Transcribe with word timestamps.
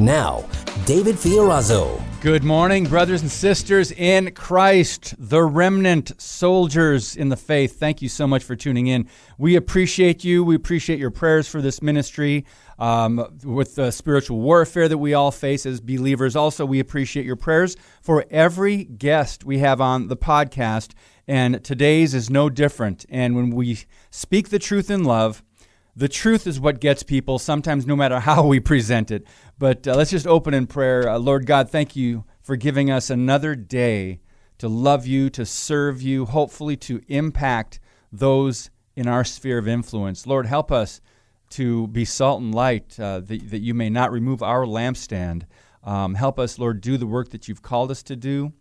Now, 0.00 0.46
David 0.86 1.16
Fiorazo. 1.16 2.02
Good 2.22 2.42
morning, 2.42 2.86
brothers 2.86 3.20
and 3.20 3.30
sisters 3.30 3.92
in 3.92 4.32
Christ, 4.32 5.14
the 5.18 5.42
remnant 5.42 6.18
soldiers 6.18 7.16
in 7.16 7.28
the 7.28 7.36
faith. 7.36 7.78
Thank 7.78 8.00
you 8.00 8.08
so 8.08 8.26
much 8.26 8.42
for 8.42 8.56
tuning 8.56 8.86
in. 8.86 9.10
We 9.36 9.56
appreciate 9.56 10.24
you. 10.24 10.42
We 10.42 10.54
appreciate 10.54 10.98
your 10.98 11.10
prayers 11.10 11.48
for 11.48 11.60
this 11.60 11.82
ministry 11.82 12.46
um, 12.78 13.26
with 13.44 13.74
the 13.74 13.90
spiritual 13.90 14.40
warfare 14.40 14.88
that 14.88 14.96
we 14.96 15.12
all 15.12 15.30
face 15.30 15.66
as 15.66 15.82
believers. 15.82 16.34
Also, 16.34 16.64
we 16.64 16.80
appreciate 16.80 17.26
your 17.26 17.36
prayers 17.36 17.76
for 18.00 18.24
every 18.30 18.84
guest 18.84 19.44
we 19.44 19.58
have 19.58 19.82
on 19.82 20.08
the 20.08 20.16
podcast. 20.16 20.92
And 21.28 21.62
today's 21.62 22.14
is 22.14 22.30
no 22.30 22.48
different. 22.48 23.04
And 23.10 23.36
when 23.36 23.50
we 23.50 23.80
speak 24.10 24.48
the 24.48 24.58
truth 24.58 24.90
in 24.90 25.04
love, 25.04 25.42
the 25.96 26.08
truth 26.08 26.46
is 26.46 26.60
what 26.60 26.80
gets 26.80 27.02
people, 27.02 27.38
sometimes 27.38 27.86
no 27.86 27.96
matter 27.96 28.20
how 28.20 28.46
we 28.46 28.60
present 28.60 29.10
it. 29.10 29.26
But 29.58 29.86
uh, 29.86 29.94
let's 29.96 30.10
just 30.10 30.26
open 30.26 30.54
in 30.54 30.66
prayer. 30.66 31.08
Uh, 31.08 31.18
Lord 31.18 31.46
God, 31.46 31.70
thank 31.70 31.96
you 31.96 32.24
for 32.40 32.56
giving 32.56 32.90
us 32.90 33.10
another 33.10 33.54
day 33.54 34.20
to 34.58 34.68
love 34.68 35.06
you, 35.06 35.30
to 35.30 35.46
serve 35.46 36.02
you, 36.02 36.26
hopefully 36.26 36.76
to 36.76 37.00
impact 37.08 37.80
those 38.12 38.70
in 38.96 39.06
our 39.06 39.24
sphere 39.24 39.58
of 39.58 39.68
influence. 39.68 40.26
Lord, 40.26 40.46
help 40.46 40.70
us 40.70 41.00
to 41.50 41.86
be 41.88 42.04
salt 42.04 42.40
and 42.40 42.54
light, 42.54 42.98
uh, 43.00 43.20
that, 43.20 43.50
that 43.50 43.60
you 43.60 43.74
may 43.74 43.90
not 43.90 44.12
remove 44.12 44.42
our 44.42 44.64
lampstand. 44.64 45.44
Um, 45.82 46.14
help 46.14 46.38
us, 46.38 46.58
Lord, 46.58 46.80
do 46.80 46.96
the 46.96 47.06
work 47.06 47.30
that 47.30 47.48
you've 47.48 47.62
called 47.62 47.90
us 47.90 48.02
to 48.04 48.16
do. 48.16 48.52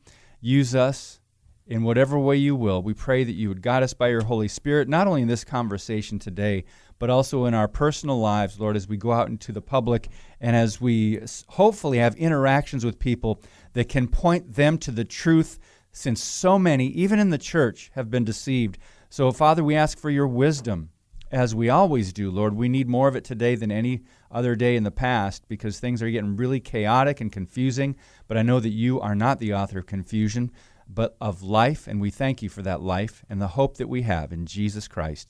Use 0.42 0.74
us 0.74 1.20
in 1.68 1.84
whatever 1.84 2.18
way 2.18 2.36
you 2.36 2.56
will. 2.56 2.82
We 2.82 2.94
pray 2.94 3.24
that 3.24 3.34
you 3.34 3.50
would 3.50 3.62
guide 3.62 3.84
us 3.84 3.94
by 3.94 4.08
your 4.08 4.24
Holy 4.24 4.48
Spirit, 4.48 4.90
not 4.90 5.06
only 5.06 5.22
in 5.22 5.28
this 5.28 5.44
conversation 5.44 6.18
today, 6.18 6.64
but 7.00 7.10
also 7.10 7.46
in 7.46 7.54
our 7.54 7.68
personal 7.68 8.20
lives, 8.20 8.60
Lord, 8.60 8.76
as 8.76 8.88
we 8.88 8.98
go 8.98 9.12
out 9.12 9.30
into 9.30 9.52
the 9.52 9.62
public 9.62 10.10
and 10.40 10.56
as 10.56 10.80
we 10.80 11.20
hopefully 11.48 11.98
have 11.98 12.16
interactions 12.16 12.86
with 12.86 13.00
people 13.00 13.42
that 13.74 13.90
can 13.90 14.08
point 14.08 14.54
them 14.54 14.78
to 14.80 14.92
the 14.92 15.06
truth, 15.06 15.60
since 15.92 16.24
so 16.24 16.60
many, 16.60 16.88
even 16.88 17.18
in 17.20 17.30
the 17.30 17.38
church, 17.38 17.90
have 17.96 18.12
been 18.12 18.26
deceived. 18.26 18.78
So, 19.10 19.32
Father, 19.32 19.64
we 19.64 19.76
ask 19.76 19.98
for 19.98 20.10
your 20.10 20.28
wisdom, 20.28 20.90
as 21.32 21.56
we 21.56 21.70
always 21.70 22.14
do, 22.14 22.30
Lord. 22.32 22.54
We 22.54 22.70
need 22.70 22.88
more 22.88 23.08
of 23.08 23.16
it 23.16 23.24
today 23.24 23.56
than 23.56 23.72
any 23.72 24.04
other 24.32 24.56
day 24.56 24.76
in 24.76 24.84
the 24.84 24.92
past 24.92 25.48
because 25.48 25.80
things 25.80 26.02
are 26.02 26.10
getting 26.10 26.36
really 26.36 26.60
chaotic 26.60 27.22
and 27.22 27.32
confusing. 27.32 27.96
But 28.28 28.38
I 28.38 28.44
know 28.44 28.60
that 28.60 28.70
you 28.70 29.00
are 29.00 29.16
not 29.16 29.40
the 29.40 29.54
author 29.54 29.80
of 29.80 29.86
confusion, 29.86 30.52
but 30.88 31.16
of 31.22 31.44
life, 31.44 31.88
and 31.88 32.02
we 32.02 32.10
thank 32.10 32.42
you 32.42 32.50
for 32.50 32.64
that 32.64 32.82
life 32.82 33.24
and 33.30 33.40
the 33.40 33.50
hope 33.50 33.78
that 33.78 33.90
we 33.90 34.02
have 34.04 34.34
in 34.34 34.46
Jesus 34.46 34.88
Christ. 34.88 35.30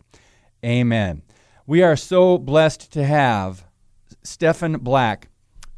Amen. 0.63 1.21
We 1.69 1.83
are 1.83 1.95
so 1.95 2.39
blessed 2.39 2.91
to 2.93 3.05
have 3.05 3.63
Stephen 4.23 4.79
Black 4.79 5.29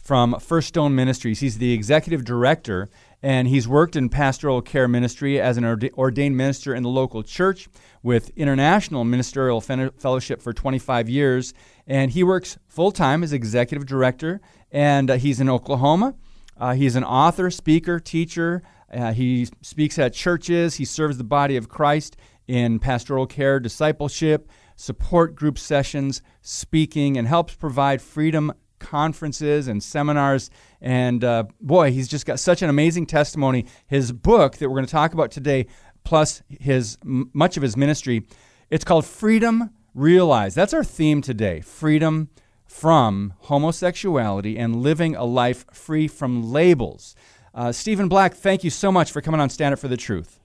from 0.02 0.40
First 0.40 0.70
Stone 0.70 0.96
Ministries. 0.96 1.42
He's 1.42 1.58
the 1.58 1.74
executive 1.74 2.24
director, 2.24 2.88
and 3.22 3.46
he's 3.50 3.68
worked 3.68 3.98
in 3.98 4.08
pastoral 4.08 4.62
care 4.62 4.88
ministry 4.88 5.38
as 5.38 5.58
an 5.58 5.66
ordained 5.66 6.38
minister 6.38 6.74
in 6.74 6.84
the 6.84 6.90
local 6.90 7.24
church 7.24 7.68
with 8.04 8.32
International 8.38 9.04
Ministerial 9.04 9.60
Fellowship 9.60 10.42
for 10.42 10.54
25 10.54 11.10
years. 11.10 11.54
And 11.86 12.12
he 12.12 12.24
works 12.24 12.58
full 12.70 12.94
time 12.94 13.22
as 13.22 13.34
executive 13.34 13.86
director, 13.86 14.40
and 14.72 15.12
uh, 15.12 15.18
he's 15.18 15.42
in 15.42 15.50
Oklahoma. 15.50 16.16
Uh, 16.56 16.74
he's 16.74 16.96
an 16.96 17.04
author, 17.04 17.52
speaker, 17.52 18.00
teacher. 18.00 18.64
Uh, 18.90 19.12
he 19.12 19.50
speaks 19.62 20.00
at 20.00 20.14
churches. 20.14 20.76
He 20.76 20.86
serves 20.86 21.18
the 21.18 21.26
body 21.26 21.58
of 21.58 21.68
Christ 21.68 22.16
in 22.48 22.80
pastoral 22.80 23.28
care, 23.28 23.60
discipleship, 23.60 24.50
support 24.82 25.36
group 25.36 25.60
sessions, 25.60 26.22
speaking, 26.42 27.18
and 27.18 27.28
helps 27.28 27.54
provide 27.54 28.02
freedom 28.02 28.52
conferences 28.80 29.68
and 29.68 29.82
seminars. 29.82 30.50
And 30.82 31.24
uh, 31.24 31.44
boy, 31.62 31.92
he's 31.92 32.08
just 32.08 32.26
got 32.26 32.40
such 32.40 32.64
an 32.64 32.70
amazing 32.70 33.06
testimony. 33.06 33.68
His 33.86 34.12
book 34.12 34.58
that 34.58 34.68
we're 34.68 34.78
going 34.78 34.88
to 34.88 34.92
talk 34.92 35.14
about 35.14 35.30
today, 35.30 35.68
plus 36.04 36.42
his 36.50 36.98
much 37.04 37.58
of 37.58 37.64
his 37.64 37.78
ministry, 37.78 38.26
it's 38.72 38.84
called 38.84 39.06
Freedom 39.06 39.70
Realized. 39.94 40.56
That's 40.56 40.74
our 40.74 40.84
theme 40.84 41.22
today 41.22 41.62
freedom 41.62 42.30
from 42.66 43.34
homosexuality 43.40 44.58
and 44.58 44.78
living 44.78 45.16
a 45.16 45.26
life 45.26 45.66
free 45.74 46.08
from 46.08 46.52
labels. 46.52 47.16
Uh, 47.54 47.72
Stephen 47.72 48.08
Black, 48.08 48.34
thank 48.34 48.64
you 48.64 48.70
so 48.70 48.92
much 48.92 49.12
for 49.12 49.22
coming 49.22 49.42
on 49.42 49.50
Stand 49.50 49.74
Up 49.74 49.80
for 49.80 49.90
the 49.90 49.98
Truth. 49.98 50.41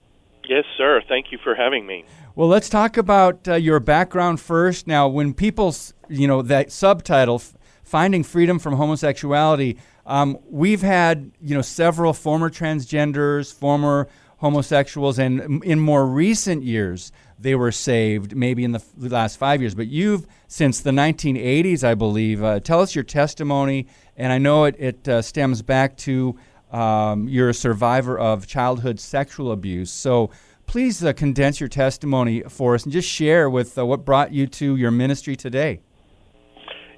Yes, 0.48 0.64
sir. 0.76 1.02
Thank 1.08 1.32
you 1.32 1.38
for 1.42 1.54
having 1.54 1.86
me. 1.86 2.04
Well, 2.34 2.48
let's 2.48 2.68
talk 2.68 2.96
about 2.96 3.48
uh, 3.48 3.54
your 3.54 3.80
background 3.80 4.40
first. 4.40 4.86
Now, 4.86 5.08
when 5.08 5.34
people, 5.34 5.74
you 6.08 6.28
know, 6.28 6.42
that 6.42 6.70
subtitle, 6.70 7.42
"Finding 7.82 8.22
Freedom 8.22 8.58
from 8.58 8.74
Homosexuality," 8.74 9.78
um, 10.04 10.38
we've 10.48 10.82
had, 10.82 11.32
you 11.40 11.54
know, 11.54 11.62
several 11.62 12.12
former 12.12 12.48
transgenders, 12.48 13.52
former 13.52 14.08
homosexuals, 14.38 15.18
and 15.18 15.64
in 15.64 15.80
more 15.80 16.06
recent 16.06 16.62
years, 16.62 17.10
they 17.38 17.54
were 17.54 17.72
saved. 17.72 18.36
Maybe 18.36 18.62
in 18.62 18.72
the 18.72 18.82
last 18.96 19.38
five 19.38 19.60
years, 19.60 19.74
but 19.74 19.88
you've 19.88 20.26
since 20.46 20.80
the 20.80 20.90
1980s, 20.90 21.82
I 21.82 21.94
believe. 21.94 22.42
Uh, 22.42 22.60
tell 22.60 22.80
us 22.80 22.94
your 22.94 23.04
testimony, 23.04 23.86
and 24.16 24.32
I 24.32 24.38
know 24.38 24.64
it, 24.64 24.76
it 24.78 25.08
uh, 25.08 25.22
stems 25.22 25.62
back 25.62 25.96
to 25.98 26.38
um, 26.72 27.28
you're 27.28 27.48
a 27.48 27.54
survivor 27.54 28.18
of 28.18 28.46
childhood 28.46 29.00
sexual 29.00 29.52
abuse. 29.52 29.90
So 29.90 30.30
please 30.66 31.04
uh, 31.04 31.12
condense 31.12 31.60
your 31.60 31.68
testimony 31.68 32.42
for 32.42 32.74
us 32.74 32.84
and 32.84 32.92
just 32.92 33.08
share 33.08 33.48
with 33.48 33.78
uh, 33.78 33.86
what 33.86 34.04
brought 34.04 34.32
you 34.32 34.46
to 34.46 34.76
your 34.76 34.90
ministry 34.90 35.36
today. 35.36 35.80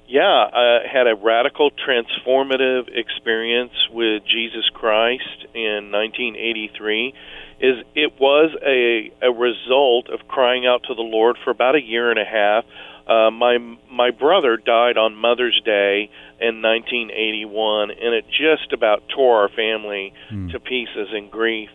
Yeah, 0.07 0.23
I 0.23 0.79
had 0.91 1.05
a 1.05 1.13
radical 1.13 1.69
transformative 1.69 2.87
experience 2.91 3.73
with 3.91 4.23
Jesus 4.25 4.67
Christ 4.73 5.45
in 5.53 5.91
1983. 5.91 7.13
Is 7.61 7.75
it 7.93 8.13
was 8.19 8.49
a 8.65 9.11
a 9.21 9.31
result 9.31 10.09
of 10.09 10.27
crying 10.27 10.65
out 10.65 10.81
to 10.87 10.95
the 10.95 11.03
Lord 11.03 11.37
for 11.43 11.51
about 11.51 11.75
a 11.75 11.81
year 11.81 12.09
and 12.09 12.17
a 12.17 12.25
half. 12.25 12.65
Uh, 13.05 13.29
my 13.29 13.59
my 13.91 14.09
brother 14.09 14.57
died 14.57 14.97
on 14.97 15.13
Mother's 15.15 15.61
Day 15.63 16.09
in 16.41 16.61
1981, 16.61 17.91
and 17.91 18.15
it 18.15 18.25
just 18.29 18.73
about 18.73 19.03
tore 19.09 19.41
our 19.41 19.49
family 19.49 20.13
mm. 20.31 20.51
to 20.51 20.59
pieces 20.59 21.09
in 21.13 21.29
grief 21.29 21.69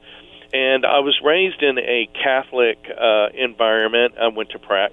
and 0.54 0.86
I 0.86 1.00
was 1.00 1.18
raised 1.22 1.62
in 1.62 1.78
a 1.78 2.08
Catholic 2.14 2.78
uh, 2.88 3.26
environment. 3.34 4.14
I 4.20 4.28
went 4.28 4.50
to 4.50 4.60
pra- 4.60 4.90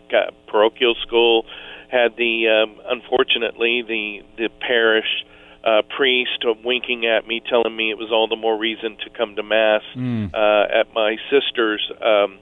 parochial 0.48 0.96
school. 1.06 1.46
Had 1.88 2.16
the 2.18 2.48
um, 2.48 2.82
unfortunately 2.84 3.84
the 3.88 4.22
the 4.38 4.50
parish 4.60 5.24
uh, 5.64 5.84
priest 5.96 6.44
winking 6.64 7.06
at 7.06 7.28
me, 7.28 7.42
telling 7.48 7.76
me 7.76 7.92
it 7.92 7.98
was 7.98 8.10
all 8.12 8.28
the 8.28 8.36
more 8.36 8.58
reason 8.58 8.98
to 9.04 9.10
come 9.16 9.36
to 9.36 9.44
mass 9.44 9.84
mm. 9.96 10.34
uh, 10.34 10.80
at 10.80 10.92
my 10.96 11.18
sister's 11.30 11.92
um, 12.02 12.40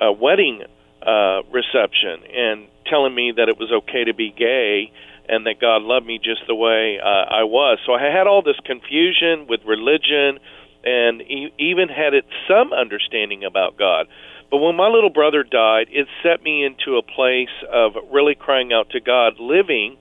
uh, 0.00 0.12
wedding 0.12 0.62
uh, 1.02 1.42
reception, 1.52 2.24
and 2.32 2.68
telling 2.86 3.14
me 3.14 3.32
that 3.36 3.50
it 3.50 3.58
was 3.58 3.70
okay 3.70 4.04
to 4.04 4.14
be 4.14 4.32
gay 4.32 4.90
and 5.28 5.46
that 5.46 5.60
God 5.60 5.82
loved 5.82 6.06
me 6.06 6.18
just 6.18 6.42
the 6.46 6.54
way 6.54 6.98
uh, 6.98 7.06
I 7.06 7.44
was. 7.44 7.78
So 7.86 7.92
I 7.92 8.02
had 8.02 8.26
all 8.26 8.42
this 8.42 8.58
confusion 8.64 9.46
with 9.48 9.60
religion 9.66 10.40
and 10.84 11.20
he 11.20 11.52
even 11.58 11.88
had 11.88 12.14
it 12.14 12.24
some 12.46 12.72
understanding 12.72 13.44
about 13.44 13.76
God. 13.76 14.06
But 14.50 14.58
when 14.58 14.76
my 14.76 14.88
little 14.88 15.10
brother 15.10 15.42
died, 15.42 15.88
it 15.90 16.06
set 16.22 16.42
me 16.42 16.64
into 16.64 16.96
a 16.96 17.02
place 17.02 17.52
of 17.70 17.92
really 18.10 18.34
crying 18.34 18.72
out 18.72 18.90
to 18.90 19.00
God, 19.00 19.38
living 19.38 19.98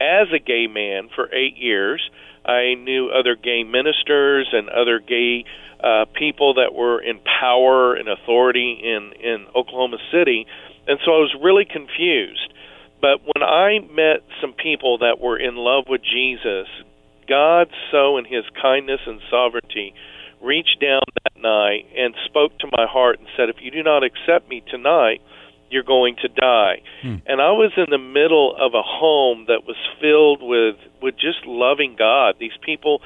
as 0.00 0.28
a 0.32 0.38
gay 0.38 0.66
man 0.66 1.10
for 1.14 1.32
eight 1.34 1.56
years. 1.56 2.00
I 2.46 2.74
knew 2.74 3.10
other 3.10 3.36
gay 3.36 3.64
ministers 3.64 4.48
and 4.52 4.70
other 4.70 4.98
gay 4.98 5.44
uh, 5.84 6.06
people 6.14 6.54
that 6.54 6.74
were 6.74 7.00
in 7.00 7.20
power 7.40 7.94
and 7.94 8.08
authority 8.08 8.80
in 8.82 9.12
in 9.20 9.46
Oklahoma 9.54 9.98
City, 10.10 10.46
and 10.86 10.98
so 11.04 11.12
I 11.12 11.18
was 11.18 11.34
really 11.42 11.64
confused. 11.64 12.52
But 13.00 13.22
when 13.24 13.42
I 13.42 13.78
met 13.90 14.22
some 14.40 14.52
people 14.52 14.98
that 14.98 15.20
were 15.20 15.38
in 15.38 15.56
love 15.56 15.84
with 15.88 16.02
Jesus, 16.02 16.68
God, 17.28 17.68
so 17.90 18.18
in 18.18 18.24
His 18.24 18.44
kindness 18.60 19.00
and 19.06 19.20
sovereignty, 19.30 19.94
reached 20.42 20.80
down 20.80 21.02
that 21.24 21.40
night 21.40 21.86
and 21.96 22.14
spoke 22.26 22.58
to 22.58 22.66
my 22.76 22.86
heart 22.86 23.18
and 23.18 23.28
said, 23.36 23.48
If 23.48 23.56
you 23.60 23.70
do 23.70 23.82
not 23.82 24.02
accept 24.02 24.48
me 24.48 24.62
tonight, 24.70 25.20
you're 25.70 25.84
going 25.84 26.16
to 26.22 26.28
die. 26.28 26.82
Hmm. 27.02 27.16
And 27.26 27.40
I 27.40 27.52
was 27.52 27.72
in 27.76 27.86
the 27.90 27.98
middle 27.98 28.54
of 28.58 28.74
a 28.74 28.82
home 28.82 29.46
that 29.46 29.64
was 29.66 29.76
filled 30.00 30.42
with 30.42 30.76
with 31.00 31.14
just 31.14 31.46
loving 31.46 31.96
God. 31.96 32.34
These 32.38 32.58
people 32.62 33.00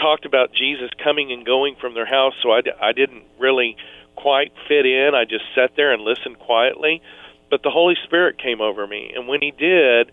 talked 0.00 0.24
about 0.24 0.52
Jesus 0.52 0.90
coming 1.02 1.32
and 1.32 1.44
going 1.44 1.74
from 1.80 1.94
their 1.94 2.06
house, 2.06 2.34
so 2.42 2.52
I, 2.52 2.60
I 2.80 2.92
didn't 2.92 3.24
really 3.38 3.76
quite 4.14 4.52
fit 4.68 4.86
in. 4.86 5.14
I 5.14 5.24
just 5.24 5.44
sat 5.54 5.72
there 5.76 5.92
and 5.92 6.02
listened 6.02 6.38
quietly. 6.38 7.02
But 7.50 7.62
the 7.62 7.70
Holy 7.70 7.94
Spirit 8.04 8.38
came 8.38 8.60
over 8.60 8.86
me, 8.86 9.12
and 9.14 9.28
when 9.28 9.40
He 9.40 9.50
did 9.50 10.10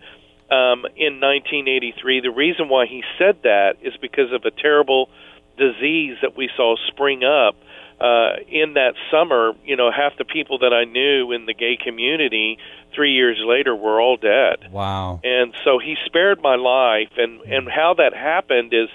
um, 0.49 0.85
in 0.95 1.19
1983, 1.19 2.21
the 2.21 2.31
reason 2.31 2.69
why 2.69 2.85
He 2.85 3.03
said 3.17 3.37
that 3.43 3.77
is 3.81 3.93
because 4.01 4.31
of 4.31 4.45
a 4.45 4.51
terrible 4.51 5.09
disease 5.57 6.17
that 6.21 6.35
we 6.35 6.49
saw 6.55 6.75
spring 6.87 7.23
up 7.23 7.55
uh, 7.99 8.35
in 8.49 8.73
that 8.73 8.93
summer, 9.09 9.53
you 9.63 9.75
know, 9.75 9.89
half 9.89 10.17
the 10.17 10.25
people 10.25 10.59
that 10.59 10.73
I 10.73 10.83
knew 10.83 11.31
in 11.31 11.45
the 11.45 11.53
gay 11.53 11.77
community 11.81 12.57
three 12.93 13.13
years 13.13 13.37
later 13.45 13.75
were 13.75 14.01
all 14.01 14.17
dead. 14.17 14.71
Wow. 14.71 15.21
And 15.23 15.53
so 15.63 15.79
he 15.79 15.95
spared 16.05 16.41
my 16.41 16.55
life. 16.55 17.11
And, 17.17 17.41
and 17.41 17.69
how 17.69 17.95
that 17.97 18.13
happened 18.13 18.73
is 18.73 18.89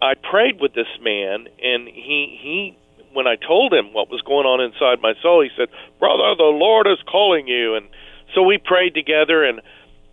I 0.00 0.14
prayed 0.14 0.60
with 0.60 0.74
this 0.74 0.86
man, 1.00 1.48
and 1.62 1.88
he, 1.88 2.38
he, 2.40 2.78
when 3.16 3.26
I 3.26 3.36
told 3.36 3.72
him 3.72 3.92
what 3.92 4.10
was 4.10 4.20
going 4.22 4.46
on 4.46 4.60
inside 4.60 5.00
my 5.00 5.14
soul, 5.22 5.42
he 5.42 5.50
said, 5.56 5.68
Brother, 5.98 6.36
the 6.36 6.52
Lord 6.52 6.86
is 6.86 7.00
calling 7.10 7.48
you. 7.48 7.74
And 7.74 7.88
so 8.34 8.42
we 8.42 8.58
prayed 8.58 8.94
together. 8.94 9.42
And, 9.42 9.60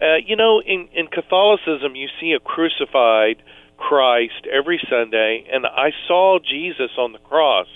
uh, 0.01 0.23
you 0.25 0.35
know, 0.35 0.61
in, 0.61 0.87
in 0.93 1.07
Catholicism, 1.07 1.95
you 1.95 2.07
see 2.19 2.31
a 2.31 2.39
crucified 2.39 3.43
Christ 3.77 4.47
every 4.49 4.79
Sunday, 4.89 5.45
and 5.51 5.67
I 5.67 5.91
saw 6.07 6.39
Jesus 6.39 6.91
on 6.97 7.11
the 7.11 7.19
cross 7.19 7.67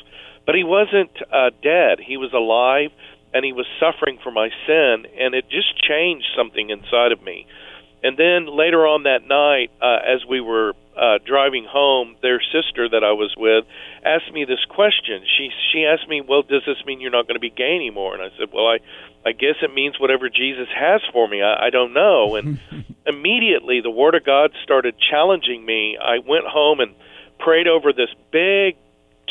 but 0.48 0.56
he 0.56 0.64
wasn't 0.64 1.12
uh, 1.32 1.52
dead. 1.62 2.00
He 2.00 2.18
was 2.18 2.32
alive 2.34 2.90
and 3.34 3.44
he 3.44 3.52
was 3.52 3.68
suffering 3.80 4.18
for 4.24 4.32
my 4.32 4.50
sin, 4.66 5.06
and 5.20 5.36
it 5.36 5.50
just 5.52 5.78
changed 5.84 6.26
something 6.36 6.70
inside 6.72 7.12
of 7.12 7.22
me. 7.22 7.46
And 8.02 8.18
then 8.18 8.48
later 8.48 8.88
on 8.88 9.04
that 9.04 9.28
night, 9.28 9.70
uh, 9.82 10.00
as 10.08 10.26
we 10.26 10.40
were 10.40 10.74
uh, 10.98 11.20
driving 11.26 11.66
home, 11.70 12.16
their 12.22 12.42
sister 12.42 12.90
that 12.90 13.04
I 13.04 13.12
was 13.12 13.34
with 13.38 13.66
asked 14.04 14.34
me 14.34 14.46
this 14.46 14.64
question. 14.70 15.24
She 15.38 15.50
she 15.72 15.86
asked 15.86 16.08
me, 16.10 16.22
"Well, 16.22 16.42
does 16.42 16.64
this 16.66 16.84
mean 16.86 17.00
you're 17.02 17.12
not 17.12 17.28
going 17.28 17.36
to 17.36 17.40
be 17.40 17.50
gay 17.50 17.76
anymore?" 17.76 18.14
And 18.16 18.24
I 18.24 18.30
said, 18.38 18.50
"Well, 18.54 18.68
I 18.68 18.80
I 19.26 19.32
guess 19.34 19.56
it 19.62 19.74
means 19.74 20.00
whatever 20.00 20.30
Jesus 20.30 20.68
has 20.76 21.02
for 21.14 21.28
me. 21.28 21.42
I, 21.42 21.68
I 21.68 21.70
don't 21.70 21.94
know." 21.94 22.36
And 22.36 22.60
immediately, 23.06 23.82
the 23.82 23.92
Word 23.92 24.16
of 24.16 24.26
God 24.26 24.52
started 24.64 24.96
challenging 25.00 25.66
me. 25.66 25.98
I 26.02 26.20
went 26.20 26.46
home 26.46 26.80
and 26.80 26.96
prayed 27.40 27.68
over 27.68 27.94
this 27.94 28.10
big 28.32 28.78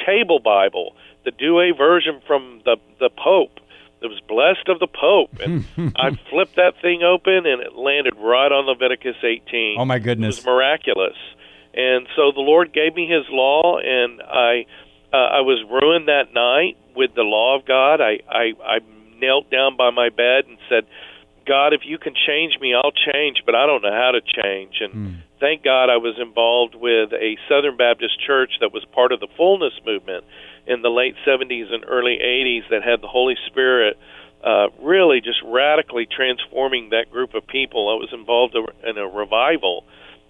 table 0.07 0.39
Bible 0.39 0.95
the 1.27 1.33
Douay 1.33 1.77
version 1.77 2.23
from 2.27 2.63
the 2.65 2.77
the 2.99 3.11
Pope. 3.11 3.61
It 4.01 4.07
was 4.07 4.21
blessed 4.29 4.69
of 4.69 4.79
the 4.79 4.87
Pope, 4.87 5.41
and 5.41 5.65
I 5.97 6.11
flipped 6.31 6.57
that 6.57 6.75
thing 6.81 7.03
open, 7.03 7.45
and 7.47 7.61
it 7.61 7.75
landed 7.75 8.15
right 8.17 8.53
on 8.53 8.67
Leviticus 8.67 9.17
18. 9.23 9.77
Oh 9.79 9.85
my 9.85 9.99
goodness! 9.99 10.39
It 10.39 10.41
was 10.41 10.47
miraculous, 10.47 11.17
and 11.77 12.07
so 12.17 12.33
the 12.33 12.41
Lord 12.41 12.73
gave 12.73 12.95
me 12.95 13.07
His 13.07 13.25
law, 13.31 13.79
and 13.79 14.23
I 14.23 14.67
uh, 15.13 15.39
I 15.39 15.41
was 15.41 15.63
ruined 15.71 16.09
that 16.09 16.35
night 16.35 16.77
with 16.97 17.15
the 17.15 17.23
law 17.23 17.57
of 17.59 17.67
God. 17.67 18.01
I 18.01 18.21
I, 18.29 18.53
I 18.65 18.79
knelt 19.21 19.51
down 19.51 19.77
by 19.77 19.91
my 19.91 20.09
bed 20.09 20.45
and 20.49 20.59
said, 20.69 20.85
God, 21.47 21.73
if 21.73 21.83
you 21.85 21.99
can 21.99 22.15
change 22.27 22.59
me, 22.61 22.75
I'll 22.75 22.93
change, 22.93 23.43
but 23.47 23.55
I 23.55 23.67
don't 23.67 23.83
know 23.83 23.93
how 23.93 24.11
to 24.13 24.21
change. 24.21 24.75
And 24.81 24.93
mm. 24.93 25.17
thank 25.39 25.63
God 25.63 25.89
I 25.89 25.97
was 25.97 26.19
involved 26.19 26.75
with 26.75 27.13
a 27.13 27.39
Southern 27.49 27.77
Baptist 27.77 28.19
church 28.27 28.51
that 28.61 28.73
was 28.73 28.85
part 28.93 29.13
of 29.13 29.21
the 29.21 29.29
fullness 29.37 29.73
movement 29.87 30.25
in 30.67 30.83
the 30.83 30.91
late 30.91 31.15
70s 31.27 31.73
and 31.73 31.85
early 31.87 32.19
80s 32.19 32.69
that 32.71 32.83
had 32.83 33.01
the 33.01 33.09
Holy 33.09 33.37
Spirit 33.47 33.97
uh, 34.45 34.69
really 34.83 35.21
just 35.21 35.39
radically 35.45 36.07
transforming 36.07 36.91
that 36.91 37.11
group 37.11 37.35
of 37.35 37.47
people. 37.47 37.89
I 37.89 37.95
was 37.95 38.11
involved 38.13 38.57
in 38.57 38.99
a 38.99 39.07
revival, 39.07 39.85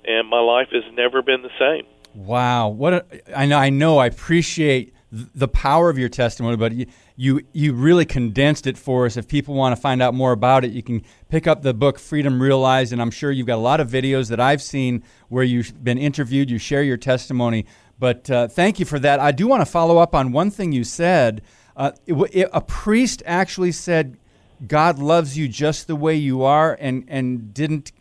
and 0.07 0.29
my 0.29 0.41
life 0.41 0.69
has 0.73 0.85
never 0.95 1.23
been 1.23 1.43
the 1.43 1.51
same. 1.59 1.87
Wow, 2.15 2.69
what 2.69 2.93
a, 2.95 3.39
I 3.39 3.47
know! 3.47 3.59
I 3.59 3.71
know. 3.71 3.99
I 3.99 4.07
appreciate 4.07 4.95
the 5.13 5.49
power 5.49 5.89
of 5.89 5.99
your 5.99 6.09
testimony, 6.09 6.57
but 6.57 6.73
you, 6.73 6.87
you 7.17 7.41
you 7.53 7.73
really 7.75 8.05
condensed 8.05 8.67
it 8.67 8.77
for 8.77 9.07
us. 9.07 9.17
If 9.17 9.29
people 9.29 9.55
want 9.55 9.75
to 9.75 9.81
find 9.81 10.03
out 10.03 10.15
more 10.15 10.33
about 10.33 10.65
it, 10.65 10.73
you 10.73 10.83
can 10.83 11.03
pick 11.29 11.47
up 11.47 11.63
the 11.63 11.75
book 11.75 11.99
Freedom 11.99 12.41
Realized, 12.41 12.93
and 12.93 13.01
I'm 13.01 13.11
sure 13.11 13.31
you've 13.31 13.47
got 13.47 13.57
a 13.57 13.67
lot 13.71 13.81
of 13.81 13.91
videos 13.91 14.31
that 14.31 14.41
I've 14.41 14.63
seen 14.63 15.03
where 15.29 15.45
you've 15.45 15.83
been 15.85 15.99
interviewed. 15.99 16.51
You 16.51 16.59
share 16.59 16.83
your 16.83 16.97
testimony. 16.97 17.67
But 17.99 18.31
uh, 18.31 18.49
thank 18.49 18.79
you 18.79 18.85
for 18.85 18.99
that. 18.99 19.21
I 19.21 19.33
do 19.33 19.47
want 19.47 19.63
to 19.63 19.67
follow 19.67 19.99
up 19.99 20.15
on 20.15 20.33
one 20.33 20.51
thing 20.51 20.73
you 20.73 20.85
said. 20.85 21.41
Uh, 21.77 21.93
it, 22.07 22.15
it, 22.33 22.51
a 22.53 22.61
priest 22.61 23.23
actually 23.25 23.73
said, 23.73 24.19
God 24.67 24.99
loves 24.99 25.37
you 25.39 25.49
just 25.49 25.87
the 25.87 25.97
way 25.97 26.15
you 26.15 26.43
are, 26.43 26.77
and, 26.81 27.05
and 27.09 27.55
didn't 27.55 27.93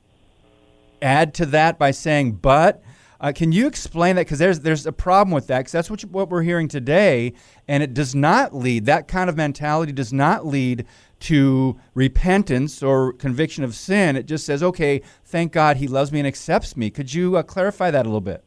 add 1.01 1.33
to 1.35 1.45
that 1.47 1.77
by 1.77 1.91
saying, 1.91 2.33
but. 2.33 2.81
Uh, 3.17 3.31
can 3.31 3.53
you 3.53 3.65
explain 3.65 4.17
that? 4.17 4.25
Because 4.25 4.39
there's 4.39 4.59
there's 4.59 4.85
a 4.85 4.91
problem 4.91 5.33
with 5.33 5.47
that. 5.47 5.59
Because 5.59 5.71
that's 5.71 5.89
what 5.89 6.03
you, 6.03 6.09
what 6.09 6.29
we're 6.29 6.41
hearing 6.41 6.67
today, 6.67 7.31
and 7.65 7.81
it 7.81 7.93
does 7.93 8.13
not 8.13 8.53
lead. 8.53 8.85
That 8.85 9.07
kind 9.07 9.29
of 9.29 9.37
mentality 9.37 9.93
does 9.93 10.11
not 10.11 10.45
lead 10.45 10.85
to 11.21 11.79
repentance 11.93 12.83
or 12.83 13.13
conviction 13.13 13.63
of 13.63 13.73
sin. 13.73 14.17
It 14.17 14.25
just 14.25 14.45
says, 14.45 14.61
"Okay, 14.61 15.01
thank 15.23 15.53
God 15.53 15.77
He 15.77 15.87
loves 15.87 16.11
me 16.11 16.19
and 16.19 16.27
accepts 16.27 16.75
me." 16.75 16.89
Could 16.89 17.13
you 17.13 17.37
uh, 17.37 17.43
clarify 17.43 17.89
that 17.89 18.05
a 18.05 18.09
little 18.09 18.19
bit? 18.19 18.43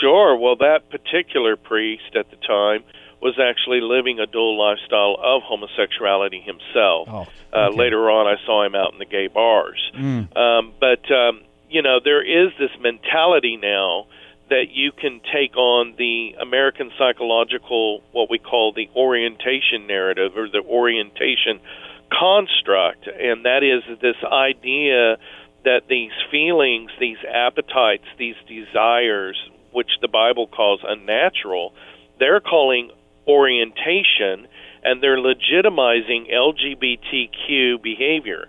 Sure. 0.00 0.36
Well, 0.36 0.56
that 0.56 0.90
particular 0.90 1.56
priest 1.56 2.16
at 2.16 2.30
the 2.30 2.36
time 2.46 2.84
was 3.22 3.38
actually 3.40 3.80
living 3.80 4.20
a 4.20 4.26
dual 4.26 4.58
lifestyle 4.58 5.16
of 5.22 5.42
homosexuality 5.42 6.40
himself. 6.40 7.08
Oh, 7.08 7.16
uh, 7.16 7.20
okay. 7.20 7.28
uh, 7.52 7.70
later 7.70 8.10
on, 8.10 8.26
I 8.26 8.36
saw 8.44 8.64
him 8.64 8.74
out 8.74 8.92
in 8.92 8.98
the 8.98 9.06
gay 9.06 9.28
bars. 9.28 9.90
Mm. 9.96 10.36
Um, 10.36 10.72
but 10.78 11.10
um, 11.10 11.42
you 11.68 11.82
know, 11.82 11.98
there 12.02 12.22
is 12.22 12.52
this 12.58 12.70
mentality 12.80 13.56
now 13.56 14.06
that 14.48 14.66
you 14.70 14.92
can 14.92 15.20
take 15.32 15.56
on 15.56 15.94
the 15.98 16.34
American 16.40 16.90
psychological, 16.96 18.02
what 18.12 18.30
we 18.30 18.38
call 18.38 18.72
the 18.72 18.88
orientation 18.94 19.86
narrative 19.88 20.36
or 20.36 20.48
the 20.48 20.62
orientation 20.62 21.60
construct, 22.10 23.08
and 23.08 23.44
that 23.44 23.64
is 23.64 23.82
this 24.00 24.16
idea 24.24 25.16
that 25.64 25.82
these 25.88 26.12
feelings, 26.30 26.90
these 27.00 27.18
appetites, 27.28 28.04
these 28.18 28.36
desires, 28.46 29.36
which 29.72 29.90
the 30.00 30.08
Bible 30.08 30.46
calls 30.46 30.80
unnatural, 30.86 31.72
they're 32.20 32.40
calling 32.40 32.90
orientation 33.26 34.46
and 34.84 35.02
they're 35.02 35.18
legitimizing 35.18 36.32
LGBTQ 36.32 37.82
behavior. 37.82 38.46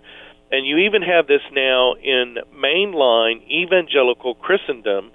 And 0.50 0.66
you 0.66 0.78
even 0.78 1.02
have 1.02 1.26
this 1.26 1.42
now 1.52 1.94
in 1.94 2.36
mainline 2.54 3.46
evangelical 3.50 4.34
Christendom 4.34 5.10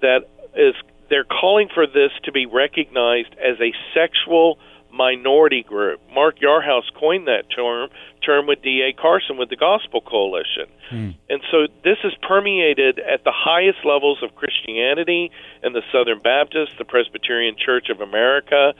that 0.00 0.28
is 0.56 0.74
they're 1.10 1.24
calling 1.24 1.68
for 1.72 1.86
this 1.86 2.10
to 2.24 2.32
be 2.32 2.46
recognized 2.46 3.34
as 3.34 3.60
a 3.60 3.72
sexual 3.94 4.58
minority 4.92 5.62
group. 5.62 6.00
Mark 6.12 6.38
Yarhouse 6.40 6.90
coined 6.98 7.28
that 7.28 7.44
term 7.54 7.88
term 8.24 8.46
with 8.46 8.62
D.A. 8.62 8.92
Carson 9.00 9.36
with 9.36 9.48
the 9.48 9.56
Gospel 9.56 10.00
Coalition. 10.00 10.66
Hmm. 10.90 11.10
And 11.30 11.40
so 11.50 11.66
this 11.84 11.98
is 12.04 12.12
permeated 12.26 12.98
at 12.98 13.24
the 13.24 13.32
highest 13.32 13.78
levels 13.84 14.18
of 14.22 14.34
Christianity 14.34 15.30
and 15.62 15.74
the 15.74 15.82
Southern 15.92 16.18
Baptist, 16.18 16.72
the 16.78 16.84
Presbyterian 16.84 17.56
Church 17.56 17.88
of 17.90 18.00
America. 18.00 18.74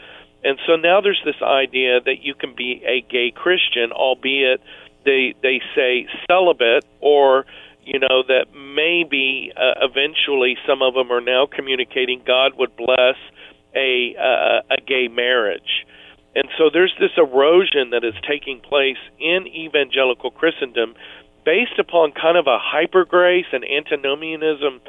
And 0.45 0.59
so 0.67 0.77
now 0.77 1.01
there's 1.01 1.23
this 1.25 1.41
idea 1.43 2.01
that 2.01 2.23
you 2.23 2.35
can 2.35 2.55
be 2.55 2.83
a 2.85 3.01
gay 3.01 3.31
Christian, 3.35 3.93
albeit 3.93 4.61
they 5.05 5.35
they 5.43 5.61
say 5.75 6.07
celibate 6.31 6.85
or 7.01 7.47
you 7.85 7.99
know 7.99 8.23
that 8.27 8.47
maybe 8.55 9.53
uh, 9.57 9.81
eventually 9.83 10.57
some 10.67 10.83
of 10.83 10.95
them 10.95 11.11
are 11.11 11.21
now 11.21 11.47
communicating 11.47 12.23
God 12.27 12.53
would 12.59 12.77
bless 12.77 13.17
a 13.75 14.15
uh, 14.19 14.75
a 14.75 14.81
gay 14.87 15.09
marriage. 15.09 15.87
And 16.35 16.49
so 16.57 16.71
there's 16.73 16.95
this 17.01 17.11
erosion 17.17 17.91
that 17.91 18.05
is 18.05 18.15
taking 18.29 18.61
place 18.61 19.01
in 19.19 19.47
evangelical 19.49 20.31
Christendom 20.31 20.95
based 21.45 21.79
upon 21.79 22.13
kind 22.13 22.37
of 22.37 22.47
a 22.47 22.59
hyper 22.61 23.05
grace 23.05 23.47
and 23.53 23.65
antinomianism 23.65 24.81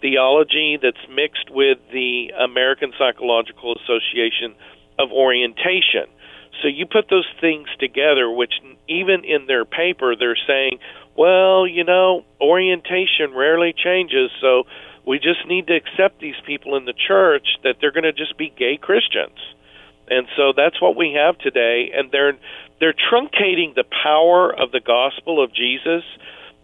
theology 0.00 0.78
that's 0.80 1.04
mixed 1.12 1.50
with 1.50 1.78
the 1.92 2.32
American 2.38 2.92
Psychological 2.98 3.76
Association 3.76 4.54
of 4.98 5.12
Orientation. 5.12 6.08
So 6.62 6.68
you 6.68 6.86
put 6.86 7.08
those 7.10 7.28
things 7.40 7.68
together, 7.78 8.30
which 8.30 8.52
even 8.88 9.24
in 9.24 9.46
their 9.46 9.64
paper 9.64 10.14
they're 10.16 10.38
saying, 10.46 10.78
well, 11.16 11.66
you 11.66 11.84
know, 11.84 12.24
orientation 12.40 13.32
rarely 13.34 13.72
changes, 13.72 14.30
so 14.40 14.64
we 15.06 15.18
just 15.18 15.46
need 15.46 15.68
to 15.68 15.74
accept 15.74 16.20
these 16.20 16.34
people 16.46 16.76
in 16.76 16.84
the 16.84 16.92
church 16.92 17.46
that 17.62 17.76
they're 17.80 17.92
going 17.92 18.04
to 18.04 18.12
just 18.12 18.36
be 18.36 18.52
gay 18.56 18.76
Christians. 18.76 19.38
And 20.08 20.26
so 20.36 20.52
that's 20.56 20.80
what 20.80 20.96
we 20.96 21.14
have 21.14 21.38
today 21.38 21.90
and 21.94 22.10
they're 22.10 22.34
they're 22.78 22.94
truncating 22.94 23.74
the 23.74 23.84
power 24.02 24.54
of 24.54 24.70
the 24.70 24.80
gospel 24.80 25.42
of 25.42 25.52
Jesus. 25.52 26.04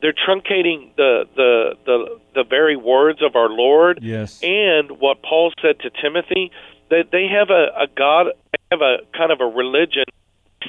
They're 0.00 0.12
truncating 0.12 0.94
the 0.96 1.24
the 1.34 1.76
the 1.86 2.20
the 2.34 2.44
very 2.44 2.76
words 2.76 3.20
of 3.22 3.36
our 3.36 3.48
Lord 3.48 4.00
yes. 4.02 4.40
and 4.42 5.00
what 5.00 5.22
Paul 5.22 5.52
said 5.62 5.80
to 5.80 5.90
Timothy 6.02 6.50
that 6.92 7.08
they 7.10 7.24
have 7.32 7.48
a, 7.48 7.72
a 7.84 7.86
God 7.88 8.36
they 8.52 8.60
have 8.70 8.82
a 8.84 9.00
kind 9.16 9.32
of 9.32 9.40
a 9.40 9.48
religion 9.48 10.04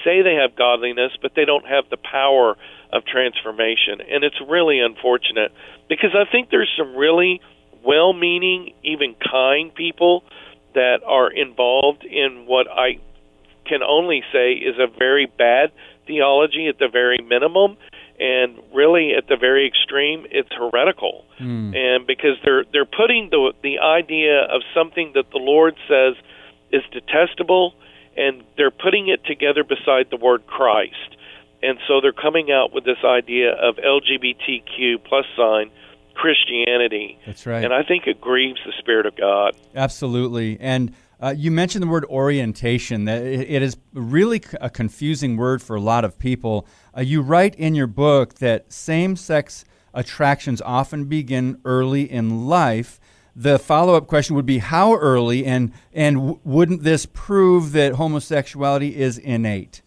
say 0.03 0.23
they 0.23 0.39
have 0.41 0.55
godliness, 0.55 1.11
but 1.21 1.33
they 1.35 1.45
don't 1.45 1.67
have 1.67 1.85
the 1.91 1.97
power 1.97 2.55
of 2.91 3.05
transformation. 3.05 4.01
And 4.01 4.23
it's 4.23 4.39
really 4.47 4.79
unfortunate 4.79 5.51
because 5.89 6.15
I 6.15 6.29
think 6.31 6.49
there's 6.49 6.71
some 6.77 6.95
really 6.95 7.41
well 7.85 8.13
meaning, 8.13 8.73
even 8.83 9.15
kind 9.19 9.73
people 9.75 10.23
that 10.73 11.01
are 11.05 11.29
involved 11.31 12.03
in 12.05 12.45
what 12.47 12.67
I 12.71 12.99
can 13.67 13.83
only 13.83 14.23
say 14.31 14.53
is 14.53 14.75
a 14.79 14.87
very 14.87 15.25
bad 15.25 15.71
theology 16.07 16.67
at 16.67 16.79
the 16.79 16.87
very 16.91 17.19
minimum 17.19 17.77
and 18.19 18.57
really 18.73 19.13
at 19.17 19.27
the 19.27 19.37
very 19.37 19.67
extreme 19.67 20.25
it's 20.31 20.49
heretical 20.51 21.25
mm. 21.39 21.75
and 21.75 22.05
because 22.05 22.37
they're 22.43 22.63
they're 22.71 22.85
putting 22.85 23.29
the 23.31 23.53
the 23.63 23.79
idea 23.79 24.41
of 24.43 24.61
something 24.73 25.11
that 25.15 25.29
the 25.31 25.37
lord 25.37 25.75
says 25.87 26.15
is 26.71 26.83
detestable 26.91 27.73
and 28.15 28.43
they're 28.57 28.71
putting 28.71 29.07
it 29.07 29.23
together 29.25 29.63
beside 29.63 30.09
the 30.09 30.17
word 30.17 30.45
christ 30.47 31.17
and 31.61 31.79
so 31.87 32.01
they're 32.01 32.11
coming 32.11 32.51
out 32.51 32.73
with 32.73 32.83
this 32.85 33.03
idea 33.03 33.51
of 33.51 33.75
lgbtq 33.77 35.03
plus 35.03 35.25
sign 35.35 35.71
Christianity. 36.15 37.17
That's 37.25 37.45
right. 37.45 37.63
And 37.63 37.73
I 37.73 37.83
think 37.83 38.05
it 38.07 38.21
grieves 38.21 38.59
the 38.65 38.73
Spirit 38.79 39.05
of 39.05 39.15
God. 39.15 39.55
Absolutely. 39.75 40.57
And 40.59 40.93
uh, 41.23 41.33
you 41.37 41.51
mentioned 41.51 41.81
the 41.81 41.87
word 41.87 42.03
orientation. 42.05 43.05
That 43.05 43.23
it 43.23 43.61
is 43.61 43.77
really 43.93 44.41
a 44.59 44.69
confusing 44.69 45.37
word 45.37 45.61
for 45.61 45.75
a 45.75 45.81
lot 45.81 46.03
of 46.03 46.19
people. 46.19 46.67
Uh, 46.95 47.01
you 47.01 47.21
write 47.21 47.55
in 47.55 47.75
your 47.75 47.87
book 47.87 48.35
that 48.35 48.73
same-sex 48.73 49.63
attractions 49.93 50.61
often 50.61 51.05
begin 51.05 51.61
early 51.63 52.11
in 52.11 52.45
life. 52.47 52.99
The 53.35 53.57
follow-up 53.57 54.07
question 54.07 54.35
would 54.35 54.45
be 54.45 54.57
how 54.57 54.95
early, 54.95 55.45
and 55.45 55.71
and 55.93 56.17
w- 56.17 56.39
wouldn't 56.43 56.83
this 56.83 57.05
prove 57.05 57.71
that 57.71 57.93
homosexuality 57.93 58.95
is 58.95 59.17
innate? 59.17 59.81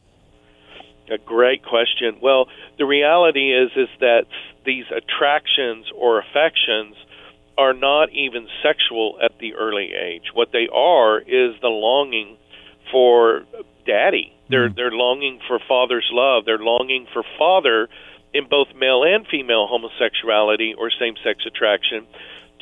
A 1.12 1.18
great 1.18 1.62
question. 1.62 2.16
Well, 2.20 2.46
the 2.78 2.86
reality 2.86 3.52
is 3.52 3.70
is 3.76 3.88
that 4.00 4.24
these 4.64 4.86
attractions 4.90 5.86
or 5.94 6.18
affections 6.18 6.96
are 7.58 7.72
not 7.72 8.10
even 8.12 8.48
sexual 8.62 9.18
at 9.22 9.32
the 9.38 9.54
early 9.54 9.92
age. 9.94 10.24
What 10.34 10.48
they 10.52 10.68
are 10.72 11.18
is 11.20 11.54
the 11.60 11.68
longing 11.68 12.36
for 12.92 13.42
daddy. 13.86 14.32
They're 14.48 14.70
mm. 14.70 14.76
they're 14.76 14.90
longing 14.92 15.40
for 15.48 15.58
father's 15.66 16.08
love. 16.12 16.44
They're 16.44 16.58
longing 16.58 17.06
for 17.12 17.22
father 17.38 17.88
in 18.34 18.48
both 18.48 18.68
male 18.76 19.02
and 19.02 19.26
female 19.26 19.66
homosexuality 19.66 20.74
or 20.76 20.90
same-sex 20.90 21.44
attraction 21.46 22.06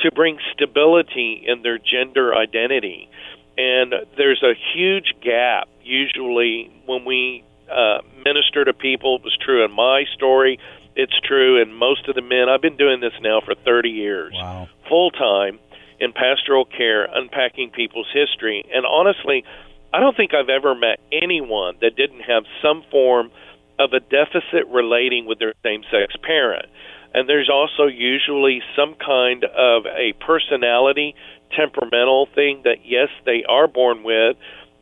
to 0.01 0.13
bring 0.13 0.39
stability 0.53 1.45
in 1.47 1.63
their 1.63 1.79
gender 1.79 2.35
identity. 2.35 3.09
And 3.57 3.95
there's 4.17 4.43
a 4.43 4.55
huge 4.75 5.15
gap 5.23 5.69
usually 5.83 6.71
when 6.87 7.05
we 7.05 7.45
uh, 7.71 7.99
minister 8.25 8.65
to 8.65 8.73
people. 8.73 9.17
It 9.17 9.25
was 9.25 9.37
true 9.45 9.65
in 9.65 9.73
my 9.73 10.05
story. 10.15 10.59
It's 10.97 11.19
true 11.25 11.61
And 11.61 11.75
most 11.75 12.09
of 12.09 12.15
the 12.15 12.23
men. 12.23 12.49
I've 12.49 12.63
been 12.63 12.77
doing 12.77 13.01
this 13.01 13.13
now 13.21 13.41
for 13.45 13.55
30 13.55 13.91
years, 13.91 14.33
wow. 14.35 14.69
full 14.89 15.11
time 15.11 15.59
in 16.01 16.13
pastoral 16.13 16.65
care, 16.65 17.05
unpacking 17.05 17.71
people's 17.71 18.09
history. 18.13 18.65
And 18.75 18.85
honestly, 18.87 19.45
I 19.93 20.01
don't 20.01 20.17
think 20.17 20.35
I've 20.35 20.49
ever 20.49 20.75
met 20.75 20.99
anyone 21.13 21.77
that 21.81 21.97
didn't 21.97 22.23
have 22.23 22.45
some 22.63 22.83
form 22.91 23.31
of 23.79 23.93
a 23.93 24.01
deficit 24.01 24.67
relating 24.71 25.27
with 25.27 25.39
their 25.39 25.55
same 25.65 25.83
sex 25.91 26.15
parent. 26.23 26.67
And 27.13 27.29
there's 27.29 27.49
also 27.49 27.87
usually 27.87 28.61
some 28.77 28.95
kind 28.95 29.45
of 29.45 29.87
a 29.87 30.15
personality, 30.25 31.15
temperamental 31.57 32.27
thing 32.35 32.63
that, 32.65 32.79
yes, 32.85 33.09
they 33.25 33.45
are 33.49 33.69
born 33.69 34.03
with, 34.03 34.37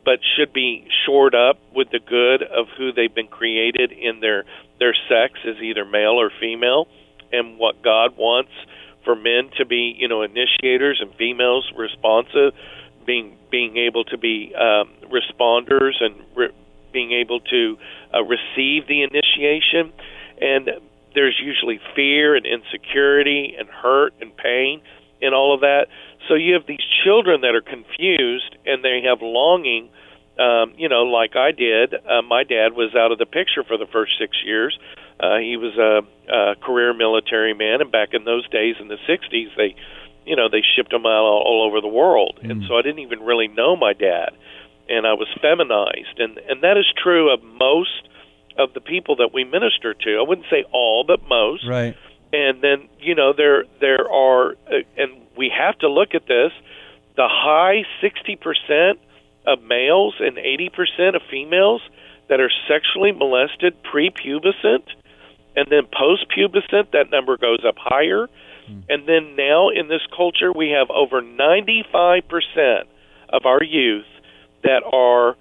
but 0.05 0.19
should 0.35 0.53
be 0.53 0.87
shored 1.05 1.35
up 1.35 1.57
with 1.73 1.89
the 1.91 1.99
good 1.99 2.43
of 2.43 2.67
who 2.77 2.91
they've 2.91 3.13
been 3.13 3.27
created 3.27 3.91
in 3.91 4.19
their 4.19 4.43
their 4.79 4.95
sex 5.07 5.39
as 5.47 5.61
either 5.61 5.85
male 5.85 6.19
or 6.19 6.31
female, 6.39 6.87
and 7.31 7.57
what 7.57 7.81
God 7.81 8.17
wants 8.17 8.51
for 9.05 9.15
men 9.15 9.49
to 9.57 9.65
be, 9.65 9.95
you 9.97 10.07
know, 10.07 10.21
initiators 10.21 10.99
and 11.01 11.13
females 11.15 11.71
responsive, 11.75 12.53
being 13.05 13.37
being 13.49 13.77
able 13.77 14.03
to 14.05 14.17
be 14.17 14.53
um, 14.55 14.89
responders 15.09 16.01
and 16.01 16.15
re- 16.35 16.53
being 16.91 17.11
able 17.11 17.39
to 17.39 17.77
uh, 18.13 18.23
receive 18.23 18.87
the 18.87 19.03
initiation, 19.03 19.91
and 20.41 20.69
there's 21.15 21.39
usually 21.43 21.79
fear 21.95 22.35
and 22.35 22.45
insecurity 22.45 23.55
and 23.57 23.67
hurt 23.69 24.13
and 24.21 24.35
pain 24.35 24.81
in 25.23 25.33
all 25.33 25.55
of 25.55 25.61
that. 25.61 25.87
So 26.27 26.35
you 26.35 26.53
have 26.53 26.67
these 26.67 26.83
children 27.03 27.41
that 27.41 27.55
are 27.55 27.63
confused 27.63 28.55
and 28.65 28.83
they 28.83 29.01
have 29.07 29.21
longing. 29.21 29.89
Um, 30.37 30.73
you 30.77 30.89
know, 30.89 31.03
like 31.03 31.35
I 31.35 31.51
did. 31.51 31.93
Uh, 31.93 32.21
my 32.21 32.43
dad 32.43 32.73
was 32.73 32.93
out 32.95 33.11
of 33.11 33.19
the 33.19 33.25
picture 33.25 33.63
for 33.63 33.77
the 33.77 33.85
first 33.85 34.13
six 34.19 34.35
years. 34.43 34.77
Uh, 35.19 35.37
he 35.37 35.57
was 35.57 35.77
a, 35.77 36.01
a 36.33 36.55
career 36.55 36.93
military 36.93 37.53
man, 37.53 37.81
and 37.81 37.91
back 37.91 38.09
in 38.13 38.25
those 38.25 38.49
days 38.49 38.75
in 38.81 38.87
the 38.87 38.97
'60s, 39.07 39.55
they, 39.55 39.75
you 40.25 40.35
know, 40.35 40.49
they 40.49 40.63
shipped 40.75 40.91
him 40.91 41.05
out 41.05 41.23
all, 41.23 41.43
all 41.45 41.67
over 41.69 41.81
the 41.81 41.87
world, 41.87 42.39
mm. 42.41 42.49
and 42.49 42.63
so 42.67 42.75
I 42.75 42.81
didn't 42.81 42.99
even 42.99 43.19
really 43.19 43.47
know 43.47 43.75
my 43.75 43.93
dad, 43.93 44.31
and 44.89 45.05
I 45.05 45.13
was 45.13 45.27
feminized, 45.39 46.17
and 46.17 46.39
and 46.49 46.63
that 46.63 46.77
is 46.77 46.85
true 46.97 47.31
of 47.31 47.43
most 47.43 48.09
of 48.57 48.73
the 48.73 48.81
people 48.81 49.17
that 49.17 49.29
we 49.33 49.43
minister 49.43 49.93
to. 49.93 50.17
I 50.17 50.27
wouldn't 50.27 50.47
say 50.49 50.65
all, 50.73 51.03
but 51.05 51.21
most. 51.29 51.67
Right. 51.67 51.95
And 52.33 52.61
then 52.61 52.89
you 52.99 53.13
know 53.13 53.31
there 53.31 53.65
there 53.79 54.11
are, 54.11 54.53
uh, 54.67 54.81
and 54.97 55.21
we 55.37 55.53
have 55.55 55.77
to 55.79 55.89
look 55.89 56.15
at 56.15 56.27
this. 56.27 56.51
The 57.15 57.27
high 57.29 57.83
60% 58.01 58.93
of 59.45 59.61
males 59.61 60.15
and 60.19 60.37
80% 60.37 61.15
of 61.15 61.21
females 61.29 61.81
that 62.27 62.39
are 62.39 62.49
sexually 62.67 63.11
molested 63.11 63.75
prepubescent, 63.83 64.87
and 65.55 65.67
then 65.69 65.83
postpubescent, 65.83 66.89
that 66.91 67.11
number 67.11 67.37
goes 67.37 67.59
up 67.67 67.75
higher. 67.77 68.27
Hmm. 68.65 68.79
And 68.89 69.07
then 69.07 69.35
now 69.35 69.69
in 69.69 69.89
this 69.89 70.01
culture, 70.15 70.51
we 70.51 70.71
have 70.71 70.89
over 70.89 71.21
95% 71.21 72.83
of 73.29 73.45
our 73.45 73.63
youth 73.63 74.07
that 74.63 74.81
are 74.91 75.35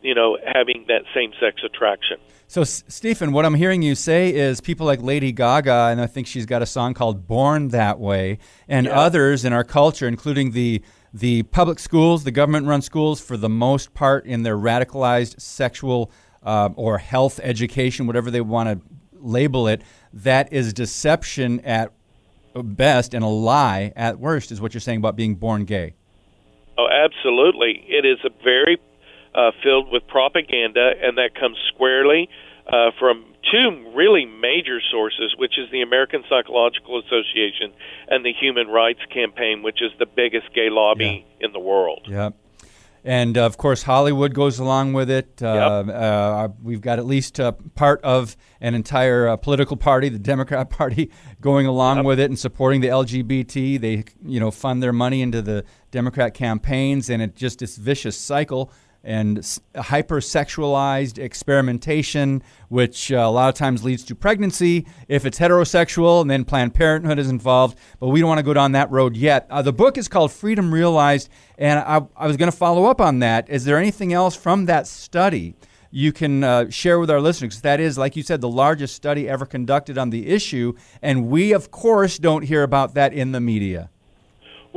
you 0.01 0.15
know 0.15 0.37
having 0.45 0.85
that 0.87 1.03
same 1.13 1.31
sex 1.39 1.61
attraction. 1.63 2.17
So, 2.49 2.63
Stephen, 2.63 3.33
what 3.33 3.45
I'm 3.45 3.55
hearing 3.55 3.81
you 3.81 3.93
say 3.93 4.33
is 4.33 4.61
people 4.61 4.85
like 4.85 5.01
Lady 5.01 5.33
Gaga, 5.33 5.89
and 5.91 5.99
I 5.99 6.07
think 6.07 6.27
she's 6.27 6.45
got 6.45 6.61
a 6.61 6.65
song 6.65 6.93
called 6.93 7.27
"Born 7.27 7.69
That 7.69 7.99
Way," 7.99 8.39
and 8.69 8.85
yeah. 8.85 8.97
others 8.97 9.43
in 9.43 9.51
our 9.51 9.65
culture, 9.65 10.07
including 10.07 10.51
the 10.51 10.81
the 11.19 11.43
public 11.43 11.79
schools, 11.79 12.23
the 12.23 12.31
government-run 12.31 12.81
schools, 12.81 13.19
for 13.19 13.37
the 13.37 13.49
most 13.49 13.93
part, 13.93 14.25
in 14.25 14.43
their 14.43 14.57
radicalized 14.57 15.41
sexual 15.41 16.11
uh, 16.43 16.69
or 16.75 16.99
health 16.99 17.39
education, 17.41 18.05
whatever 18.05 18.29
they 18.29 18.41
want 18.41 18.69
to 18.69 18.79
label 19.19 19.67
it, 19.67 19.81
that 20.13 20.51
is 20.53 20.73
deception 20.73 21.59
at 21.61 21.91
best 22.53 23.13
and 23.13 23.23
a 23.23 23.27
lie 23.27 23.91
at 23.95 24.19
worst, 24.19 24.51
is 24.51 24.61
what 24.61 24.73
you're 24.73 24.81
saying 24.81 24.99
about 24.99 25.15
being 25.15 25.35
born 25.35 25.65
gay. 25.65 25.93
Oh, 26.77 26.87
absolutely. 26.87 27.83
It 27.87 28.05
is 28.05 28.19
a 28.23 28.29
very 28.43 28.77
uh, 29.33 29.51
filled 29.63 29.91
with 29.91 30.05
propaganda, 30.07 30.91
and 31.01 31.17
that 31.17 31.33
comes 31.33 31.57
squarely 31.73 32.29
uh, 32.67 32.91
from 32.99 33.25
two 33.51 33.91
really 33.95 34.25
major 34.25 34.79
sources, 34.91 35.33
which 35.37 35.57
is 35.57 35.69
the 35.71 35.81
American 35.81 36.23
Psychological 36.29 36.99
Association 36.99 37.73
and 38.07 38.25
the 38.25 38.33
Human 38.33 38.67
Rights 38.67 38.99
Campaign, 39.13 39.63
which 39.63 39.81
is 39.81 39.91
the 39.99 40.05
biggest 40.05 40.53
gay 40.53 40.69
lobby 40.69 41.25
yeah. 41.39 41.45
in 41.47 41.53
the 41.53 41.59
world. 41.59 42.07
Yep. 42.07 42.35
And 43.07 43.37
uh, 43.37 43.45
of 43.45 43.57
course, 43.57 43.83
Hollywood 43.83 44.33
goes 44.33 44.59
along 44.59 44.91
with 44.91 45.09
it. 45.09 45.41
Uh, 45.41 45.83
yep. 45.87 45.95
uh, 45.95 46.49
we've 46.61 46.81
got 46.81 46.99
at 46.99 47.05
least 47.05 47.39
part 47.73 48.01
of 48.01 48.35
an 48.59 48.75
entire 48.75 49.29
uh, 49.29 49.37
political 49.37 49.77
party, 49.77 50.09
the 50.09 50.19
Democrat 50.19 50.69
Party, 50.77 51.09
going 51.39 51.67
along 51.67 51.97
yep. 51.97 52.05
with 52.05 52.19
it 52.19 52.25
and 52.25 52.37
supporting 52.37 52.81
the 52.81 52.89
LGBT. 52.89 53.79
They, 53.79 54.03
you 54.25 54.41
know, 54.41 54.51
fund 54.51 54.83
their 54.83 54.91
money 54.91 55.21
into 55.21 55.41
the 55.41 55.63
Democrat 55.89 56.33
campaigns, 56.33 57.09
and 57.09 57.21
it 57.21 57.33
just 57.33 57.59
this 57.59 57.77
vicious 57.77 58.17
cycle 58.17 58.73
and 59.07 59.37
hypersexualized 59.73 61.17
experimentation, 61.17 62.43
which 62.67 63.09
uh, 63.09 63.15
a 63.15 63.31
lot 63.31 63.47
of 63.47 63.55
times 63.55 63.85
leads 63.85 64.03
to 64.03 64.13
pregnancy 64.13 64.85
if 65.07 65.25
it's 65.25 65.39
heterosexual, 65.39 66.21
and 66.21 66.29
then 66.29 66.43
Planned 66.43 66.73
Parenthood 66.73 67.17
is 67.17 67.29
involved. 67.29 67.79
But 68.01 68.09
we 68.09 68.19
don't 68.19 68.27
want 68.27 68.39
to 68.39 68.43
go 68.43 68.53
down 68.53 68.73
that 68.73 68.91
road 68.91 69.15
yet. 69.15 69.47
Uh, 69.49 69.61
the 69.61 69.71
book 69.71 69.97
is 69.97 70.09
called 70.09 70.33
Freedom 70.33 70.73
Realized, 70.73 71.29
and 71.57 71.79
I, 71.79 72.01
I 72.17 72.27
was 72.27 72.35
going 72.35 72.51
to 72.51 72.57
follow 72.57 72.85
up 72.85 72.99
on 72.99 73.19
that. 73.19 73.49
Is 73.49 73.63
there 73.63 73.77
anything 73.77 74.11
else 74.11 74.35
from 74.35 74.65
that 74.65 74.87
study? 74.87 75.55
You 75.89 76.11
can 76.11 76.43
uh, 76.43 76.69
share 76.69 76.99
with 76.99 77.09
our 77.09 77.21
listeners. 77.21 77.61
That 77.61 77.79
is, 77.79 77.97
like 77.97 78.17
you 78.17 78.23
said, 78.23 78.41
the 78.41 78.49
largest 78.49 78.93
study 78.93 79.29
ever 79.29 79.45
conducted 79.45 79.97
on 79.97 80.09
the 80.09 80.27
issue, 80.27 80.73
and 81.01 81.27
we, 81.27 81.53
of 81.53 81.71
course, 81.71 82.17
don't 82.17 82.41
hear 82.43 82.63
about 82.63 82.93
that 82.95 83.13
in 83.13 83.31
the 83.31 83.39
media. 83.39 83.89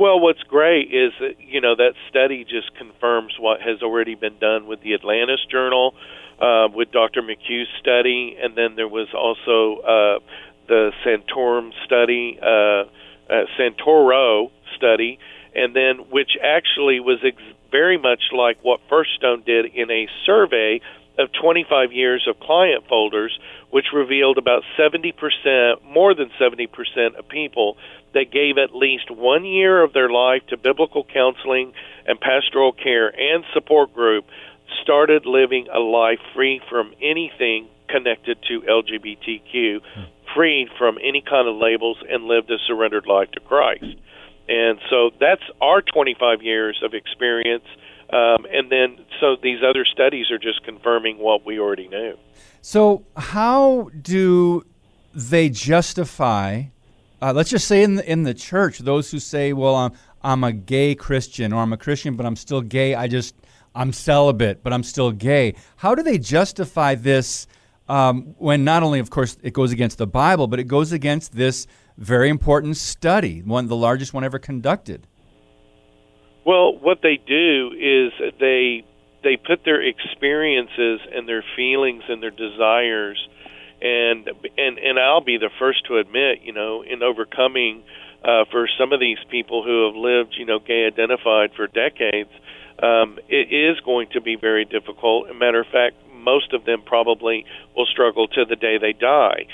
Well, 0.01 0.19
what's 0.19 0.41
great 0.41 0.91
is 0.91 1.13
that 1.19 1.35
you 1.37 1.61
know 1.61 1.75
that 1.75 1.93
study 2.09 2.43
just 2.43 2.75
confirms 2.75 3.35
what 3.39 3.61
has 3.61 3.83
already 3.83 4.15
been 4.15 4.39
done 4.39 4.65
with 4.65 4.81
the 4.81 4.95
Atlantis 4.95 5.41
Journal, 5.51 5.93
uh, 6.41 6.69
with 6.73 6.91
Dr. 6.91 7.21
McHugh's 7.21 7.69
study, 7.79 8.35
and 8.41 8.57
then 8.57 8.75
there 8.75 8.87
was 8.87 9.09
also 9.13 9.79
uh, 9.83 10.19
the 10.67 10.91
Santorum 11.05 11.69
study, 11.85 12.39
uh, 12.41 12.89
uh, 13.31 13.45
Santero 13.59 14.49
study, 14.75 15.19
and 15.53 15.75
then 15.75 16.09
which 16.09 16.31
actually 16.41 16.99
was 16.99 17.19
ex- 17.23 17.37
very 17.69 17.99
much 17.99 18.23
like 18.35 18.57
what 18.63 18.79
First 18.89 19.11
Stone 19.17 19.43
did 19.45 19.67
in 19.67 19.91
a 19.91 20.07
survey 20.25 20.81
of 21.21 21.29
25 21.41 21.91
years 21.91 22.27
of 22.27 22.39
client 22.39 22.83
folders, 22.87 23.37
which 23.69 23.85
revealed 23.93 24.37
about 24.37 24.63
70%, 24.77 25.83
more 25.83 26.13
than 26.13 26.29
70% 26.39 27.15
of 27.17 27.27
people 27.29 27.77
that 28.13 28.31
gave 28.31 28.57
at 28.57 28.75
least 28.75 29.09
one 29.09 29.45
year 29.45 29.81
of 29.81 29.93
their 29.93 30.09
life 30.09 30.41
to 30.49 30.57
biblical 30.57 31.05
counseling 31.05 31.73
and 32.05 32.19
pastoral 32.19 32.73
care 32.73 33.07
and 33.07 33.45
support 33.53 33.93
group 33.93 34.25
started 34.81 35.25
living 35.25 35.67
a 35.73 35.79
life 35.79 36.19
free 36.33 36.61
from 36.69 36.93
anything 37.01 37.67
connected 37.87 38.37
to 38.47 38.61
LGBTQ, 38.61 39.81
freed 40.35 40.69
from 40.77 40.97
any 41.03 41.21
kind 41.21 41.47
of 41.47 41.55
labels, 41.55 41.97
and 42.09 42.25
lived 42.25 42.49
a 42.49 42.57
surrendered 42.67 43.05
life 43.05 43.31
to 43.31 43.39
Christ. 43.41 43.97
And 44.47 44.79
so 44.89 45.11
that's 45.19 45.43
our 45.61 45.81
25 45.81 46.41
years 46.41 46.81
of 46.83 46.93
experience. 46.93 47.65
Um, 48.11 48.45
and 48.51 48.69
then, 48.69 49.05
so 49.19 49.37
these 49.41 49.59
other 49.67 49.85
studies 49.85 50.31
are 50.31 50.37
just 50.37 50.63
confirming 50.63 51.17
what 51.17 51.45
we 51.45 51.59
already 51.59 51.87
knew. 51.87 52.17
So, 52.61 53.05
how 53.15 53.89
do 54.01 54.65
they 55.13 55.49
justify 55.49 56.63
uh, 57.21 57.31
let's 57.31 57.51
just 57.51 57.67
say 57.67 57.83
in 57.83 57.95
the, 57.95 58.11
in 58.11 58.23
the 58.23 58.33
church, 58.33 58.79
those 58.79 59.11
who 59.11 59.19
say, 59.19 59.53
"Well, 59.53 59.75
I'm 59.75 59.91
I'm 60.23 60.43
a 60.43 60.51
gay 60.51 60.95
Christian, 60.95 61.53
or 61.53 61.61
I'm 61.61 61.71
a 61.71 61.77
Christian, 61.77 62.15
but 62.15 62.25
I'm 62.25 62.35
still 62.35 62.61
gay. 62.61 62.95
I 62.95 63.07
just 63.07 63.35
I'm 63.75 63.93
celibate, 63.93 64.63
but 64.63 64.73
I'm 64.73 64.83
still 64.83 65.11
gay." 65.11 65.53
How 65.75 65.93
do 65.93 66.01
they 66.01 66.17
justify 66.17 66.95
this 66.95 67.45
um, 67.87 68.33
when 68.39 68.63
not 68.63 68.81
only, 68.81 68.99
of 68.99 69.11
course, 69.11 69.37
it 69.43 69.53
goes 69.53 69.71
against 69.71 69.99
the 69.99 70.07
Bible, 70.07 70.47
but 70.47 70.59
it 70.59 70.63
goes 70.63 70.91
against 70.91 71.33
this 71.33 71.67
very 71.97 72.29
important 72.29 72.77
study, 72.77 73.43
one 73.43 73.67
the 73.67 73.75
largest 73.75 74.15
one 74.15 74.23
ever 74.23 74.39
conducted? 74.39 75.05
Well, 76.45 76.77
what 76.77 77.01
they 77.01 77.17
do 77.17 77.71
is 77.77 78.33
they 78.39 78.83
they 79.23 79.37
put 79.37 79.63
their 79.63 79.81
experiences 79.81 80.99
and 81.13 81.27
their 81.27 81.43
feelings 81.55 82.03
and 82.09 82.23
their 82.23 82.31
desires 82.31 83.19
and 83.81 84.29
and 84.57 84.77
and 84.77 84.99
I'll 84.99 85.21
be 85.23 85.37
the 85.37 85.49
first 85.59 85.85
to 85.87 85.97
admit, 85.97 86.41
you 86.43 86.53
know, 86.53 86.83
in 86.83 87.01
overcoming 87.01 87.83
uh, 88.23 88.45
for 88.51 88.67
some 88.79 88.93
of 88.93 88.99
these 88.99 89.17
people 89.29 89.63
who 89.63 89.87
have 89.87 89.95
lived, 89.95 90.35
you 90.37 90.45
know, 90.45 90.59
gay 90.59 90.85
identified 90.85 91.51
for 91.55 91.67
decades, 91.67 92.29
um, 92.81 93.17
it 93.27 93.51
is 93.51 93.79
going 93.83 94.09
to 94.13 94.21
be 94.21 94.35
very 94.35 94.65
difficult. 94.65 95.27
As 95.27 95.35
a 95.35 95.39
matter 95.39 95.59
of 95.59 95.67
fact, 95.67 95.95
most 96.13 96.53
of 96.53 96.65
them 96.65 96.83
probably 96.85 97.45
will 97.75 97.87
struggle 97.87 98.27
to 98.27 98.45
the 98.45 98.55
day 98.55 98.77
they 98.77 98.93
die. 98.93 99.47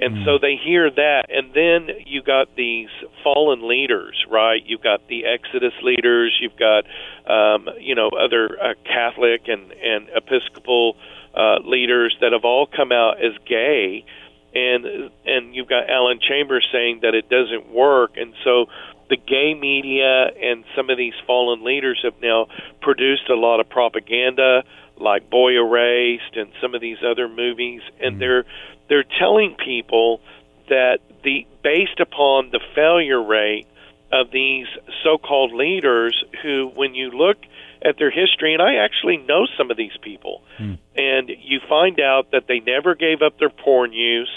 And 0.00 0.16
mm. 0.16 0.24
so 0.24 0.38
they 0.40 0.56
hear 0.56 0.90
that, 0.90 1.26
and 1.28 1.52
then 1.52 1.94
you 2.06 2.22
got 2.22 2.56
these 2.56 2.88
fallen 3.22 3.68
leaders, 3.68 4.24
right? 4.30 4.62
You've 4.64 4.82
got 4.82 5.06
the 5.08 5.26
Exodus 5.26 5.74
leaders, 5.82 6.36
you've 6.40 6.56
got, 6.56 6.84
um, 7.30 7.68
you 7.78 7.94
know, 7.94 8.08
other 8.08 8.56
uh, 8.60 8.74
Catholic 8.84 9.42
and 9.46 9.70
and 9.72 10.08
Episcopal 10.08 10.96
uh, 11.34 11.58
leaders 11.64 12.16
that 12.22 12.32
have 12.32 12.46
all 12.46 12.66
come 12.66 12.92
out 12.92 13.22
as 13.22 13.32
gay, 13.46 14.06
and 14.54 15.10
and 15.26 15.54
you've 15.54 15.68
got 15.68 15.90
Alan 15.90 16.18
Chambers 16.26 16.66
saying 16.72 17.00
that 17.02 17.14
it 17.14 17.28
doesn't 17.28 17.70
work, 17.70 18.12
and 18.16 18.32
so 18.42 18.66
the 19.10 19.16
gay 19.16 19.52
media 19.52 20.30
and 20.40 20.64
some 20.74 20.88
of 20.88 20.96
these 20.96 21.14
fallen 21.26 21.62
leaders 21.62 22.00
have 22.04 22.14
now 22.22 22.46
produced 22.80 23.28
a 23.28 23.34
lot 23.34 23.60
of 23.60 23.68
propaganda, 23.68 24.62
like 25.00 25.30
Boy 25.30 25.52
Erased 25.52 26.36
and 26.36 26.50
some 26.60 26.74
of 26.74 26.80
these 26.80 26.98
other 27.04 27.28
movies, 27.28 27.82
and 28.00 28.12
mm-hmm. 28.12 28.20
they're 28.20 28.44
they're 28.88 29.04
telling 29.18 29.56
people 29.56 30.20
that 30.68 30.98
the 31.24 31.46
based 31.62 32.00
upon 32.00 32.50
the 32.50 32.60
failure 32.74 33.22
rate 33.22 33.66
of 34.12 34.30
these 34.32 34.66
so-called 35.04 35.52
leaders 35.52 36.24
who 36.42 36.70
when 36.74 36.94
you 36.94 37.10
look 37.10 37.38
at 37.84 37.96
their 37.98 38.10
history, 38.10 38.52
and 38.52 38.62
I 38.62 38.76
actually 38.84 39.16
know 39.16 39.46
some 39.56 39.70
of 39.70 39.76
these 39.76 39.96
people. 40.02 40.42
Hmm. 40.58 40.74
And 40.96 41.30
you 41.30 41.60
find 41.68 41.98
out 42.00 42.30
that 42.32 42.44
they 42.46 42.60
never 42.60 42.94
gave 42.94 43.22
up 43.22 43.38
their 43.38 43.50
porn 43.50 43.92
use, 43.92 44.30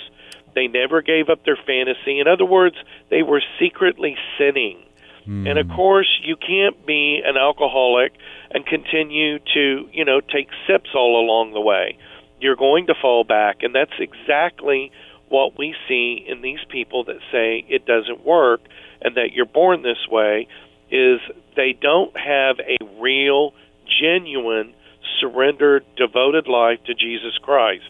they 0.56 0.68
never 0.68 1.02
gave 1.02 1.30
up 1.30 1.44
their 1.44 1.58
fantasy. 1.58 2.20
In 2.20 2.28
other 2.28 2.46
words, 2.46 2.76
they 3.10 3.24
were 3.24 3.42
secretly 3.60 4.16
sinning. 4.38 4.84
Hmm. 5.26 5.48
And 5.48 5.60
of 5.60 5.68
course, 5.70 6.08
you 6.24 6.36
can't 6.36 6.86
be 6.86 7.22
an 7.26 7.38
alcoholic 7.38 8.14
and 8.54 8.66
continue 8.66 9.40
to, 9.40 9.90
you 9.92 10.06
know, 10.06 10.22
take 10.22 10.48
sips 10.68 10.92
all 10.96 11.20
along 11.20 11.54
the 11.54 11.62
way. 11.62 11.98
You're 12.40 12.56
going 12.56 12.88
to 12.88 12.94
fall 13.02 13.24
back, 13.24 13.64
and 13.64 13.74
that's 13.74 13.94
exactly 14.00 14.92
what 15.30 15.58
we 15.58 15.76
see 15.88 16.24
in 16.28 16.42
these 16.42 16.60
people 16.70 17.06
that 17.06 17.18
say 17.32 17.66
it 17.68 17.86
doesn't 17.86 18.24
work 18.24 18.62
and 19.02 19.16
that 19.16 19.34
you're 19.34 19.46
born 19.46 19.82
this 19.82 20.08
way 20.10 20.48
is 20.92 21.20
they 21.56 21.74
don't 21.80 22.16
have 22.16 22.58
a 22.60 22.78
real, 23.02 23.54
genuine, 24.02 24.74
surrendered, 25.20 25.84
devoted 25.98 26.48
life 26.48 26.80
to 26.86 26.94
Jesus 26.94 27.38
Christ. 27.42 27.90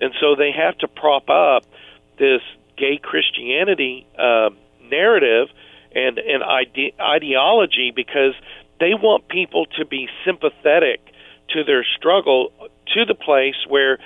And 0.00 0.12
so 0.20 0.34
they 0.36 0.52
have 0.52 0.76
to 0.78 0.88
prop 0.88 1.30
up 1.30 1.64
this 2.18 2.42
gay 2.76 3.00
Christianity 3.02 4.06
uh, 4.18 4.50
narrative 4.82 5.48
and, 5.94 6.18
and 6.18 6.42
ide- 6.42 6.94
ideology 7.00 7.92
because 7.94 8.34
they 8.82 8.94
want 8.94 9.28
people 9.28 9.66
to 9.78 9.86
be 9.86 10.08
sympathetic 10.26 11.00
to 11.50 11.62
their 11.62 11.86
struggle 11.96 12.52
to 12.92 13.04
the 13.04 13.14
place 13.14 13.54
where 13.68 13.98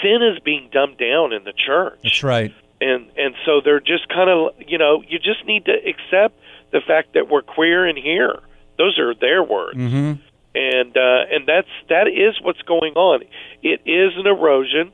sin 0.00 0.22
is 0.22 0.38
being 0.44 0.70
dumbed 0.72 0.98
down 0.98 1.32
in 1.32 1.42
the 1.42 1.52
church. 1.52 1.98
That's 2.04 2.22
right. 2.22 2.54
And 2.80 3.10
and 3.16 3.34
so 3.44 3.60
they're 3.62 3.80
just 3.80 4.08
kind 4.08 4.30
of 4.30 4.54
you 4.64 4.78
know 4.78 5.02
you 5.06 5.18
just 5.18 5.44
need 5.46 5.64
to 5.64 5.72
accept 5.72 6.38
the 6.70 6.80
fact 6.86 7.14
that 7.14 7.28
we're 7.28 7.42
queer 7.42 7.88
in 7.88 7.96
here. 7.96 8.38
Those 8.78 9.00
are 9.00 9.14
their 9.14 9.42
words. 9.42 9.76
Mm-hmm. 9.76 10.22
And 10.54 10.96
uh, 10.96 11.34
and 11.34 11.48
that's 11.48 11.68
that 11.88 12.06
is 12.06 12.40
what's 12.40 12.62
going 12.62 12.94
on. 12.94 13.22
It 13.64 13.80
is 13.84 14.12
an 14.16 14.28
erosion. 14.28 14.92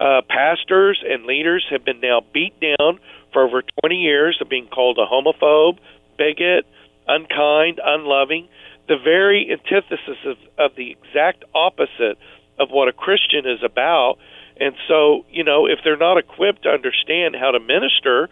Uh, 0.00 0.22
pastors 0.26 1.04
and 1.06 1.26
leaders 1.26 1.66
have 1.70 1.84
been 1.84 2.00
now 2.00 2.22
beat 2.32 2.54
down 2.60 2.98
for 3.32 3.42
over 3.42 3.62
20 3.82 3.96
years 3.96 4.38
of 4.40 4.48
being 4.48 4.68
called 4.68 4.96
a 4.96 5.04
homophobe, 5.04 5.78
bigot, 6.16 6.64
unkind, 7.08 7.80
unloving, 7.82 8.48
the 8.88 8.96
very 9.02 9.50
antithesis 9.50 10.18
of, 10.24 10.36
of 10.58 10.76
the 10.76 10.92
exact 10.92 11.44
opposite 11.54 12.18
of 12.58 12.70
what 12.70 12.88
a 12.88 12.92
Christian 12.92 13.46
is 13.46 13.62
about. 13.64 14.16
And 14.60 14.74
so, 14.88 15.24
you 15.30 15.44
know, 15.44 15.66
if 15.66 15.78
they're 15.84 15.96
not 15.96 16.18
equipped 16.18 16.64
to 16.64 16.70
understand 16.70 17.36
how 17.38 17.52
to 17.52 17.60
minister, 17.60 18.28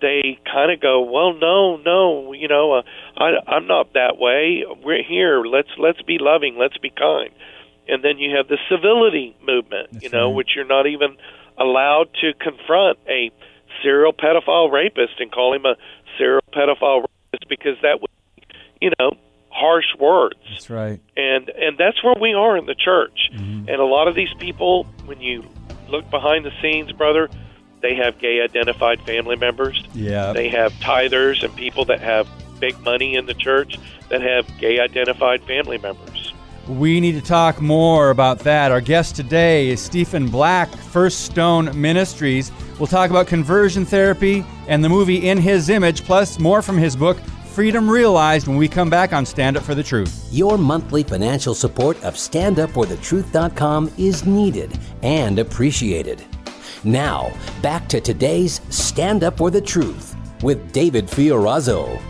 they 0.00 0.38
kind 0.44 0.72
of 0.72 0.80
go, 0.80 1.02
well, 1.02 1.34
no, 1.34 1.76
no, 1.76 2.32
you 2.32 2.48
know, 2.48 2.74
uh, 2.74 2.82
I, 3.16 3.30
I'm 3.46 3.66
not 3.66 3.94
that 3.94 4.18
way. 4.18 4.64
We're 4.82 5.02
here. 5.02 5.44
Let's 5.44 5.70
let's 5.78 6.02
be 6.02 6.18
loving. 6.20 6.56
Let's 6.58 6.78
be 6.78 6.90
kind. 6.90 7.30
And 7.88 8.04
then 8.04 8.18
you 8.18 8.36
have 8.36 8.48
the 8.48 8.58
civility 8.68 9.36
movement, 9.40 9.92
That's 9.92 10.04
you 10.04 10.10
know, 10.10 10.28
right. 10.28 10.34
which 10.36 10.50
you're 10.54 10.66
not 10.66 10.86
even 10.86 11.16
allowed 11.56 12.08
to 12.20 12.32
confront 12.34 12.98
a 13.08 13.30
serial 13.82 14.12
pedophile 14.12 14.70
rapist 14.70 15.20
and 15.20 15.32
call 15.32 15.54
him 15.54 15.64
a 15.64 15.74
serial 16.18 16.42
pedophile 16.52 17.04
rapist 17.32 17.48
because 17.48 17.76
that 17.82 18.00
would, 18.00 18.10
you 18.80 18.90
know, 18.98 19.12
harsh 19.50 19.94
words. 19.98 20.38
That's 20.50 20.70
right. 20.70 21.00
And 21.16 21.48
and 21.48 21.78
that's 21.78 22.02
where 22.02 22.14
we 22.20 22.34
are 22.34 22.56
in 22.56 22.66
the 22.66 22.74
church. 22.74 23.30
Mm-hmm. 23.32 23.68
And 23.68 23.80
a 23.80 23.84
lot 23.84 24.08
of 24.08 24.14
these 24.14 24.32
people, 24.38 24.84
when 25.06 25.20
you 25.20 25.44
look 25.88 26.08
behind 26.10 26.44
the 26.44 26.52
scenes, 26.60 26.92
brother, 26.92 27.28
they 27.80 27.94
have 27.94 28.18
gay 28.18 28.40
identified 28.40 29.00
family 29.02 29.36
members. 29.36 29.82
Yeah. 29.94 30.32
They 30.32 30.48
have 30.48 30.72
tithers 30.74 31.42
and 31.42 31.54
people 31.56 31.84
that 31.86 32.00
have 32.00 32.28
big 32.60 32.78
money 32.80 33.14
in 33.14 33.26
the 33.26 33.34
church 33.34 33.78
that 34.08 34.20
have 34.20 34.46
gay 34.58 34.80
identified 34.80 35.42
family 35.44 35.78
members. 35.78 36.32
We 36.66 37.00
need 37.00 37.12
to 37.12 37.22
talk 37.22 37.62
more 37.62 38.10
about 38.10 38.40
that. 38.40 38.72
Our 38.72 38.82
guest 38.82 39.16
today 39.16 39.70
is 39.70 39.80
Stephen 39.80 40.28
Black, 40.28 40.68
First 40.68 41.24
Stone 41.24 41.80
Ministries. 41.80 42.52
We'll 42.78 42.86
talk 42.86 43.10
about 43.10 43.26
conversion 43.26 43.84
therapy 43.84 44.44
and 44.68 44.84
the 44.84 44.88
movie 44.88 45.28
In 45.28 45.38
His 45.38 45.68
Image, 45.68 46.04
plus 46.04 46.38
more 46.38 46.62
from 46.62 46.78
his 46.78 46.94
book, 46.94 47.18
Freedom 47.52 47.90
Realized, 47.90 48.46
when 48.46 48.56
we 48.56 48.68
come 48.68 48.88
back 48.88 49.12
on 49.12 49.26
Stand 49.26 49.56
Up 49.56 49.64
for 49.64 49.74
the 49.74 49.82
Truth. 49.82 50.28
Your 50.30 50.56
monthly 50.56 51.02
financial 51.02 51.56
support 51.56 51.96
of 52.04 52.14
StandUpForTheTruth.com 52.14 53.92
is 53.98 54.24
needed 54.26 54.78
and 55.02 55.40
appreciated. 55.40 56.24
Now, 56.84 57.32
back 57.62 57.88
to 57.88 58.00
today's 58.00 58.60
Stand 58.68 59.24
Up 59.24 59.38
for 59.38 59.50
the 59.50 59.60
Truth 59.60 60.14
with 60.44 60.70
David 60.70 61.06
Fiorazo. 61.06 62.00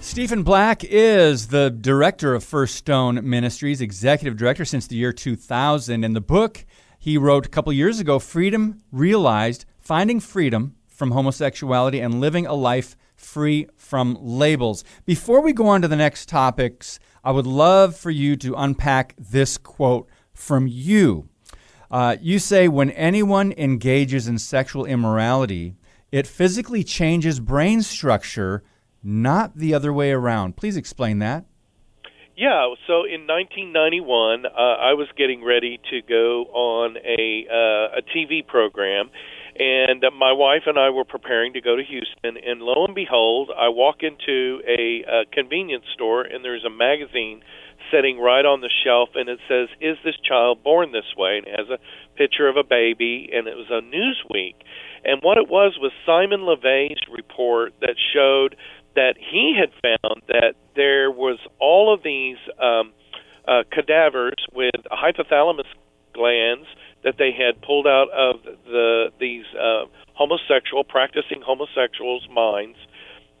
Stephen 0.00 0.42
Black 0.42 0.82
is 0.82 1.46
the 1.46 1.70
director 1.70 2.34
of 2.34 2.42
First 2.42 2.74
Stone 2.74 3.28
Ministries, 3.28 3.80
executive 3.80 4.36
director 4.36 4.64
since 4.64 4.88
the 4.88 4.96
year 4.96 5.12
2000. 5.12 6.02
And 6.02 6.16
the 6.16 6.20
book 6.20 6.64
he 6.98 7.16
wrote 7.16 7.46
a 7.46 7.48
couple 7.48 7.72
years 7.72 8.00
ago, 8.00 8.18
Freedom 8.18 8.82
Realized 8.90 9.64
Finding 9.88 10.20
Freedom 10.20 10.76
from 10.86 11.12
Homosexuality 11.12 12.00
and 12.00 12.20
Living 12.20 12.44
a 12.44 12.52
Life 12.52 12.94
Free 13.16 13.68
from 13.74 14.18
Labels. 14.20 14.84
Before 15.06 15.40
we 15.40 15.54
go 15.54 15.66
on 15.68 15.80
to 15.80 15.88
the 15.88 15.96
next 15.96 16.28
topics, 16.28 17.00
I 17.24 17.30
would 17.30 17.46
love 17.46 17.96
for 17.96 18.10
you 18.10 18.36
to 18.36 18.54
unpack 18.54 19.14
this 19.16 19.56
quote 19.56 20.06
from 20.34 20.66
you. 20.66 21.30
Uh, 21.90 22.16
you 22.20 22.38
say, 22.38 22.68
when 22.68 22.90
anyone 22.90 23.54
engages 23.56 24.28
in 24.28 24.36
sexual 24.36 24.84
immorality, 24.84 25.74
it 26.12 26.26
physically 26.26 26.84
changes 26.84 27.40
brain 27.40 27.80
structure, 27.80 28.62
not 29.02 29.56
the 29.56 29.72
other 29.72 29.90
way 29.90 30.10
around. 30.10 30.54
Please 30.58 30.76
explain 30.76 31.18
that. 31.20 31.46
Yeah, 32.36 32.74
so 32.86 33.04
in 33.04 33.26
1991, 33.26 34.44
uh, 34.44 34.50
I 34.50 34.92
was 34.92 35.08
getting 35.16 35.42
ready 35.42 35.80
to 35.90 36.02
go 36.02 36.44
on 36.52 36.96
a 36.98 37.46
uh, 37.50 37.98
a 37.98 38.02
TV 38.14 38.46
program, 38.46 39.10
and 39.58 40.04
uh, 40.04 40.10
my 40.10 40.32
wife 40.32 40.62
and 40.66 40.78
I 40.78 40.90
were 40.90 41.04
preparing 41.04 41.52
to 41.54 41.60
go 41.60 41.76
to 41.76 41.82
Houston. 41.82 42.36
And 42.36 42.62
lo 42.62 42.84
and 42.86 42.94
behold, 42.94 43.50
I 43.50 43.68
walk 43.68 44.02
into 44.02 44.60
a, 44.66 45.04
a 45.06 45.24
convenience 45.32 45.84
store, 45.94 46.22
and 46.22 46.44
there's 46.44 46.64
a 46.64 46.70
magazine 46.70 47.42
sitting 47.92 48.18
right 48.18 48.44
on 48.44 48.60
the 48.60 48.70
shelf, 48.84 49.10
and 49.14 49.28
it 49.28 49.40
says, 49.48 49.68
"Is 49.80 49.96
this 50.04 50.16
child 50.22 50.62
born 50.62 50.92
this 50.92 51.16
way?" 51.16 51.38
And 51.38 51.46
it 51.46 51.58
has 51.58 51.68
a 51.68 51.78
picture 52.16 52.48
of 52.48 52.56
a 52.56 52.64
baby, 52.64 53.30
and 53.32 53.48
it 53.48 53.56
was 53.56 53.70
a 53.70 53.82
Newsweek. 53.82 54.54
And 55.04 55.22
what 55.22 55.38
it 55.38 55.48
was 55.48 55.78
was 55.80 55.92
Simon 56.06 56.42
LeVay's 56.42 57.00
report 57.10 57.72
that 57.80 57.96
showed 58.12 58.56
that 58.94 59.14
he 59.18 59.54
had 59.58 59.70
found 59.82 60.22
that 60.28 60.54
there 60.74 61.10
was 61.10 61.38
all 61.60 61.94
of 61.94 62.02
these 62.02 62.36
um, 62.60 62.92
uh, 63.46 63.62
cadavers 63.72 64.34
with 64.52 64.74
hypothalamus 64.90 65.70
glands 66.14 66.66
that 67.04 67.16
they 67.18 67.30
had 67.32 67.62
pulled 67.62 67.86
out 67.86 68.10
of 68.10 68.42
the 68.64 69.12
these 69.18 69.44
uh, 69.54 69.84
homosexual 70.14 70.84
practicing 70.84 71.40
homosexuals' 71.42 72.28
minds, 72.30 72.76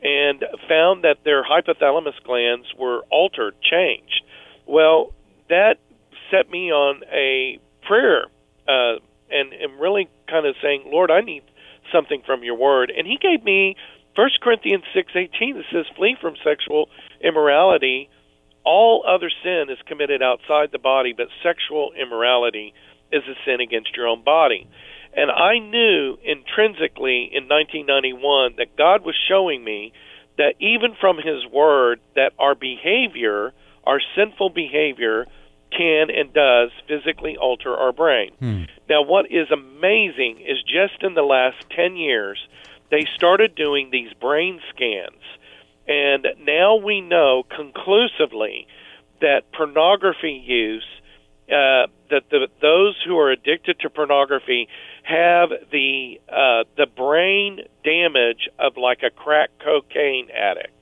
and 0.02 0.44
found 0.68 1.04
that 1.04 1.18
their 1.24 1.42
hypothalamus 1.44 2.22
glands 2.24 2.66
were 2.78 3.02
altered, 3.10 3.54
changed. 3.60 4.22
Well, 4.66 5.12
that 5.48 5.76
set 6.30 6.50
me 6.50 6.70
on 6.70 7.02
a 7.12 7.58
prayer, 7.86 8.26
uh, 8.68 9.00
and 9.30 9.52
am 9.54 9.80
really 9.80 10.08
kind 10.28 10.46
of 10.46 10.54
saying, 10.62 10.84
Lord, 10.86 11.10
I 11.10 11.20
need 11.20 11.42
something 11.92 12.22
from 12.24 12.44
Your 12.44 12.56
Word, 12.56 12.92
and 12.96 13.06
He 13.06 13.18
gave 13.20 13.42
me 13.42 13.76
First 14.14 14.40
Corinthians 14.40 14.84
six 14.94 15.12
eighteen 15.14 15.56
that 15.56 15.64
says, 15.72 15.86
"Flee 15.96 16.16
from 16.20 16.34
sexual 16.44 16.88
immorality." 17.20 18.08
All 18.64 19.02
other 19.08 19.30
sin 19.42 19.70
is 19.70 19.78
committed 19.86 20.22
outside 20.22 20.70
the 20.72 20.78
body, 20.78 21.14
but 21.16 21.28
sexual 21.42 21.92
immorality 21.98 22.74
is 23.12 23.22
a 23.24 23.34
sin 23.44 23.60
against 23.60 23.96
your 23.96 24.06
own 24.06 24.22
body. 24.22 24.68
And 25.14 25.30
I 25.30 25.58
knew 25.58 26.18
intrinsically 26.22 27.30
in 27.32 27.48
1991 27.48 28.54
that 28.58 28.76
God 28.76 29.04
was 29.04 29.16
showing 29.28 29.64
me 29.64 29.92
that 30.36 30.54
even 30.60 30.94
from 31.00 31.16
His 31.16 31.44
Word, 31.50 32.00
that 32.14 32.32
our 32.38 32.54
behavior, 32.54 33.52
our 33.84 34.00
sinful 34.14 34.50
behavior, 34.50 35.26
can 35.70 36.08
and 36.10 36.32
does 36.32 36.70
physically 36.86 37.36
alter 37.36 37.74
our 37.74 37.92
brain. 37.92 38.32
Hmm. 38.38 38.62
Now, 38.88 39.02
what 39.02 39.26
is 39.30 39.50
amazing 39.50 40.40
is 40.40 40.62
just 40.62 41.02
in 41.02 41.14
the 41.14 41.22
last 41.22 41.56
10 41.76 41.96
years, 41.96 42.38
they 42.90 43.06
started 43.16 43.54
doing 43.54 43.90
these 43.90 44.12
brain 44.14 44.60
scans. 44.70 45.22
And 45.86 46.26
now 46.40 46.76
we 46.76 47.00
know 47.00 47.44
conclusively 47.54 48.66
that 49.20 49.52
pornography 49.52 50.42
use, 50.46 50.86
uh, 51.50 51.86
that 52.10 52.24
the, 52.30 52.48
those 52.60 52.96
who 53.06 53.18
are 53.18 53.30
addicted 53.30 53.78
to 53.80 53.90
pornography 53.90 54.68
have 55.02 55.50
the 55.70 56.20
uh, 56.28 56.64
the 56.76 56.86
brain 56.86 57.60
damage 57.84 58.48
of 58.58 58.76
like 58.76 59.02
a 59.02 59.10
crack 59.10 59.50
cocaine 59.64 60.28
addict. 60.30 60.74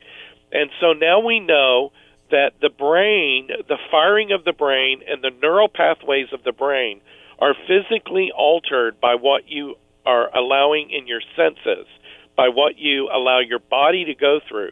And 0.53 0.71
so 0.81 0.93
now 0.93 1.21
we 1.21 1.41
know 1.41 1.93
that 2.31 2.53
the 2.61 2.71
brain, 2.71 3.49
the 3.69 3.79
firing 3.91 4.33
of 4.33 4.45
the 4.45 4.53
brain, 4.53 5.01
and 5.09 5.23
the 5.23 5.31
neural 5.43 5.69
pathways 5.69 6.29
of 6.33 6.43
the 6.45 6.53
brain 6.53 7.01
are 7.39 7.55
physically 7.67 8.33
altered 8.37 9.01
by 9.01 9.15
what 9.15 9.49
you 9.49 9.77
are 10.05 10.35
allowing 10.37 10.91
in 10.91 11.07
your 11.07 11.21
senses, 11.37 11.87
by 12.37 12.49
what 12.49 12.79
you 12.79 13.09
allow 13.13 13.41
your 13.41 13.59
body 13.59 14.05
to 14.07 14.15
go 14.15 14.41
through. 14.49 14.71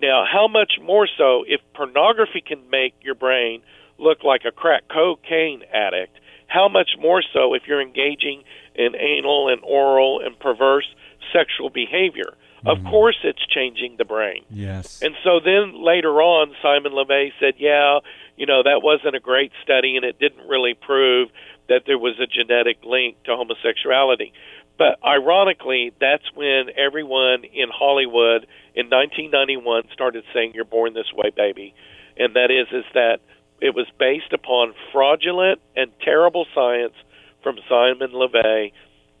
Now, 0.00 0.24
how 0.30 0.46
much 0.48 0.74
more 0.82 1.08
so 1.18 1.44
if 1.46 1.60
pornography 1.74 2.40
can 2.40 2.70
make 2.70 2.94
your 3.02 3.16
brain 3.16 3.62
look 3.98 4.24
like 4.24 4.42
a 4.46 4.52
crack 4.52 4.84
cocaine 4.88 5.62
addict? 5.72 6.18
How 6.46 6.68
much 6.68 6.90
more 6.98 7.22
so 7.32 7.54
if 7.54 7.62
you're 7.66 7.82
engaging 7.82 8.42
in 8.74 8.94
anal 8.96 9.48
and 9.48 9.60
oral 9.62 10.20
and 10.24 10.38
perverse 10.38 10.86
sexual 11.32 11.70
behavior? 11.70 12.34
Of 12.66 12.78
mm-hmm. 12.78 12.88
course, 12.88 13.18
it's 13.22 13.44
changing 13.46 13.96
the 13.98 14.04
brain. 14.04 14.44
Yes. 14.50 15.00
And 15.00 15.14
so 15.22 15.38
then 15.44 15.84
later 15.84 16.20
on, 16.20 16.54
Simon 16.60 16.92
LeVay 16.92 17.30
said, 17.38 17.54
yeah, 17.58 18.00
you 18.36 18.46
know, 18.46 18.62
that 18.64 18.80
wasn't 18.82 19.14
a 19.14 19.20
great 19.20 19.52
study 19.62 19.96
and 19.96 20.04
it 20.04 20.18
didn't 20.18 20.48
really 20.48 20.74
prove 20.74 21.28
that 21.68 21.82
there 21.86 21.98
was 21.98 22.18
a 22.18 22.26
genetic 22.26 22.78
link 22.82 23.22
to 23.24 23.36
homosexuality. 23.36 24.32
But 24.76 24.98
ironically, 25.04 25.92
that's 26.00 26.24
when 26.34 26.70
everyone 26.76 27.44
in 27.44 27.68
Hollywood 27.68 28.46
in 28.74 28.86
1991 28.90 29.84
started 29.92 30.24
saying, 30.32 30.52
you're 30.54 30.64
born 30.64 30.94
this 30.94 31.12
way, 31.14 31.30
baby. 31.34 31.74
And 32.16 32.34
that 32.34 32.50
is, 32.50 32.66
is 32.72 32.84
that 32.94 33.18
it 33.60 33.74
was 33.74 33.86
based 33.98 34.32
upon 34.32 34.74
fraudulent 34.92 35.60
and 35.76 35.90
terrible 36.04 36.46
science 36.54 36.94
from 37.42 37.56
Simon 37.68 38.10
LeVay 38.12 38.72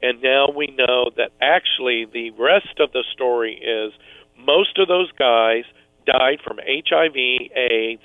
and 0.02 0.22
now 0.22 0.48
we 0.54 0.68
know 0.78 1.10
that 1.16 1.32
actually 1.40 2.06
the 2.12 2.30
rest 2.38 2.78
of 2.78 2.92
the 2.92 3.04
story 3.12 3.54
is 3.54 3.92
most 4.38 4.78
of 4.78 4.86
those 4.88 5.10
guys 5.18 5.64
died 6.06 6.38
from 6.44 6.58
HIV, 6.58 7.16
AIDS, 7.16 8.02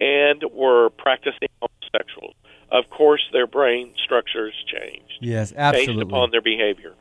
and 0.00 0.42
were 0.52 0.90
practicing 0.90 1.48
homosexuals. 1.60 2.34
Of 2.70 2.90
course, 2.90 3.22
their 3.32 3.46
brain 3.46 3.92
structures 4.04 4.54
changed 4.66 5.18
Yes, 5.20 5.52
absolutely. 5.56 5.94
based 5.94 6.10
upon 6.10 6.30
their 6.32 6.42
behavior. 6.42 6.94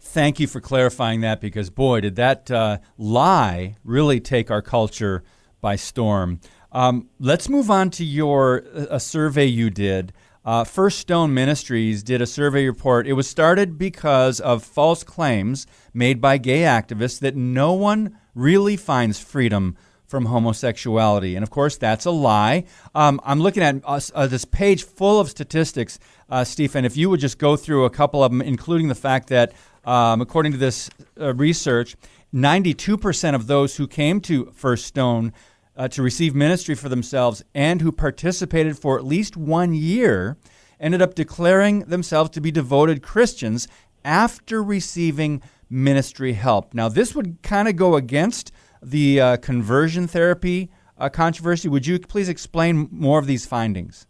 Thank 0.00 0.40
you 0.40 0.48
for 0.48 0.60
clarifying 0.60 1.20
that 1.20 1.40
because, 1.40 1.70
boy, 1.70 2.00
did 2.00 2.16
that 2.16 2.50
uh, 2.50 2.78
lie 2.98 3.76
really 3.84 4.20
take 4.20 4.50
our 4.50 4.60
culture 4.60 5.22
by 5.60 5.76
storm. 5.76 6.40
Um, 6.72 7.08
let's 7.20 7.48
move 7.48 7.70
on 7.70 7.90
to 7.90 8.04
your 8.04 8.64
a 8.74 8.98
survey 8.98 9.46
you 9.46 9.70
did. 9.70 10.12
Uh, 10.44 10.64
First 10.64 10.98
Stone 10.98 11.32
Ministries 11.34 12.02
did 12.02 12.20
a 12.20 12.26
survey 12.26 12.66
report. 12.66 13.06
It 13.06 13.12
was 13.12 13.28
started 13.28 13.78
because 13.78 14.40
of 14.40 14.64
false 14.64 15.04
claims 15.04 15.66
made 15.94 16.20
by 16.20 16.38
gay 16.38 16.62
activists 16.62 17.20
that 17.20 17.36
no 17.36 17.74
one 17.74 18.18
really 18.34 18.76
finds 18.76 19.20
freedom 19.20 19.76
from 20.06 20.26
homosexuality. 20.26 21.36
And 21.36 21.42
of 21.42 21.50
course, 21.50 21.76
that's 21.76 22.06
a 22.06 22.10
lie. 22.10 22.64
Um, 22.94 23.20
I'm 23.24 23.40
looking 23.40 23.62
at 23.62 23.76
uh, 23.84 24.00
uh, 24.14 24.26
this 24.26 24.44
page 24.44 24.84
full 24.84 25.20
of 25.20 25.30
statistics, 25.30 25.98
uh, 26.28 26.42
Stephen. 26.44 26.84
If 26.84 26.96
you 26.96 27.08
would 27.08 27.20
just 27.20 27.38
go 27.38 27.56
through 27.56 27.84
a 27.84 27.90
couple 27.90 28.24
of 28.24 28.32
them, 28.32 28.42
including 28.42 28.88
the 28.88 28.94
fact 28.94 29.28
that, 29.28 29.52
um, 29.84 30.20
according 30.20 30.52
to 30.52 30.58
this 30.58 30.90
uh, 31.20 31.32
research, 31.34 31.96
92% 32.34 33.34
of 33.34 33.46
those 33.46 33.76
who 33.76 33.86
came 33.86 34.20
to 34.22 34.46
First 34.54 34.86
Stone 34.86 35.32
uh, 35.76 35.88
to 35.88 36.02
receive 36.02 36.34
ministry 36.34 36.74
for 36.74 36.88
themselves 36.88 37.42
and 37.54 37.80
who 37.80 37.92
participated 37.92 38.78
for 38.78 38.98
at 38.98 39.04
least 39.04 39.36
one 39.36 39.74
year 39.74 40.36
ended 40.80 41.00
up 41.00 41.14
declaring 41.14 41.80
themselves 41.80 42.30
to 42.30 42.40
be 42.40 42.50
devoted 42.50 43.02
Christians 43.02 43.68
after 44.04 44.62
receiving 44.62 45.42
ministry 45.70 46.34
help. 46.34 46.74
Now, 46.74 46.88
this 46.88 47.14
would 47.14 47.42
kind 47.42 47.68
of 47.68 47.76
go 47.76 47.96
against 47.96 48.52
the 48.82 49.20
uh, 49.20 49.36
conversion 49.38 50.06
therapy 50.06 50.70
uh, 50.98 51.08
controversy. 51.08 51.68
Would 51.68 51.86
you 51.86 51.98
please 52.00 52.28
explain 52.28 52.88
more 52.90 53.18
of 53.18 53.26
these 53.26 53.46
findings? 53.46 54.06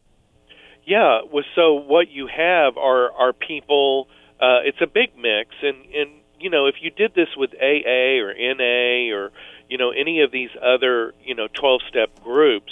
Yeah, 0.85 1.21
well, 1.33 1.45
so 1.55 1.75
what 1.75 2.11
you 2.11 2.27
have 2.27 2.77
are 2.77 3.13
are 3.13 3.33
people 3.33 4.09
Uh, 4.43 4.59
it's 4.67 4.81
a 4.81 4.89
big 4.89 5.11
mix, 5.17 5.55
and 5.63 5.87
and 5.95 6.11
you 6.41 6.51
know 6.51 6.67
if 6.67 6.75
you 6.83 6.91
did 6.91 7.15
this 7.15 7.29
with 7.37 7.51
AA 7.55 8.19
or 8.19 8.35
NA 8.35 9.15
or 9.15 9.31
you 9.73 9.79
know 9.79 9.91
any 9.91 10.21
of 10.21 10.31
these 10.31 10.51
other 10.63 11.15
you 11.25 11.35
know 11.35 11.49
12 11.59 11.81
step 11.89 12.23
groups, 12.23 12.71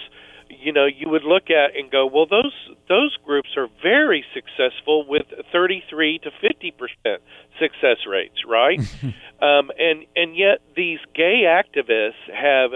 you 0.50 0.70
know 0.70 0.84
you 0.84 1.08
would 1.08 1.24
look 1.24 1.48
at 1.48 1.74
and 1.74 1.90
go, 1.90 2.04
well 2.04 2.26
those 2.26 2.52
those 2.90 3.16
groups 3.24 3.48
are 3.56 3.68
very 3.82 4.22
successful 4.34 5.06
with 5.08 5.24
33 5.50 6.18
to 6.18 6.30
50 6.30 6.70
percent 6.72 7.22
success 7.58 8.04
rates, 8.06 8.44
right? 8.46 8.78
um, 9.40 9.70
and 9.78 10.04
and 10.14 10.36
yet 10.36 10.60
these 10.76 10.98
gay 11.14 11.44
activists 11.48 12.20
have 12.34 12.72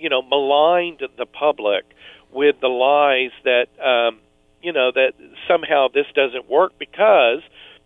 you 0.00 0.08
know 0.08 0.20
maligned 0.20 1.02
the 1.16 1.26
public 1.26 1.84
with 2.32 2.56
the 2.60 2.66
lies 2.66 3.30
that 3.44 3.68
um, 3.80 4.18
you 4.60 4.72
know 4.72 4.90
that 4.92 5.12
somehow 5.46 5.86
this 5.86 6.06
doesn't 6.16 6.50
work 6.50 6.72
because 6.76 7.38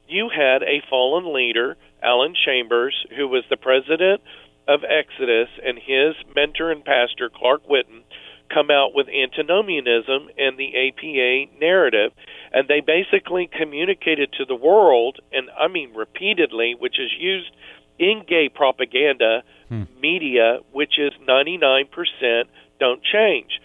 you 0.08 0.30
had 0.34 0.62
a 0.62 0.82
fallen 0.88 1.34
leader, 1.34 1.76
Alan 2.02 2.34
Chambers, 2.34 2.94
who 3.14 3.28
was 3.28 3.44
the 3.50 3.56
president 3.58 4.22
of 4.66 4.80
Exodus, 4.84 5.48
and 5.64 5.78
his 5.78 6.14
mentor 6.34 6.70
and 6.70 6.84
pastor, 6.84 7.30
Clark 7.34 7.66
Whitten, 7.66 8.02
come 8.52 8.70
out 8.70 8.94
with 8.94 9.08
antinomianism 9.08 10.28
and 10.38 10.56
the 10.58 10.72
APA 10.88 11.58
narrative. 11.60 12.12
And 12.52 12.68
they 12.68 12.80
basically 12.80 13.48
communicated 13.50 14.32
to 14.38 14.44
the 14.44 14.54
world, 14.54 15.18
and 15.32 15.48
I 15.58 15.68
mean 15.68 15.94
repeatedly, 15.94 16.74
which 16.78 16.98
is 16.98 17.10
used 17.18 17.50
in 17.98 18.22
gay 18.28 18.48
propaganda 18.48 19.42
hmm. 19.68 19.84
media, 20.00 20.58
which 20.72 20.98
is 20.98 21.12
99% 21.28 22.44
don't 22.80 23.02
change. 23.02 23.60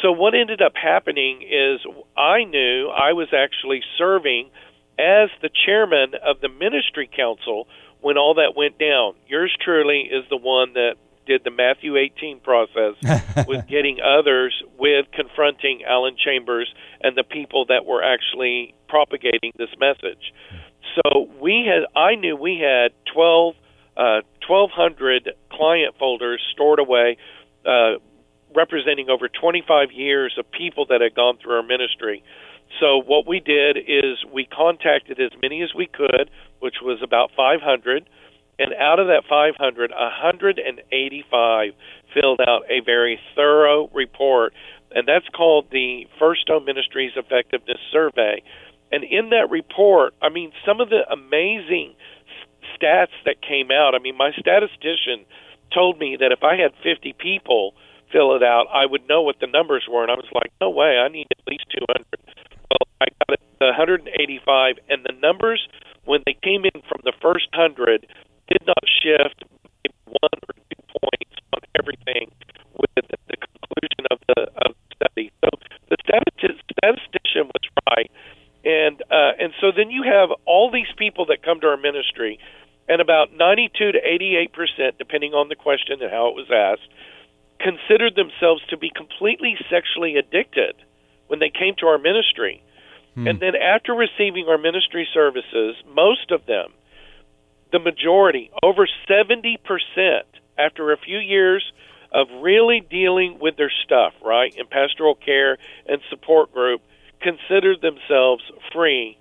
So 0.00 0.12
what 0.12 0.34
ended 0.34 0.62
up 0.62 0.72
happening 0.74 1.42
is 1.42 1.80
I 2.16 2.44
knew 2.44 2.88
I 2.88 3.12
was 3.12 3.28
actually 3.32 3.82
serving 3.98 4.50
as 4.98 5.28
the 5.40 5.50
chairman 5.66 6.14
of 6.24 6.40
the 6.40 6.48
ministry 6.48 7.10
council 7.14 7.66
when 8.02 8.18
all 8.18 8.34
that 8.34 8.52
went 8.54 8.78
down. 8.78 9.14
Yours 9.26 9.56
truly 9.64 10.10
is 10.10 10.24
the 10.28 10.36
one 10.36 10.74
that 10.74 10.96
did 11.26 11.42
the 11.44 11.50
Matthew 11.50 11.96
18 11.96 12.40
process 12.40 12.94
with 13.46 13.66
getting 13.68 13.98
others 14.00 14.60
with 14.78 15.06
confronting 15.12 15.82
Alan 15.88 16.16
Chambers 16.22 16.72
and 17.00 17.16
the 17.16 17.22
people 17.22 17.66
that 17.66 17.86
were 17.86 18.02
actually 18.02 18.74
propagating 18.88 19.52
this 19.56 19.70
message. 19.78 20.34
So 20.94 21.30
we 21.40 21.64
had 21.66 21.86
I 21.98 22.16
knew 22.16 22.36
we 22.36 22.58
had 22.58 22.92
12 23.14 23.54
uh, 23.96 24.20
1200 24.48 25.30
client 25.52 25.94
folders 25.98 26.42
stored 26.52 26.80
away 26.80 27.16
uh, 27.64 27.94
representing 28.54 29.08
over 29.08 29.28
25 29.28 29.92
years 29.92 30.34
of 30.38 30.50
people 30.50 30.86
that 30.86 31.00
had 31.00 31.14
gone 31.14 31.38
through 31.40 31.56
our 31.56 31.62
ministry. 31.62 32.22
So 32.80 32.98
what 32.98 33.26
we 33.26 33.40
did 33.40 33.76
is 33.76 34.24
we 34.32 34.44
contacted 34.44 35.20
as 35.20 35.30
many 35.40 35.62
as 35.62 35.74
we 35.74 35.86
could, 35.86 36.30
which 36.62 36.76
was 36.80 37.02
about 37.02 37.30
500, 37.36 38.08
and 38.58 38.74
out 38.74 39.00
of 39.00 39.08
that 39.08 39.24
500, 39.28 39.90
185 39.90 41.72
filled 42.14 42.40
out 42.40 42.62
a 42.70 42.80
very 42.80 43.18
thorough 43.34 43.90
report, 43.92 44.54
and 44.94 45.08
that's 45.08 45.28
called 45.34 45.66
the 45.72 46.06
First 46.18 46.42
Stone 46.42 46.64
Ministries 46.64 47.12
Effectiveness 47.16 47.78
Survey. 47.90 48.42
And 48.92 49.04
in 49.04 49.30
that 49.30 49.50
report, 49.50 50.14
I 50.22 50.28
mean, 50.28 50.52
some 50.66 50.80
of 50.80 50.90
the 50.90 51.02
amazing 51.10 51.94
stats 52.76 53.16
that 53.24 53.40
came 53.40 53.70
out. 53.70 53.94
I 53.94 53.98
mean, 53.98 54.16
my 54.16 54.30
statistician 54.38 55.24
told 55.74 55.98
me 55.98 56.16
that 56.20 56.30
if 56.30 56.44
I 56.44 56.56
had 56.56 56.72
50 56.82 57.14
people 57.18 57.74
fill 58.12 58.36
it 58.36 58.42
out, 58.42 58.66
I 58.72 58.84
would 58.84 59.08
know 59.08 59.22
what 59.22 59.40
the 59.40 59.46
numbers 59.46 59.86
were. 59.90 60.02
And 60.02 60.10
I 60.10 60.14
was 60.14 60.28
like, 60.34 60.52
no 60.60 60.68
way, 60.68 60.98
I 60.98 61.08
need 61.08 61.26
at 61.30 61.40
least 61.48 61.64
200. 61.72 62.04
Well, 62.68 62.86
I 63.00 63.06
got 63.18 63.34
it, 63.34 63.40
the 63.58 63.72
185, 63.72 64.76
and 64.90 65.02
the 65.04 65.14
numbers 65.20 65.66
came 66.42 66.64
in 66.64 66.82
from 66.88 67.00
the 67.04 67.12
first 67.22 67.48
hundred 67.52 68.06
did 68.48 68.62
not 68.66 68.82
shift 69.02 69.44
one 70.06 70.38
or 70.48 70.54
two 70.54 70.82
points 71.00 71.36
on 71.54 71.60
everything 71.78 72.30
with 72.76 72.90
the, 72.94 73.16
the 73.28 73.36
conclusion 73.36 74.04
of 74.10 74.18
the 74.28 74.40
of 74.66 74.74
study. 74.94 75.32
So 75.44 75.50
the 75.88 75.96
statistician 76.02 77.48
was 77.48 77.64
right, 77.88 78.10
and 78.64 79.00
uh, 79.10 79.32
and 79.38 79.52
so 79.60 79.72
then 79.74 79.90
you 79.90 80.02
have 80.02 80.30
all 80.44 80.70
these 80.70 80.90
people 80.96 81.26
that 81.26 81.42
come 81.42 81.60
to 81.60 81.66
our 81.68 81.76
ministry, 81.76 82.38
and 82.88 83.00
about 83.00 83.32
92 83.32 83.92
to 83.92 83.98
88 83.98 84.52
percent, 84.52 84.98
depending 84.98 85.32
on 85.34 85.48
the 85.48 85.56
question 85.56 86.02
and 86.02 86.10
how 86.10 86.28
it 86.28 86.34
was 86.36 86.50
asked, 86.52 86.88
considered 87.60 88.14
themselves 88.14 88.62
to 88.70 88.76
be 88.76 88.90
completely 88.94 89.56
sexually 89.70 90.16
addicted 90.16 90.74
when 91.28 91.38
they 91.38 91.50
came 91.50 91.74
to 91.78 91.86
our 91.86 91.98
ministry. 91.98 92.61
Hmm. 93.14 93.26
And 93.26 93.40
then 93.40 93.54
after 93.56 93.92
receiving 93.94 94.46
our 94.48 94.58
ministry 94.58 95.06
services, 95.12 95.76
most 95.94 96.30
of 96.30 96.46
them, 96.46 96.72
the 97.70 97.78
majority, 97.78 98.50
over 98.62 98.88
70%, 99.08 99.56
after 100.58 100.92
a 100.92 100.96
few 100.98 101.18
years 101.18 101.64
of 102.12 102.28
really 102.42 102.80
dealing 102.80 103.38
with 103.40 103.56
their 103.56 103.72
stuff, 103.84 104.12
right, 104.24 104.54
in 104.54 104.66
pastoral 104.66 105.14
care 105.14 105.56
and 105.86 106.00
support 106.10 106.52
group, 106.52 106.82
considered 107.20 107.80
themselves 107.80 108.42
free 108.72 109.18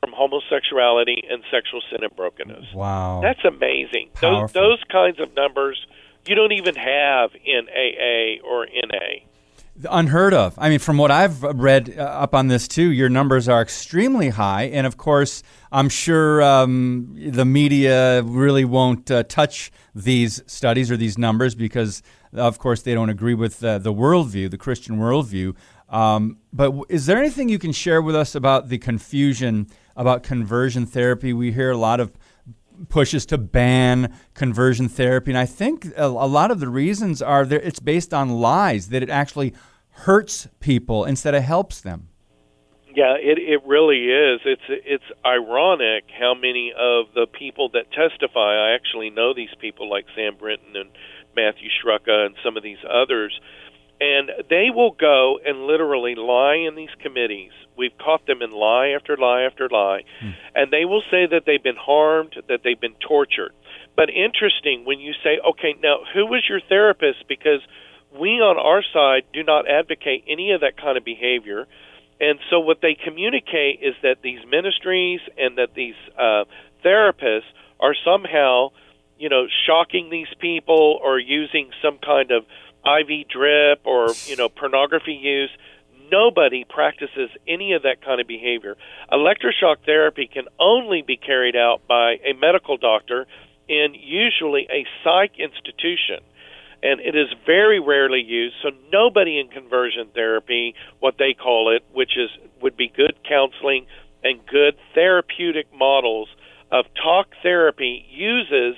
from 0.00 0.12
homosexuality 0.12 1.22
and 1.30 1.42
sexual 1.50 1.80
sin 1.90 2.02
and 2.02 2.14
brokenness. 2.16 2.72
Wow. 2.74 3.20
That's 3.22 3.44
amazing. 3.44 4.10
Those 4.20 4.52
those 4.52 4.82
kinds 4.90 5.20
of 5.20 5.34
numbers 5.34 5.86
you 6.26 6.34
don't 6.34 6.52
even 6.52 6.74
have 6.74 7.30
in 7.44 7.68
AA 7.68 8.46
or 8.46 8.66
NA. 8.66 9.24
Unheard 9.90 10.32
of. 10.32 10.54
I 10.56 10.70
mean, 10.70 10.78
from 10.78 10.96
what 10.96 11.10
I've 11.10 11.42
read 11.42 11.94
uh, 11.98 12.02
up 12.02 12.34
on 12.34 12.48
this 12.48 12.66
too, 12.66 12.90
your 12.90 13.10
numbers 13.10 13.46
are 13.46 13.60
extremely 13.60 14.30
high, 14.30 14.64
and 14.64 14.86
of 14.86 14.96
course, 14.96 15.42
I'm 15.70 15.90
sure 15.90 16.42
um, 16.42 17.14
the 17.14 17.44
media 17.44 18.22
really 18.22 18.64
won't 18.64 19.10
uh, 19.10 19.24
touch 19.24 19.70
these 19.94 20.42
studies 20.46 20.90
or 20.90 20.96
these 20.96 21.18
numbers 21.18 21.54
because, 21.54 22.02
of 22.32 22.58
course, 22.58 22.82
they 22.82 22.94
don't 22.94 23.10
agree 23.10 23.34
with 23.34 23.62
uh, 23.62 23.76
the 23.78 23.92
worldview, 23.92 24.50
the 24.50 24.56
Christian 24.56 24.96
worldview. 24.96 25.54
Um, 25.90 26.38
but 26.52 26.72
is 26.88 27.04
there 27.04 27.18
anything 27.18 27.50
you 27.50 27.58
can 27.58 27.72
share 27.72 28.00
with 28.00 28.16
us 28.16 28.34
about 28.34 28.70
the 28.70 28.78
confusion 28.78 29.66
about 29.94 30.22
conversion 30.22 30.86
therapy? 30.86 31.34
We 31.34 31.52
hear 31.52 31.70
a 31.70 31.76
lot 31.76 32.00
of 32.00 32.12
pushes 32.88 33.26
to 33.26 33.38
ban 33.38 34.14
conversion 34.34 34.88
therapy. 34.88 35.30
And 35.30 35.38
I 35.38 35.46
think 35.46 35.86
a, 35.96 36.06
a 36.06 36.28
lot 36.28 36.50
of 36.50 36.60
the 36.60 36.68
reasons 36.68 37.22
are 37.22 37.44
that 37.44 37.66
it's 37.66 37.80
based 37.80 38.12
on 38.12 38.30
lies, 38.30 38.88
that 38.88 39.02
it 39.02 39.10
actually 39.10 39.54
hurts 39.90 40.48
people 40.60 41.04
instead 41.04 41.34
of 41.34 41.42
helps 41.42 41.80
them. 41.80 42.08
Yeah, 42.94 43.16
it 43.20 43.36
it 43.38 43.60
really 43.66 44.08
is. 44.08 44.40
It's 44.46 44.62
it's 44.68 45.04
ironic 45.24 46.04
how 46.18 46.34
many 46.34 46.72
of 46.72 47.12
the 47.14 47.26
people 47.26 47.68
that 47.74 47.92
testify. 47.92 48.56
I 48.56 48.74
actually 48.74 49.10
know 49.10 49.34
these 49.34 49.52
people 49.60 49.90
like 49.90 50.06
Sam 50.16 50.36
Brinton 50.38 50.74
and 50.74 50.88
Matthew 51.36 51.68
Shruka 51.68 52.24
and 52.24 52.34
some 52.42 52.56
of 52.56 52.62
these 52.62 52.80
others, 52.88 53.38
and 54.00 54.30
they 54.50 54.68
will 54.74 54.92
go 54.92 55.38
and 55.44 55.66
literally 55.66 56.14
lie 56.14 56.56
in 56.56 56.74
these 56.74 56.94
committees 57.02 57.52
We've 57.76 57.96
caught 57.98 58.26
them 58.26 58.40
in 58.40 58.52
lie 58.52 58.88
after 58.96 59.16
lie 59.16 59.42
after 59.42 59.68
lie. 59.68 60.02
Hmm. 60.20 60.30
And 60.54 60.72
they 60.72 60.84
will 60.84 61.02
say 61.10 61.26
that 61.26 61.42
they've 61.44 61.62
been 61.62 61.76
harmed, 61.76 62.34
that 62.48 62.60
they've 62.64 62.80
been 62.80 62.96
tortured. 63.06 63.52
But 63.94 64.08
interesting 64.10 64.84
when 64.84 64.98
you 64.98 65.12
say, 65.22 65.38
okay, 65.50 65.74
now 65.82 65.98
who 66.14 66.26
was 66.26 66.42
your 66.48 66.60
therapist? 66.68 67.28
Because 67.28 67.60
we 68.18 68.40
on 68.40 68.56
our 68.58 68.82
side 68.92 69.24
do 69.32 69.42
not 69.42 69.68
advocate 69.68 70.24
any 70.26 70.52
of 70.52 70.62
that 70.62 70.80
kind 70.80 70.96
of 70.96 71.04
behavior. 71.04 71.66
And 72.18 72.38
so 72.50 72.60
what 72.60 72.80
they 72.80 72.94
communicate 72.94 73.80
is 73.82 73.94
that 74.02 74.16
these 74.22 74.40
ministries 74.48 75.20
and 75.36 75.58
that 75.58 75.74
these 75.74 75.96
uh, 76.18 76.44
therapists 76.82 77.48
are 77.78 77.94
somehow, 78.04 78.70
you 79.18 79.28
know, 79.28 79.46
shocking 79.66 80.08
these 80.08 80.32
people 80.40 80.98
or 81.02 81.18
using 81.18 81.70
some 81.82 81.98
kind 81.98 82.30
of 82.30 82.44
IV 82.86 83.28
drip 83.28 83.80
or, 83.84 84.08
you 84.26 84.36
know, 84.36 84.48
pornography 84.48 85.12
use 85.12 85.50
nobody 86.10 86.64
practices 86.64 87.30
any 87.48 87.72
of 87.72 87.82
that 87.82 88.04
kind 88.04 88.20
of 88.20 88.26
behavior. 88.26 88.76
Electroshock 89.12 89.76
therapy 89.84 90.28
can 90.32 90.44
only 90.58 91.02
be 91.02 91.16
carried 91.16 91.56
out 91.56 91.82
by 91.88 92.16
a 92.24 92.32
medical 92.34 92.76
doctor 92.76 93.26
in 93.68 93.94
usually 93.94 94.68
a 94.70 94.86
psych 95.02 95.32
institution. 95.38 96.20
And 96.82 97.00
it 97.00 97.16
is 97.16 97.28
very 97.44 97.80
rarely 97.80 98.20
used, 98.20 98.54
so 98.62 98.70
nobody 98.92 99.40
in 99.40 99.48
conversion 99.48 100.08
therapy, 100.14 100.74
what 101.00 101.16
they 101.18 101.34
call 101.34 101.74
it, 101.74 101.82
which 101.92 102.16
is 102.16 102.30
would 102.60 102.76
be 102.76 102.92
good 102.94 103.14
counseling 103.28 103.86
and 104.22 104.44
good 104.46 104.76
therapeutic 104.94 105.66
models 105.74 106.28
of 106.70 106.84
talk 107.02 107.28
therapy, 107.42 108.04
uses 108.10 108.76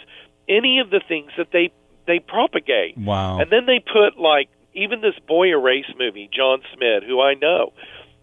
any 0.49 0.79
of 0.79 0.91
the 0.91 1.01
things 1.07 1.33
that 1.37 1.49
they 1.53 1.71
they 2.09 2.19
propagate. 2.19 2.99
Wow. 2.99 3.39
And 3.39 3.53
then 3.53 3.67
they 3.67 3.79
put 3.79 4.19
like 4.19 4.49
even 4.75 5.01
this 5.01 5.15
Boy 5.29 5.49
Erase 5.49 5.93
movie, 5.97 6.29
John 6.35 6.63
Smid, 6.75 7.07
who 7.07 7.21
I 7.21 7.35
know, 7.35 7.73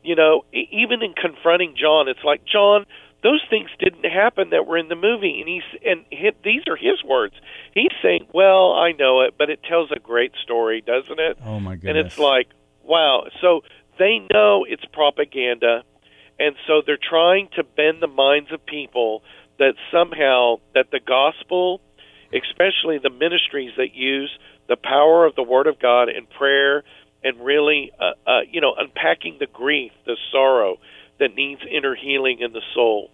you 0.03 0.15
know, 0.15 0.43
even 0.51 1.01
in 1.01 1.13
confronting 1.13 1.75
John, 1.79 2.07
it's 2.09 2.23
like 2.23 2.41
John, 2.45 2.85
those 3.23 3.41
things 3.49 3.69
didn't 3.79 4.05
happen 4.05 4.49
that 4.51 4.67
were 4.67 4.77
in 4.77 4.87
the 4.87 4.95
movie, 4.95 5.39
and 5.39 5.49
he's 5.49 5.81
and 5.85 6.05
hit, 6.11 6.43
these 6.43 6.61
are 6.67 6.75
his 6.75 7.03
words. 7.03 7.33
He's 7.73 7.91
saying, 8.03 8.27
"Well, 8.33 8.73
I 8.73 8.91
know 8.91 9.21
it, 9.21 9.35
but 9.37 9.49
it 9.49 9.61
tells 9.63 9.91
a 9.91 9.99
great 9.99 10.33
story, 10.43 10.81
doesn't 10.81 11.19
it?" 11.19 11.37
Oh 11.43 11.59
my 11.59 11.75
goodness! 11.75 11.89
And 11.89 11.97
it's 11.97 12.19
like, 12.19 12.49
wow. 12.83 13.25
So 13.41 13.61
they 13.97 14.19
know 14.31 14.65
it's 14.67 14.85
propaganda, 14.93 15.83
and 16.39 16.55
so 16.67 16.83
they're 16.85 16.99
trying 17.01 17.49
to 17.55 17.63
bend 17.63 18.01
the 18.01 18.07
minds 18.07 18.51
of 18.51 18.63
people 18.65 19.23
that 19.57 19.73
somehow 19.91 20.57
that 20.75 20.91
the 20.91 20.99
gospel, 20.99 21.81
especially 22.35 22.99
the 22.99 23.09
ministries 23.09 23.71
that 23.77 23.93
use 23.93 24.31
the 24.67 24.75
power 24.75 25.25
of 25.25 25.35
the 25.35 25.43
Word 25.43 25.67
of 25.67 25.79
God 25.79 26.09
in 26.09 26.25
prayer 26.25 26.83
and 27.23 27.43
really, 27.43 27.91
uh, 27.99 28.29
uh, 28.29 28.41
you 28.49 28.61
know, 28.61 28.75
unpacking 28.77 29.37
the 29.39 29.47
grief, 29.47 29.91
the 30.05 30.17
sorrow 30.31 30.77
that 31.19 31.35
needs 31.35 31.61
inner 31.69 31.95
healing 31.95 32.39
in 32.39 32.53
the 32.53 32.61
soul. 32.73 33.09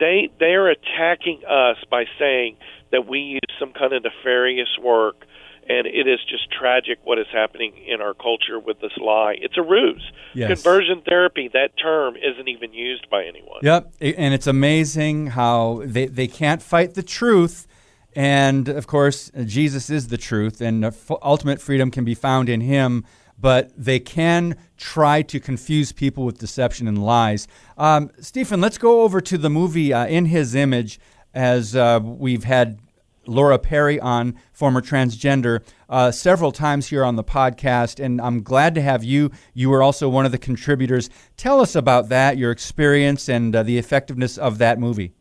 They 0.00 0.28
they 0.40 0.54
are 0.54 0.68
attacking 0.68 1.42
us 1.48 1.76
by 1.90 2.04
saying 2.18 2.56
that 2.90 3.06
we 3.06 3.18
use 3.20 3.40
some 3.58 3.72
kind 3.72 3.92
of 3.92 4.02
nefarious 4.02 4.68
work, 4.82 5.24
and 5.68 5.86
it 5.86 6.08
is 6.08 6.18
just 6.28 6.50
tragic 6.50 6.98
what 7.04 7.18
is 7.18 7.26
happening 7.32 7.72
in 7.86 8.00
our 8.00 8.12
culture 8.12 8.58
with 8.58 8.80
this 8.80 8.96
lie. 8.98 9.36
It's 9.40 9.56
a 9.56 9.62
ruse. 9.62 10.02
Yes. 10.34 10.62
Conversion 10.62 11.02
therapy, 11.08 11.48
that 11.52 11.78
term 11.80 12.16
isn't 12.16 12.48
even 12.48 12.74
used 12.74 13.08
by 13.08 13.24
anyone. 13.24 13.60
Yep, 13.62 13.92
and 14.00 14.34
it's 14.34 14.48
amazing 14.48 15.28
how 15.28 15.82
they 15.84 16.06
they 16.06 16.26
can't 16.26 16.60
fight 16.60 16.94
the 16.94 17.02
truth. 17.02 17.68
And 18.16 18.68
of 18.68 18.86
course, 18.86 19.30
Jesus 19.44 19.90
is 19.90 20.08
the 20.08 20.16
truth, 20.16 20.60
and 20.60 20.94
ultimate 21.22 21.60
freedom 21.60 21.90
can 21.90 22.04
be 22.04 22.14
found 22.14 22.48
in 22.48 22.60
Him 22.60 23.04
but 23.38 23.72
they 23.76 23.98
can 23.98 24.56
try 24.76 25.22
to 25.22 25.40
confuse 25.40 25.92
people 25.92 26.24
with 26.24 26.38
deception 26.38 26.88
and 26.88 27.04
lies. 27.04 27.48
Um, 27.76 28.10
Stephen, 28.20 28.60
let's 28.60 28.78
go 28.78 29.02
over 29.02 29.20
to 29.20 29.38
the 29.38 29.50
movie 29.50 29.92
uh, 29.92 30.06
In 30.06 30.26
His 30.26 30.54
Image, 30.54 31.00
as 31.34 31.74
uh, 31.74 32.00
we've 32.02 32.44
had 32.44 32.78
Laura 33.26 33.58
Perry 33.58 33.98
on, 33.98 34.38
former 34.52 34.80
transgender, 34.80 35.62
uh, 35.88 36.10
several 36.10 36.52
times 36.52 36.88
here 36.88 37.04
on 37.04 37.16
the 37.16 37.24
podcast, 37.24 38.02
and 38.02 38.20
I'm 38.20 38.42
glad 38.42 38.74
to 38.74 38.82
have 38.82 39.02
you. 39.02 39.30
You 39.54 39.70
were 39.70 39.82
also 39.82 40.08
one 40.08 40.26
of 40.26 40.32
the 40.32 40.38
contributors. 40.38 41.10
Tell 41.36 41.60
us 41.60 41.74
about 41.74 42.08
that, 42.10 42.36
your 42.36 42.50
experience, 42.50 43.28
and 43.28 43.54
uh, 43.54 43.62
the 43.62 43.78
effectiveness 43.78 44.38
of 44.38 44.58
that 44.58 44.78
movie. 44.78 45.12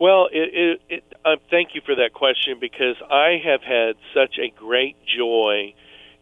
Well, 0.00 0.28
it, 0.32 0.50
it, 0.52 0.80
it, 0.88 1.13
uh, 1.24 1.36
thank 1.50 1.74
you 1.74 1.80
for 1.84 1.94
that 1.96 2.12
question 2.12 2.58
because 2.60 2.96
I 3.10 3.40
have 3.44 3.62
had 3.62 3.96
such 4.14 4.38
a 4.38 4.50
great 4.50 4.96
joy 5.06 5.74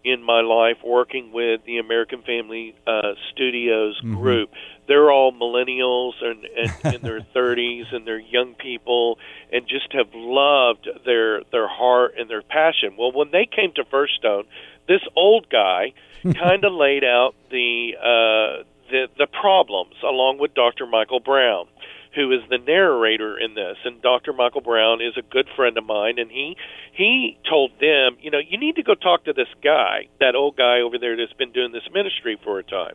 in 0.05 0.23
my 0.23 0.41
life 0.41 0.79
working 0.85 1.33
with 1.33 1.65
the 1.65 1.79
American 1.79 2.23
Family 2.23 2.75
uh, 2.87 3.13
Studios 3.33 4.01
mm-hmm. 4.01 4.15
group. 4.17 4.51
They're 4.89 5.11
all 5.13 5.33
millennials 5.33 6.13
and, 6.21 6.45
and 6.45 6.95
in 6.95 7.03
their 7.03 7.21
30s, 7.21 7.95
and 7.95 8.07
they're 8.07 8.19
young 8.19 8.55
people, 8.55 9.19
and 9.53 9.67
just 9.67 9.93
have 9.93 10.09
loved 10.15 10.89
their 11.05 11.43
their 11.53 11.69
heart 11.69 12.15
and 12.19 12.29
their 12.29 12.43
passion. 12.43 12.97
Well, 12.99 13.13
when 13.13 13.31
they 13.31 13.47
came 13.47 13.73
to 13.77 13.85
First 13.85 14.15
Stone, 14.17 14.45
this 14.89 15.03
old 15.17 15.49
guy 15.49 15.93
kind 16.23 16.65
of 16.65 16.73
laid 16.73 17.05
out 17.05 17.35
the 17.51 17.93
uh, 17.99 18.65
the 18.91 19.07
the 19.19 19.27
problems 19.27 19.95
along 20.03 20.39
with 20.39 20.55
Dr. 20.55 20.87
Michael 20.87 21.21
Brown 21.21 21.67
who 22.15 22.31
is 22.33 22.41
the 22.51 22.59
narrator 22.59 23.39
in 23.39 23.55
this 23.55 23.77
and 23.85 24.03
Dr. 24.03 24.33
Michael 24.33 24.61
Brown 24.61 25.01
is 25.01 25.15
a 25.17 25.23
good 25.23 25.49
friend 25.57 25.77
of 25.79 25.85
mine 25.85 26.19
and 26.19 26.31
he 26.31 26.57
he 26.93 27.39
told 27.49 27.73
them, 27.81 28.19
you 28.21 28.31
know, 28.31 28.39
you 28.39 28.59
need 28.59 28.77
to 28.77 28.83
go 28.83 28.95
talk 28.95 29.25
to 29.25 29.33
this 29.33 29.49
guy, 29.65 30.09
that 30.21 30.35
old 30.35 30.57
guy 30.57 30.81
over 30.81 30.99
there 30.99 31.17
that's 31.17 31.33
been 31.33 31.53
doing 31.53 31.73
this 31.73 31.89
ministry 31.93 32.39
for 32.45 32.59
a 32.59 32.63
time. 32.63 32.95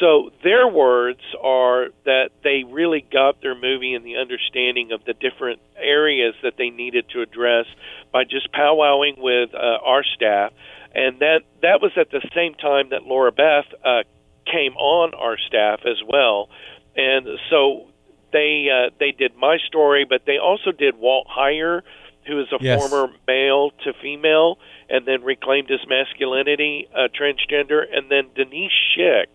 So 0.00 0.30
their 0.44 0.68
words 0.68 1.20
are 1.42 1.88
that 2.04 2.30
they 2.44 2.62
really 2.64 3.04
got 3.10 3.40
their 3.42 3.54
movie 3.54 3.94
and 3.94 4.04
the 4.04 4.16
understanding 4.16 4.92
of 4.92 5.04
the 5.04 5.14
different 5.14 5.60
areas 5.76 6.34
that 6.42 6.54
they 6.56 6.70
needed 6.70 7.06
to 7.14 7.22
address 7.22 7.66
by 8.12 8.24
just 8.24 8.52
powwowing 8.52 9.18
with 9.18 9.50
uh, 9.54 9.78
our 9.84 10.04
staff, 10.04 10.52
and 10.94 11.18
that 11.20 11.40
that 11.62 11.80
was 11.82 11.92
at 11.96 12.10
the 12.10 12.26
same 12.34 12.54
time 12.54 12.90
that 12.90 13.04
Laura 13.04 13.32
Beth 13.32 13.66
uh, 13.84 14.02
came 14.46 14.74
on 14.76 15.14
our 15.14 15.36
staff 15.48 15.80
as 15.84 16.00
well, 16.06 16.48
and 16.94 17.26
so 17.50 17.88
they 18.32 18.68
uh, 18.72 18.90
they 18.98 19.12
did 19.12 19.36
my 19.36 19.58
story, 19.66 20.04
but 20.08 20.22
they 20.26 20.38
also 20.38 20.72
did 20.72 20.98
Walt 20.98 21.26
Heyer, 21.28 21.82
who 22.26 22.40
is 22.40 22.46
a 22.52 22.62
yes. 22.62 22.80
former 22.80 23.12
male 23.26 23.70
to 23.84 23.92
female, 24.02 24.58
and 24.88 25.06
then 25.06 25.22
reclaimed 25.22 25.68
his 25.68 25.80
masculinity, 25.88 26.88
uh, 26.94 27.08
transgender, 27.08 27.82
and 27.92 28.10
then 28.10 28.28
Denise 28.34 28.72
Shick 28.94 29.28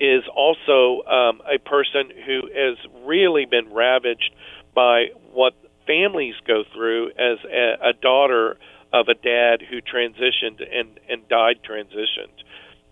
is 0.00 0.24
also 0.34 1.02
um, 1.06 1.40
a 1.46 1.58
person 1.58 2.10
who 2.26 2.48
has 2.54 2.76
really 3.04 3.44
been 3.44 3.72
ravaged 3.72 4.34
by 4.74 5.06
what 5.32 5.54
families 5.86 6.34
go 6.46 6.64
through 6.74 7.10
as 7.10 7.38
a, 7.44 7.90
a 7.90 7.92
daughter 7.92 8.56
of 8.92 9.08
a 9.08 9.14
dad 9.14 9.62
who 9.62 9.80
transitioned 9.80 10.60
and 10.60 10.98
and 11.08 11.28
died 11.28 11.60
transitioned. 11.68 12.42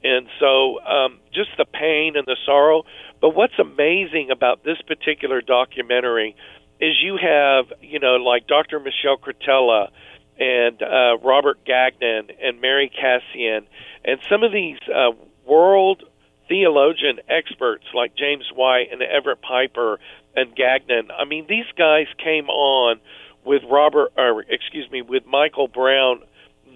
And 0.02 0.28
so, 0.38 0.80
um, 0.80 1.20
just 1.32 1.50
the 1.58 1.66
pain 1.66 2.16
and 2.16 2.26
the 2.26 2.36
sorrow, 2.46 2.84
but 3.20 3.34
what's 3.34 3.58
amazing 3.58 4.30
about 4.30 4.64
this 4.64 4.80
particular 4.86 5.40
documentary 5.40 6.36
is 6.80 6.94
you 7.02 7.18
have, 7.20 7.66
you 7.82 7.98
know, 7.98 8.16
like 8.16 8.46
Dr. 8.46 8.80
Michelle 8.80 9.18
Cretella 9.18 9.90
and 10.38 10.82
uh, 10.82 11.18
Robert 11.22 11.64
Gagnon 11.64 12.28
and 12.42 12.60
Mary 12.60 12.90
Kassian 12.90 13.66
and 14.04 14.20
some 14.30 14.42
of 14.42 14.52
these 14.52 14.78
uh, 14.88 15.10
world 15.46 16.02
theologian 16.48 17.20
experts 17.28 17.84
like 17.94 18.16
James 18.16 18.50
White 18.54 18.88
and 18.90 19.02
Everett 19.02 19.42
Piper 19.42 20.00
and 20.34 20.54
Gagnon. 20.56 21.10
I 21.10 21.24
mean, 21.24 21.46
these 21.48 21.66
guys 21.76 22.06
came 22.22 22.48
on 22.48 23.00
with 23.44 23.62
Robert, 23.70 24.12
or 24.16 24.42
excuse 24.42 24.90
me, 24.90 25.02
with 25.02 25.26
Michael 25.26 25.68
Brown 25.68 26.22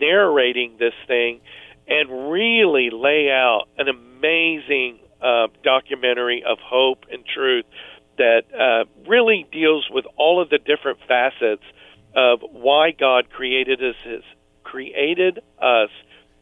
narrating 0.01 0.77
this 0.79 0.95
thing 1.07 1.41
and 1.87 2.31
really 2.31 2.91
lay 2.91 3.31
out 3.31 3.67
an 3.79 3.89
amazing 3.89 4.99
uh, 5.25 5.49
documentary 5.63 6.45
of 6.47 6.59
hope 6.59 7.07
and 7.11 7.25
truth 7.25 7.65
that 8.19 8.43
uh, 8.53 8.85
really 9.09 9.47
deals 9.51 9.89
with 9.91 10.05
all 10.17 10.41
of 10.41 10.51
the 10.51 10.59
different 10.59 10.99
facets 11.09 11.65
of 12.15 12.41
why 12.53 12.93
God 12.93 13.31
created 13.31 13.81
us, 13.83 13.97
his, 14.05 14.23
created 14.63 15.41
us 15.61 15.91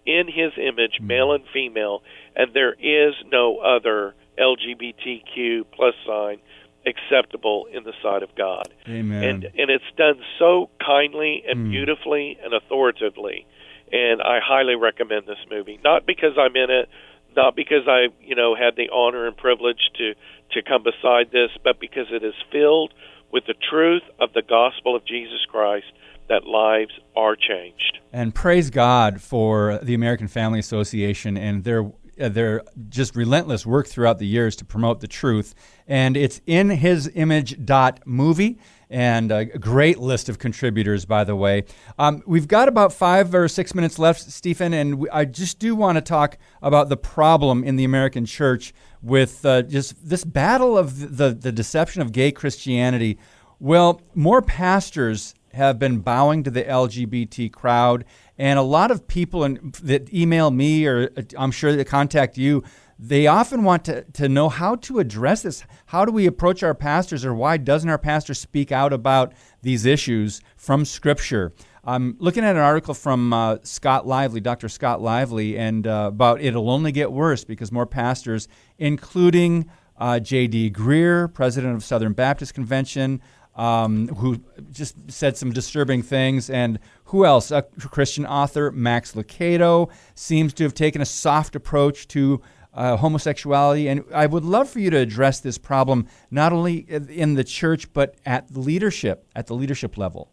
in 0.05 0.27
His 0.27 0.53
image, 0.59 0.95
mm-hmm. 0.97 1.07
male 1.07 1.33
and 1.33 1.45
female, 1.53 2.03
and 2.35 2.53
there 2.53 2.73
is 2.73 3.15
no 3.31 3.59
other 3.59 4.15
LGBTQ 4.39 5.65
plus 5.73 5.95
sign 6.07 6.39
acceptable 6.85 7.67
in 7.73 7.85
the 7.85 7.93
sight 8.03 8.23
of 8.23 8.35
God. 8.35 8.69
Amen. 8.89 9.23
And 9.23 9.45
and 9.45 9.71
it's 9.71 9.85
done 9.97 10.21
so 10.39 10.69
kindly 10.85 11.45
and 11.49 11.67
mm. 11.67 11.71
beautifully 11.71 12.39
and 12.43 12.53
authoritatively. 12.53 13.47
And 13.93 14.23
I 14.23 14.41
highly 14.43 14.75
recommend 14.75 15.27
this 15.27 15.39
movie. 15.51 15.79
Not 15.85 16.07
because 16.07 16.33
I'm 16.39 16.57
in 16.57 16.71
it, 16.71 16.89
not 17.37 17.57
because 17.57 17.87
I, 17.87 18.09
you 18.21 18.35
know, 18.35 18.55
had 18.55 18.77
the 18.77 18.91
honor 18.91 19.27
and 19.27 19.37
privilege 19.37 19.91
to 19.99 20.15
to 20.53 20.63
come 20.63 20.83
beside 20.83 21.31
this, 21.33 21.51
but 21.65 21.81
because 21.81 22.07
it 22.11 22.23
is 22.23 22.35
filled 22.51 22.93
with 23.33 23.45
the 23.47 23.55
truth 23.71 24.03
of 24.21 24.33
the 24.35 24.43
gospel 24.43 24.95
of 24.95 25.05
Jesus 25.07 25.41
Christ 25.49 25.87
that 26.29 26.45
lives 26.45 26.93
are 27.17 27.37
changed. 27.37 27.99
And 28.13 28.35
praise 28.35 28.71
God 28.71 29.23
for 29.23 29.79
the 29.83 29.95
American 29.95 30.29
Family 30.29 30.59
Association 30.59 31.37
and 31.37 31.65
their 31.65 31.91
uh, 32.21 32.29
their 32.29 32.63
just 32.89 33.17
relentless 33.17 33.67
work 33.67 33.87
throughout 33.87 34.19
the 34.19 34.27
years 34.27 34.57
to 34.57 34.65
promote 34.65 35.01
the 35.01 35.09
truth. 35.09 35.55
And 35.87 36.17
it's 36.17 36.41
in 36.47 36.71
his 36.71 37.11
image 37.15 37.65
dot 37.65 38.01
movie 38.07 38.59
and 38.93 39.33
a 39.33 39.47
great 39.47 39.99
list 39.99 40.29
of 40.29 40.39
contributors, 40.39 41.07
by 41.07 41.25
the 41.25 41.35
way. 41.35 41.65
Um, 41.99 42.23
we've 42.27 42.47
got 42.47 42.69
about 42.69 42.93
five 42.93 43.35
or 43.35 43.49
six 43.49 43.75
minutes 43.75 43.99
left, 43.99 44.21
Stephen, 44.21 44.75
and 44.75 45.09
I 45.11 45.25
just 45.25 45.59
do 45.59 45.75
want 45.75 45.97
to 45.97 46.03
talk 46.03 46.37
about 46.61 46.91
the 46.91 46.99
problem 46.99 47.65
in 47.65 47.77
the 47.77 47.85
American 47.85 48.27
church 48.27 48.75
with 49.01 49.45
uh, 49.47 49.63
just 49.63 50.07
this 50.07 50.25
battle 50.25 50.77
of 50.77 51.17
the, 51.17 51.31
the 51.31 51.51
deception 51.51 52.03
of 52.03 52.13
gay 52.13 52.33
Christianity. 52.33 53.19
Well, 53.59 54.03
more 54.15 54.43
pastors 54.43 55.35
have 55.55 55.79
been 55.79 55.99
bowing 56.01 56.43
to 56.43 56.51
the 56.51 56.65
LGBT 56.65 57.53
crowd, 57.53 58.05
and 58.43 58.59
a 58.59 58.63
lot 58.63 58.91
of 58.91 59.07
people 59.07 59.45
in, 59.45 59.73
that 59.85 60.13
email 60.13 60.51
me 60.51 60.85
or 60.85 61.09
uh, 61.17 61.23
I'm 61.39 61.53
sure 61.53 61.75
they 61.75 61.85
contact 61.85 62.37
you 62.37 62.65
they 63.05 63.27
often 63.27 63.65
want 63.65 63.85
to, 63.87 64.03
to 64.13 64.29
know 64.29 64.49
how 64.49 64.77
to 64.77 65.01
address 65.01 65.43
this. 65.43 65.65
How 65.87 66.05
do 66.05 66.13
we 66.13 66.27
approach 66.27 66.63
our 66.63 66.75
pastors, 66.75 67.25
or 67.25 67.35
why 67.35 67.57
doesn't 67.57 67.91
our 67.91 67.99
pastor 67.99 68.33
speak 68.33 68.71
out 68.71 68.93
about 68.93 69.33
these 69.61 69.85
issues 69.85 70.41
from 70.57 70.85
Scripture? 70.85 71.53
I'm 71.83 72.15
looking 72.21 72.45
at 72.45 72.55
an 72.55 72.63
article 72.63 72.95
from 72.95 73.33
uh, 73.33 73.57
Scott 73.65 74.07
Lively, 74.07 74.41
Dr. 74.41 74.69
Scott 74.69 75.03
Lively, 75.03 75.59
and 75.59 75.85
uh, 75.85 76.11
about 76.13 76.41
it'll 76.41 76.71
only 76.71 76.93
get 76.93 77.11
worse 77.11 77.43
because 77.43 77.73
more 77.73 77.87
pastors, 77.87 78.47
including 78.79 79.69
uh, 79.99 80.21
J.D. 80.21 80.71
Greear, 80.71 81.33
president 81.35 81.75
of 81.75 81.83
Southern 81.83 82.13
Baptist 82.13 82.55
Convention, 82.55 83.21
um, 83.55 84.09
who 84.09 84.41
just 84.71 85.11
said 85.11 85.37
some 85.37 85.53
disturbing 85.53 86.03
things, 86.03 86.49
and 86.49 86.79
who 87.07 87.25
else? 87.25 87.51
A 87.51 87.63
Christian 87.63 88.27
author, 88.27 88.71
Max 88.71 89.13
Lucado, 89.13 89.91
seems 90.15 90.55
to 90.55 90.65
have 90.65 90.75
taken 90.75 91.01
a 91.01 91.07
soft 91.07 91.55
approach 91.55 92.09
to 92.09 92.41
uh, 92.75 92.97
homosexuality. 92.97 93.89
And 93.89 94.05
I 94.15 94.27
would 94.27 94.45
love 94.45 94.71
for 94.71 94.81
you 94.81 94.91
to 94.91 94.97
address 94.97 95.41
this 95.41 95.59
problem 95.59 96.07
not 96.31 96.53
only 96.53 96.87
in 96.89 97.35
the 97.35 97.45
church 97.45 97.93
but 97.93 98.15
at 98.25 98.49
the 98.53 98.61
leadership, 98.61 99.27
at 99.37 99.47
the 99.47 99.55
leadership 99.55 99.99
level. 99.99 100.31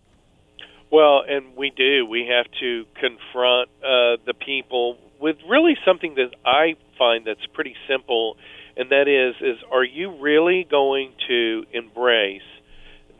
Well, 0.91 1.21
and 1.27 1.55
we 1.55 1.71
do. 1.75 2.05
We 2.05 2.27
have 2.31 2.47
to 2.61 2.85
confront 2.95 3.69
uh, 3.83 4.17
the 4.25 4.33
people 4.33 4.97
with 5.19 5.35
really 5.47 5.75
something 5.85 6.15
that 6.15 6.33
I 6.45 6.75
find 6.97 7.27
that's 7.27 7.45
pretty 7.53 7.75
simple 7.87 8.37
and 8.79 8.89
that 8.91 9.07
is 9.07 9.35
is 9.41 9.57
are 9.71 9.83
you 9.83 10.19
really 10.19 10.65
going 10.69 11.11
to 11.27 11.65
embrace 11.73 12.41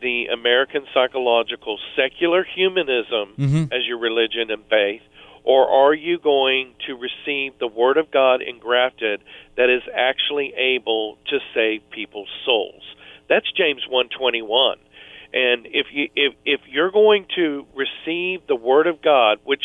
the 0.00 0.26
American 0.32 0.84
psychological 0.94 1.78
secular 1.96 2.44
humanism 2.44 3.34
Mm-hmm. 3.38 3.72
as 3.72 3.86
your 3.86 3.98
religion 3.98 4.50
and 4.50 4.64
faith, 4.68 5.02
or 5.44 5.68
are 5.68 5.94
you 5.94 6.18
going 6.18 6.74
to 6.86 6.94
receive 6.94 7.58
the 7.58 7.66
Word 7.66 7.96
of 7.96 8.10
God 8.10 8.42
engrafted 8.42 9.22
that 9.56 9.70
is 9.70 9.82
actually 9.94 10.52
able 10.54 11.16
to 11.28 11.38
save 11.54 11.82
people's 11.90 12.28
souls? 12.44 12.82
That's 13.28 13.50
James 13.52 13.82
one 13.88 14.08
twenty 14.08 14.42
one. 14.42 14.78
And 15.32 15.66
if 15.66 15.86
you 15.92 16.08
if 16.16 16.34
if 16.44 16.60
you're 16.68 16.90
going 16.90 17.26
to 17.36 17.64
receive 17.74 18.46
the 18.48 18.56
Word 18.56 18.86
of 18.86 19.00
God, 19.00 19.38
which 19.44 19.62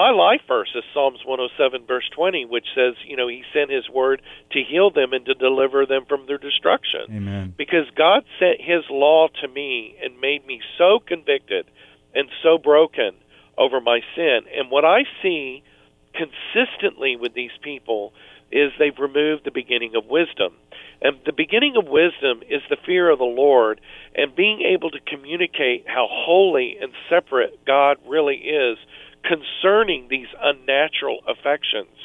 my 0.00 0.10
life 0.12 0.40
verse 0.48 0.72
is 0.74 0.82
Psalms 0.94 1.20
107 1.26 1.86
verse 1.86 2.08
20, 2.16 2.46
which 2.46 2.64
says, 2.74 2.94
you 3.06 3.18
know, 3.18 3.28
He 3.28 3.42
sent 3.52 3.70
His 3.70 3.86
word 3.90 4.22
to 4.52 4.62
heal 4.66 4.90
them 4.90 5.12
and 5.12 5.26
to 5.26 5.34
deliver 5.34 5.84
them 5.84 6.06
from 6.08 6.24
their 6.26 6.38
destruction 6.38 7.04
Amen. 7.10 7.54
because 7.58 7.84
God 7.96 8.24
sent 8.38 8.62
His 8.62 8.84
law 8.88 9.28
to 9.42 9.48
me 9.48 9.94
and 10.02 10.18
made 10.18 10.46
me 10.46 10.62
so 10.78 11.00
convicted 11.06 11.66
and 12.14 12.30
so 12.42 12.56
broken 12.56 13.12
over 13.58 13.78
my 13.78 14.00
sin. 14.16 14.40
And 14.56 14.70
what 14.70 14.86
I 14.86 15.00
see 15.22 15.62
consistently 16.14 17.16
with 17.16 17.34
these 17.34 17.52
people 17.62 18.14
is 18.50 18.72
they've 18.78 18.98
removed 18.98 19.44
the 19.44 19.50
beginning 19.50 19.92
of 19.96 20.06
wisdom. 20.06 20.54
And 21.02 21.18
the 21.26 21.32
beginning 21.36 21.76
of 21.76 21.86
wisdom 21.86 22.40
is 22.48 22.62
the 22.70 22.80
fear 22.86 23.10
of 23.10 23.18
the 23.18 23.24
Lord 23.24 23.82
and 24.14 24.34
being 24.34 24.62
able 24.62 24.90
to 24.92 24.98
communicate 25.06 25.84
how 25.86 26.08
holy 26.10 26.78
and 26.80 26.90
separate 27.10 27.66
God 27.66 27.98
really 28.08 28.36
is 28.36 28.78
concerning 29.24 30.08
these 30.08 30.28
unnatural 30.40 31.20
affections. 31.28 31.96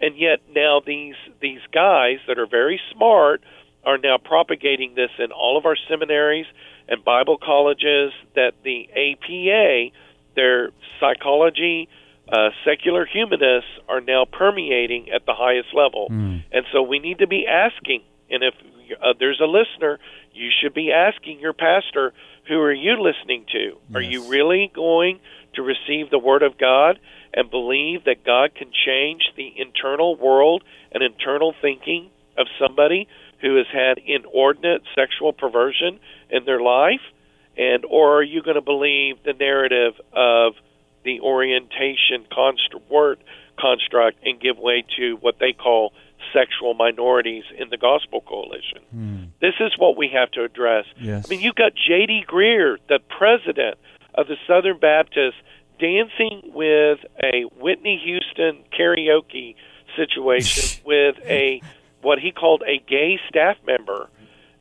And 0.00 0.16
yet 0.16 0.40
now 0.54 0.80
these 0.84 1.14
these 1.40 1.60
guys 1.72 2.18
that 2.26 2.38
are 2.38 2.46
very 2.46 2.80
smart 2.92 3.42
are 3.84 3.98
now 3.98 4.18
propagating 4.18 4.94
this 4.94 5.10
in 5.18 5.30
all 5.32 5.56
of 5.56 5.66
our 5.66 5.76
seminaries 5.88 6.46
and 6.88 7.04
Bible 7.04 7.38
colleges 7.38 8.12
that 8.34 8.52
the 8.62 8.88
APA, 8.90 9.94
their 10.36 10.70
psychology, 11.00 11.88
uh, 12.28 12.50
secular 12.64 13.06
humanists 13.06 13.70
are 13.88 14.00
now 14.00 14.24
permeating 14.24 15.10
at 15.10 15.26
the 15.26 15.34
highest 15.34 15.68
level. 15.74 16.06
And 16.52 16.64
so 16.72 16.82
we 16.82 16.98
need 16.98 17.18
to 17.18 17.26
be 17.26 17.46
asking, 17.46 18.02
and 18.30 18.42
if 18.42 18.54
uh, 19.02 19.14
there's 19.18 19.40
a 19.40 19.46
listener, 19.46 19.98
you 20.32 20.50
should 20.60 20.74
be 20.74 20.92
asking 20.92 21.40
your 21.40 21.52
pastor, 21.52 22.12
who 22.48 22.58
are 22.60 22.72
you 22.72 23.00
listening 23.00 23.44
to? 23.52 23.76
Are 23.94 24.00
you 24.02 24.28
really 24.28 24.70
going 24.74 25.20
to 25.54 25.62
receive 25.62 26.10
the 26.10 26.18
Word 26.18 26.42
of 26.42 26.58
God 26.58 26.98
and 27.32 27.50
believe 27.50 28.04
that 28.04 28.24
God 28.24 28.54
can 28.54 28.70
change 28.86 29.22
the 29.36 29.52
internal 29.56 30.16
world 30.16 30.62
and 30.92 31.02
internal 31.02 31.54
thinking 31.60 32.10
of 32.36 32.46
somebody 32.60 33.08
who 33.40 33.56
has 33.56 33.66
had 33.72 33.98
inordinate 33.98 34.82
sexual 34.94 35.32
perversion 35.32 36.00
in 36.30 36.44
their 36.44 36.60
life? 36.60 37.02
And 37.56 37.84
or 37.84 38.18
are 38.18 38.22
you 38.22 38.42
going 38.42 38.56
to 38.56 38.62
believe 38.62 39.16
the 39.24 39.32
narrative 39.32 39.94
of 40.12 40.54
the 41.04 41.20
orientation 41.20 42.26
construct, 42.32 42.90
word 42.90 43.18
construct 43.60 44.18
and 44.24 44.40
give 44.40 44.58
way 44.58 44.84
to 44.96 45.16
what 45.20 45.38
they 45.38 45.52
call 45.52 45.92
sexual 46.32 46.74
minorities 46.74 47.44
in 47.56 47.68
the 47.70 47.76
Gospel 47.76 48.22
Coalition? 48.22 48.80
Hmm. 48.90 49.24
This 49.40 49.54
is 49.60 49.72
what 49.78 49.96
we 49.96 50.10
have 50.14 50.30
to 50.32 50.42
address. 50.42 50.86
Yes. 50.98 51.26
I 51.26 51.28
mean, 51.28 51.40
you've 51.40 51.54
got 51.54 51.72
J.D. 51.74 52.24
Greear, 52.28 52.78
the 52.88 52.98
president 53.18 53.78
of 54.14 54.26
the 54.28 54.36
Southern 54.46 54.78
Baptists, 54.78 55.40
dancing 55.78 56.52
with 56.54 57.00
a 57.22 57.42
Whitney 57.58 58.00
Houston 58.04 58.64
karaoke 58.78 59.56
situation 59.96 60.80
with 60.86 61.16
a 61.24 61.60
what 62.02 62.18
he 62.18 62.30
called 62.30 62.62
a 62.66 62.78
gay 62.78 63.18
staff 63.28 63.56
member. 63.66 64.08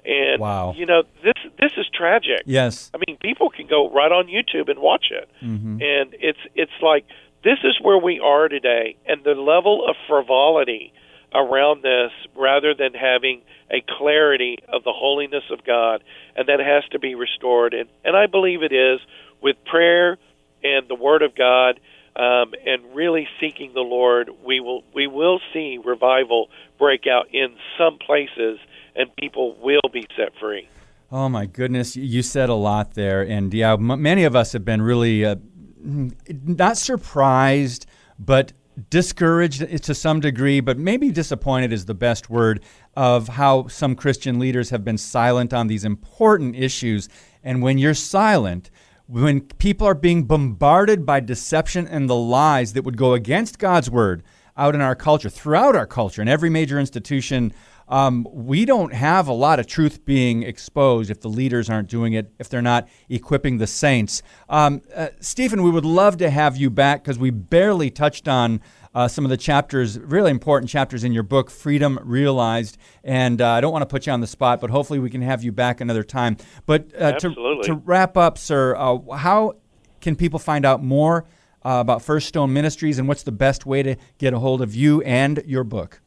And 0.06 0.42
Wow. 0.42 0.74
you 0.76 0.86
know, 0.86 1.04
this 1.24 1.36
this 1.60 1.72
is 1.78 1.88
tragic. 1.94 2.42
Yes. 2.46 2.92
I 2.94 2.98
mean, 3.08 3.18
people 3.18 3.50
can 3.50 3.68
go 3.68 3.90
right 3.90 4.12
on 4.12 4.28
YouTube 4.28 4.70
and 4.70 4.80
watch 4.80 5.08
it, 5.12 5.30
mm-hmm. 5.42 5.82
and 5.82 6.16
it's 6.20 6.40
it's 6.56 6.72
like 6.82 7.06
this 7.44 7.60
is 7.64 7.78
where 7.82 7.98
we 7.98 8.20
are 8.20 8.50
today, 8.50 8.98
and 9.06 9.24
the 9.24 9.36
level 9.36 9.88
of 9.88 9.96
frivolity 10.08 10.94
around 11.34 11.84
this, 11.84 12.12
rather 12.36 12.74
than 12.74 12.94
having 12.94 13.42
a 13.72 13.84
clarity 13.98 14.58
of 14.70 14.84
the 14.84 14.94
holiness 14.94 15.44
of 15.50 15.64
God, 15.66 16.04
and 16.36 16.48
that 16.48 16.60
has 16.60 16.84
to 16.92 17.00
be 17.00 17.16
restored, 17.16 17.74
and 17.74 17.88
and 18.04 18.18
I 18.18 18.28
believe 18.28 18.62
it 18.62 18.74
is 18.74 19.00
with 19.44 19.58
prayer 19.66 20.18
and 20.64 20.88
the 20.88 20.96
Word 20.96 21.22
of 21.22 21.36
God. 21.36 21.80
Um, 22.16 22.54
and 22.64 22.96
really 22.96 23.28
seeking 23.42 23.74
the 23.74 23.82
Lord, 23.82 24.30
we 24.46 24.60
will 24.60 24.84
we 24.94 25.08
will 25.08 25.40
see 25.52 25.80
revival 25.84 26.48
break 26.78 27.08
out 27.08 27.26
in 27.34 27.56
some 27.76 27.98
places, 27.98 28.60
and 28.96 29.10
people 29.16 29.58
will 29.60 29.90
be 29.92 30.06
set 30.16 30.30
free. 30.40 30.70
Oh 31.12 31.28
my 31.28 31.48
goodness, 31.48 31.96
you 31.96 32.22
said 32.22 32.50
a 32.50 32.54
lot 32.54 32.94
there, 32.94 33.24
and 33.24 33.52
yeah, 33.52 33.74
m- 33.74 34.00
many 34.00 34.26
of 34.26 34.36
us 34.36 34.54
have 34.54 34.64
been 34.64 34.84
really 34.84 35.26
uh, 35.26 35.38
not 35.84 36.78
surprised, 36.78 37.88
but 38.20 38.54
discouraged 38.90 39.84
to 39.84 39.94
some 39.94 40.20
degree, 40.20 40.60
but 40.60 40.78
maybe 40.78 41.12
disappointed 41.12 41.72
is 41.72 41.86
the 41.86 41.94
best 41.94 42.30
word 42.30 42.64
of 42.96 43.28
how 43.28 43.68
some 43.68 43.96
Christian 43.96 44.40
leaders 44.40 44.70
have 44.72 44.84
been 44.84 44.98
silent 44.98 45.54
on 45.54 45.68
these 45.68 45.86
important 45.86 46.56
issues. 46.56 47.10
And 47.44 47.62
when 47.62 47.78
you're 47.78 47.94
silent, 47.94 48.72
when 49.14 49.42
people 49.42 49.86
are 49.86 49.94
being 49.94 50.24
bombarded 50.24 51.06
by 51.06 51.20
deception 51.20 51.88
and 51.88 52.10
the 52.10 52.16
lies 52.16 52.74
that 52.74 52.84
would 52.84 52.98
go 52.98 53.14
against 53.14 53.60
God's 53.60 53.88
word 53.88 54.24
out 54.58 54.74
in 54.74 54.82
our 54.82 54.96
culture, 54.96 55.30
throughout 55.30 55.76
our 55.76 55.86
culture, 55.86 56.20
in 56.20 56.28
every 56.28 56.50
major 56.50 56.80
institution, 56.80 57.54
um, 57.88 58.28
we 58.32 58.66
don't 58.66 58.92
have 58.92 59.28
a 59.28 59.34
lot 59.34 59.60
of 59.60 59.68
truth 59.68 60.04
being 60.04 60.42
exposed 60.42 61.12
if 61.12 61.22
the 61.22 61.28
leaders 61.28 61.70
aren't 61.70 61.90
doing 61.90 62.14
it, 62.14 62.34
if 62.40 62.50
they're 62.50 62.64
not 62.64 62.88
equipping 63.08 63.60
the 63.60 63.68
saints. 63.68 64.24
Um, 64.50 64.82
uh, 64.96 65.10
Stephen, 65.20 65.62
we 65.62 65.70
would 65.70 65.86
love 65.86 66.18
to 66.18 66.32
have 66.32 66.58
you 66.58 66.72
back 66.72 67.04
because 67.04 67.20
we 67.20 67.30
barely 67.30 67.92
touched 67.92 68.28
on 68.28 68.62
uh, 68.94 69.08
some 69.08 69.26
of 69.26 69.30
the 69.30 69.38
chapters, 69.38 70.00
really 70.00 70.32
important 70.32 70.70
chapters 70.70 71.04
in 71.04 71.14
your 71.14 71.24
book, 71.24 71.50
Freedom 71.50 72.00
Realized. 72.04 72.78
And 73.04 73.42
uh, 73.42 73.52
I 73.52 73.62
don't 73.62 73.72
want 73.72 73.82
to 73.82 73.88
put 73.88 74.06
you 74.06 74.14
on 74.14 74.22
the 74.22 74.28
spot, 74.28 74.62
but 74.62 74.70
hopefully 74.70 75.00
we 75.00 75.10
can 75.10 75.22
have 75.22 75.44
you 75.44 75.52
back 75.52 75.82
another 75.82 76.04
time. 76.04 76.38
But 76.66 76.90
uh, 77.00 77.14
to, 77.14 77.62
to 77.64 77.74
wrap 77.86 78.18
up, 78.18 78.38
sir, 78.38 78.76
uh, 78.76 79.16
how 79.16 79.54
can 80.02 80.16
people 80.16 80.40
find 80.40 80.66
out 80.66 80.84
more 80.84 81.26
uh, 81.66 81.78
about 81.80 82.02
First 82.02 82.28
Stone 82.28 82.54
Ministries 82.54 83.00
and 83.00 83.08
what's 83.08 83.24
the 83.24 83.32
best 83.32 83.66
way 83.66 83.84
to 83.84 83.96
get 84.18 84.34
a 84.34 84.40
hold 84.40 84.62
of 84.62 84.76
you 84.76 85.02
and 85.02 85.42
your 85.46 85.64
book? 85.64 86.02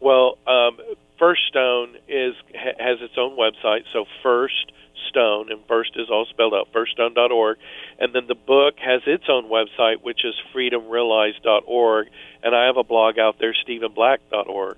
Well, 0.00 0.38
um, 0.46 0.76
First 1.18 1.42
Stone 1.48 1.96
is 2.08 2.34
ha- 2.54 2.76
has 2.78 2.98
its 3.00 3.14
own 3.16 3.36
website, 3.36 3.84
so 3.92 4.04
First 4.22 4.72
Stone, 5.10 5.52
and 5.52 5.60
First 5.68 5.92
is 5.96 6.08
all 6.10 6.26
spelled 6.30 6.54
out, 6.54 6.68
firststone.org. 6.72 7.58
And 7.98 8.14
then 8.14 8.26
the 8.26 8.34
book 8.34 8.74
has 8.78 9.02
its 9.06 9.24
own 9.28 9.50
website, 9.50 10.02
which 10.02 10.24
is 10.24 10.34
freedomrealized.org. 10.54 12.08
And 12.42 12.54
I 12.54 12.66
have 12.66 12.76
a 12.76 12.84
blog 12.84 13.18
out 13.18 13.36
there, 13.38 13.54
stephenblack.org. 13.54 14.76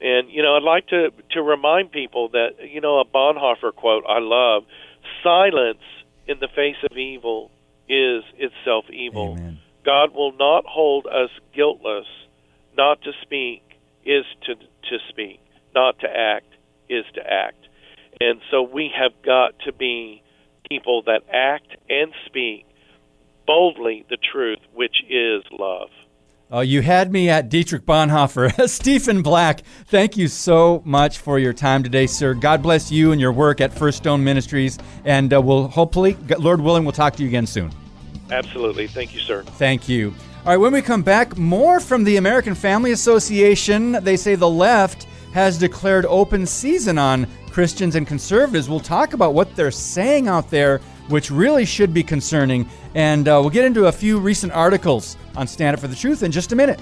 And, 0.00 0.30
you 0.30 0.42
know, 0.42 0.56
I'd 0.56 0.62
like 0.62 0.86
to, 0.88 1.12
to 1.32 1.42
remind 1.42 1.90
people 1.90 2.28
that, 2.30 2.50
you 2.70 2.80
know, 2.80 3.00
a 3.00 3.04
Bonhoeffer 3.04 3.74
quote 3.74 4.04
I 4.08 4.18
love 4.20 4.64
silence 5.22 5.82
in 6.26 6.38
the 6.40 6.48
face 6.48 6.76
of 6.88 6.96
evil 6.96 7.50
is 7.88 8.22
itself 8.36 8.84
evil. 8.90 9.32
Amen. 9.32 9.58
God 9.84 10.14
will 10.14 10.32
not 10.32 10.66
hold 10.66 11.06
us 11.06 11.30
guiltless. 11.54 12.06
Not 12.76 13.02
to 13.02 13.12
speak 13.22 13.62
is 14.04 14.24
to 14.44 14.54
to 14.54 14.98
speak. 15.08 15.40
Not 15.74 15.98
to 16.00 16.06
act 16.08 16.46
is 16.88 17.04
to 17.14 17.20
act. 17.20 17.57
And 18.20 18.40
so 18.50 18.62
we 18.62 18.90
have 18.98 19.12
got 19.24 19.58
to 19.66 19.72
be 19.72 20.22
people 20.68 21.02
that 21.06 21.22
act 21.32 21.76
and 21.88 22.12
speak 22.26 22.66
boldly 23.46 24.04
the 24.10 24.18
truth, 24.32 24.58
which 24.74 24.96
is 25.08 25.42
love. 25.50 25.88
Oh, 26.50 26.60
you 26.60 26.80
had 26.80 27.12
me 27.12 27.28
at 27.28 27.50
Dietrich 27.50 27.84
Bonhoeffer. 27.84 28.68
Stephen 28.68 29.20
Black, 29.20 29.60
thank 29.86 30.16
you 30.16 30.28
so 30.28 30.82
much 30.84 31.18
for 31.18 31.38
your 31.38 31.52
time 31.52 31.82
today, 31.82 32.06
sir. 32.06 32.32
God 32.32 32.62
bless 32.62 32.90
you 32.90 33.12
and 33.12 33.20
your 33.20 33.32
work 33.32 33.60
at 33.60 33.72
First 33.72 33.98
Stone 33.98 34.24
Ministries. 34.24 34.78
And 35.04 35.32
uh, 35.32 35.42
we'll 35.42 35.68
hopefully, 35.68 36.16
Lord 36.38 36.62
willing, 36.62 36.84
we'll 36.84 36.92
talk 36.92 37.16
to 37.16 37.22
you 37.22 37.28
again 37.28 37.46
soon. 37.46 37.70
Absolutely. 38.30 38.86
Thank 38.86 39.14
you, 39.14 39.20
sir. 39.20 39.42
Thank 39.42 39.88
you. 39.88 40.14
All 40.44 40.52
right, 40.52 40.56
when 40.56 40.72
we 40.72 40.80
come 40.80 41.02
back, 41.02 41.36
more 41.36 41.80
from 41.80 42.04
the 42.04 42.16
American 42.16 42.54
Family 42.54 42.92
Association. 42.92 43.92
They 43.92 44.16
say 44.16 44.34
the 44.34 44.48
left 44.48 45.06
has 45.34 45.58
declared 45.58 46.06
open 46.06 46.46
season 46.46 46.96
on 46.96 47.26
Christians 47.58 47.96
and 47.96 48.06
conservatives. 48.06 48.68
We'll 48.68 48.78
talk 48.78 49.14
about 49.14 49.34
what 49.34 49.56
they're 49.56 49.72
saying 49.72 50.28
out 50.28 50.48
there, 50.48 50.78
which 51.08 51.28
really 51.28 51.64
should 51.64 51.92
be 51.92 52.04
concerning. 52.04 52.70
And 52.94 53.26
uh, 53.26 53.40
we'll 53.40 53.50
get 53.50 53.64
into 53.64 53.86
a 53.86 53.90
few 53.90 54.20
recent 54.20 54.52
articles 54.52 55.16
on 55.34 55.48
Stand 55.48 55.74
Up 55.74 55.80
for 55.80 55.88
the 55.88 55.96
Truth 55.96 56.22
in 56.22 56.30
just 56.30 56.52
a 56.52 56.54
minute. 56.54 56.80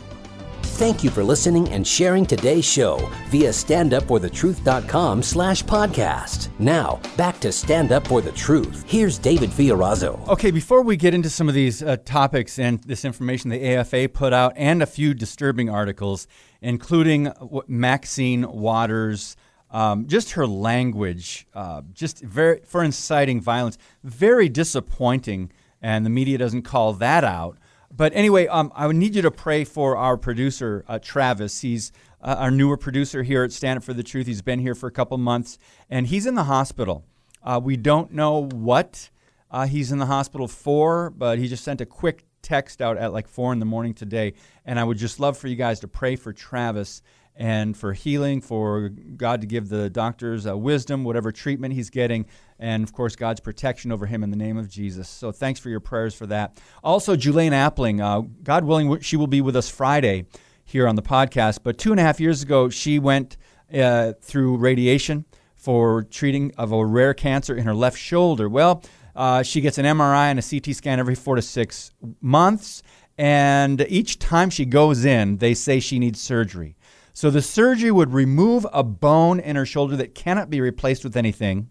Thank 0.60 1.02
you 1.02 1.08
for 1.08 1.24
listening 1.24 1.66
and 1.70 1.86
sharing 1.86 2.26
today's 2.26 2.66
show 2.66 2.98
via 3.28 3.48
standupforthetruth.com 3.48 5.22
slash 5.22 5.64
podcast. 5.64 6.50
Now, 6.58 7.00
back 7.16 7.40
to 7.40 7.52
Stand 7.52 7.90
Up 7.90 8.06
For 8.06 8.20
The 8.20 8.32
Truth. 8.32 8.84
Here's 8.86 9.16
David 9.16 9.48
Fiorazo. 9.48 10.28
Okay, 10.28 10.50
before 10.50 10.82
we 10.82 10.98
get 10.98 11.14
into 11.14 11.30
some 11.30 11.48
of 11.48 11.54
these 11.54 11.82
uh, 11.82 11.96
topics 12.04 12.58
and 12.58 12.82
this 12.82 13.06
information 13.06 13.48
the 13.48 13.66
AFA 13.76 14.10
put 14.10 14.34
out 14.34 14.52
and 14.56 14.82
a 14.82 14.86
few 14.86 15.14
disturbing 15.14 15.70
articles, 15.70 16.26
including 16.60 17.32
Maxine 17.66 18.46
Waters, 18.46 19.36
um, 19.76 20.06
just 20.06 20.32
her 20.32 20.46
language, 20.46 21.46
uh, 21.52 21.82
just 21.92 22.22
very 22.22 22.60
for 22.64 22.82
inciting 22.82 23.42
violence, 23.42 23.76
very 24.02 24.48
disappointing, 24.48 25.52
and 25.82 26.06
the 26.06 26.08
media 26.08 26.38
doesn't 26.38 26.62
call 26.62 26.94
that 26.94 27.24
out. 27.24 27.58
But 27.94 28.14
anyway, 28.14 28.46
um, 28.46 28.72
I 28.74 28.86
would 28.86 28.96
need 28.96 29.14
you 29.14 29.20
to 29.20 29.30
pray 29.30 29.64
for 29.64 29.94
our 29.98 30.16
producer, 30.16 30.82
uh, 30.88 30.98
Travis. 30.98 31.60
He's 31.60 31.92
uh, 32.22 32.36
our 32.38 32.50
newer 32.50 32.78
producer 32.78 33.22
here 33.22 33.44
at 33.44 33.52
Stand 33.52 33.76
Up 33.76 33.84
for 33.84 33.92
the 33.92 34.02
Truth. 34.02 34.26
He's 34.26 34.40
been 34.40 34.60
here 34.60 34.74
for 34.74 34.86
a 34.86 34.90
couple 34.90 35.18
months, 35.18 35.58
and 35.90 36.06
he's 36.06 36.24
in 36.24 36.36
the 36.36 36.44
hospital. 36.44 37.04
Uh, 37.42 37.60
we 37.62 37.76
don't 37.76 38.14
know 38.14 38.48
what 38.48 39.10
uh, 39.50 39.66
he's 39.66 39.92
in 39.92 39.98
the 39.98 40.06
hospital 40.06 40.48
for, 40.48 41.10
but 41.10 41.38
he 41.38 41.48
just 41.48 41.62
sent 41.62 41.82
a 41.82 41.86
quick 41.86 42.24
text 42.40 42.80
out 42.80 42.96
at 42.96 43.12
like 43.12 43.28
four 43.28 43.52
in 43.52 43.58
the 43.58 43.66
morning 43.66 43.92
today. 43.92 44.32
And 44.64 44.80
I 44.80 44.84
would 44.84 44.96
just 44.96 45.20
love 45.20 45.36
for 45.36 45.48
you 45.48 45.56
guys 45.56 45.80
to 45.80 45.88
pray 45.88 46.16
for 46.16 46.32
Travis 46.32 47.02
and 47.36 47.76
for 47.76 47.92
healing, 47.92 48.40
for 48.40 48.88
God 48.88 49.40
to 49.42 49.46
give 49.46 49.68
the 49.68 49.90
doctors 49.90 50.46
uh, 50.46 50.56
wisdom, 50.56 51.04
whatever 51.04 51.30
treatment 51.30 51.74
he's 51.74 51.90
getting, 51.90 52.26
and 52.58 52.82
of 52.82 52.92
course, 52.92 53.16
God's 53.16 53.40
protection 53.40 53.92
over 53.92 54.06
him 54.06 54.22
in 54.22 54.30
the 54.30 54.36
name 54.36 54.56
of 54.56 54.68
Jesus. 54.68 55.08
So 55.08 55.30
thanks 55.32 55.60
for 55.60 55.68
your 55.68 55.80
prayers 55.80 56.14
for 56.14 56.26
that. 56.26 56.58
Also, 56.82 57.14
Julaine 57.14 57.52
Appling, 57.52 58.00
uh, 58.00 58.26
God 58.42 58.64
willing, 58.64 59.00
she 59.00 59.16
will 59.16 59.26
be 59.26 59.40
with 59.40 59.56
us 59.56 59.68
Friday 59.68 60.26
here 60.64 60.88
on 60.88 60.96
the 60.96 61.02
podcast. 61.02 61.60
But 61.62 61.78
two 61.78 61.90
and 61.90 62.00
a 62.00 62.02
half 62.02 62.20
years 62.20 62.42
ago, 62.42 62.68
she 62.70 62.98
went 62.98 63.36
uh, 63.72 64.14
through 64.20 64.56
radiation 64.56 65.26
for 65.54 66.04
treating 66.04 66.52
of 66.56 66.72
a 66.72 66.84
rare 66.84 67.14
cancer 67.14 67.54
in 67.54 67.64
her 67.64 67.74
left 67.74 67.98
shoulder. 67.98 68.48
Well, 68.48 68.82
uh, 69.14 69.42
she 69.42 69.60
gets 69.60 69.78
an 69.78 69.84
MRI 69.84 70.30
and 70.30 70.38
a 70.38 70.42
CT 70.42 70.76
scan 70.76 70.98
every 70.98 71.14
four 71.14 71.36
to 71.36 71.42
six 71.42 71.92
months. 72.20 72.82
And 73.18 73.80
each 73.88 74.18
time 74.18 74.50
she 74.50 74.66
goes 74.66 75.04
in, 75.04 75.38
they 75.38 75.54
say 75.54 75.80
she 75.80 75.98
needs 75.98 76.20
surgery. 76.20 76.75
So 77.16 77.30
the 77.30 77.40
surgery 77.40 77.90
would 77.90 78.12
remove 78.12 78.66
a 78.74 78.82
bone 78.82 79.40
in 79.40 79.56
her 79.56 79.64
shoulder 79.64 79.96
that 79.96 80.14
cannot 80.14 80.50
be 80.50 80.60
replaced 80.60 81.02
with 81.02 81.16
anything, 81.16 81.70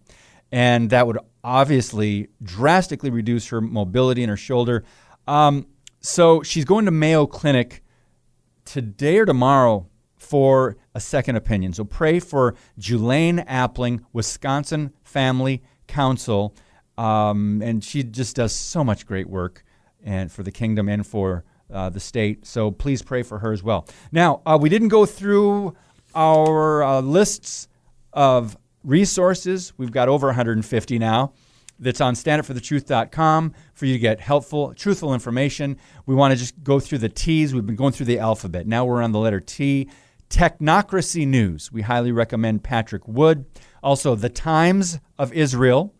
and 0.51 0.89
that 0.89 1.05
would 1.05 1.19
obviously 1.43 2.29
drastically 2.41 3.11
reduce 3.11 3.49
her 3.49 3.61
mobility 3.61 4.23
in 4.23 4.29
her 4.29 4.37
shoulder. 4.37 4.83
Um, 5.27 5.67
so 5.99 6.41
she's 6.41 6.65
going 6.65 6.85
to 6.85 6.91
Mayo 6.91 7.27
Clinic 7.27 7.83
today 8.65 9.19
or 9.19 9.27
tomorrow 9.27 9.87
for 10.15 10.77
a 10.95 10.99
second 10.99 11.35
opinion. 11.35 11.73
So 11.73 11.83
pray 11.83 12.19
for 12.19 12.55
Julaine 12.79 13.45
Appling, 13.45 14.03
Wisconsin 14.13 14.93
Family 15.03 15.61
Council, 15.85 16.55
um, 16.97 17.61
and 17.61 17.83
she 17.83 18.01
just 18.01 18.35
does 18.35 18.51
so 18.51 18.83
much 18.83 19.05
great 19.05 19.29
work 19.29 19.63
and 20.03 20.31
for 20.31 20.41
the 20.41 20.51
kingdom 20.51 20.89
and 20.89 21.05
for 21.05 21.43
uh, 21.71 21.89
the 21.89 21.99
state. 21.99 22.45
So 22.45 22.71
please 22.71 23.01
pray 23.01 23.23
for 23.23 23.39
her 23.39 23.51
as 23.51 23.63
well. 23.63 23.87
Now, 24.11 24.41
uh, 24.45 24.57
we 24.59 24.69
didn't 24.69 24.89
go 24.89 25.05
through 25.05 25.75
our 26.13 26.83
uh, 26.83 27.01
lists 27.01 27.67
of 28.13 28.57
resources. 28.83 29.73
We've 29.77 29.91
got 29.91 30.09
over 30.09 30.27
150 30.27 30.99
now. 30.99 31.33
That's 31.77 31.99
on 31.99 32.13
standupforthetruth.com 32.13 33.53
for 33.73 33.85
you 33.85 33.93
to 33.93 33.99
get 33.99 34.21
helpful, 34.21 34.73
truthful 34.73 35.13
information. 35.13 35.77
We 36.05 36.15
want 36.15 36.31
to 36.31 36.37
just 36.37 36.63
go 36.63 36.79
through 36.79 36.99
the 36.99 37.09
T's. 37.09 37.53
We've 37.53 37.65
been 37.65 37.75
going 37.75 37.91
through 37.91 38.05
the 38.05 38.19
alphabet. 38.19 38.65
Now 38.65 38.85
we're 38.85 39.01
on 39.01 39.11
the 39.11 39.19
letter 39.19 39.41
T. 39.41 39.89
Technocracy 40.29 41.27
News. 41.27 41.71
We 41.71 41.81
highly 41.81 42.11
recommend 42.11 42.63
Patrick 42.63 43.07
Wood. 43.07 43.45
Also, 43.83 44.15
The 44.15 44.29
Times 44.29 44.99
of 45.19 45.33
Israel. 45.33 45.93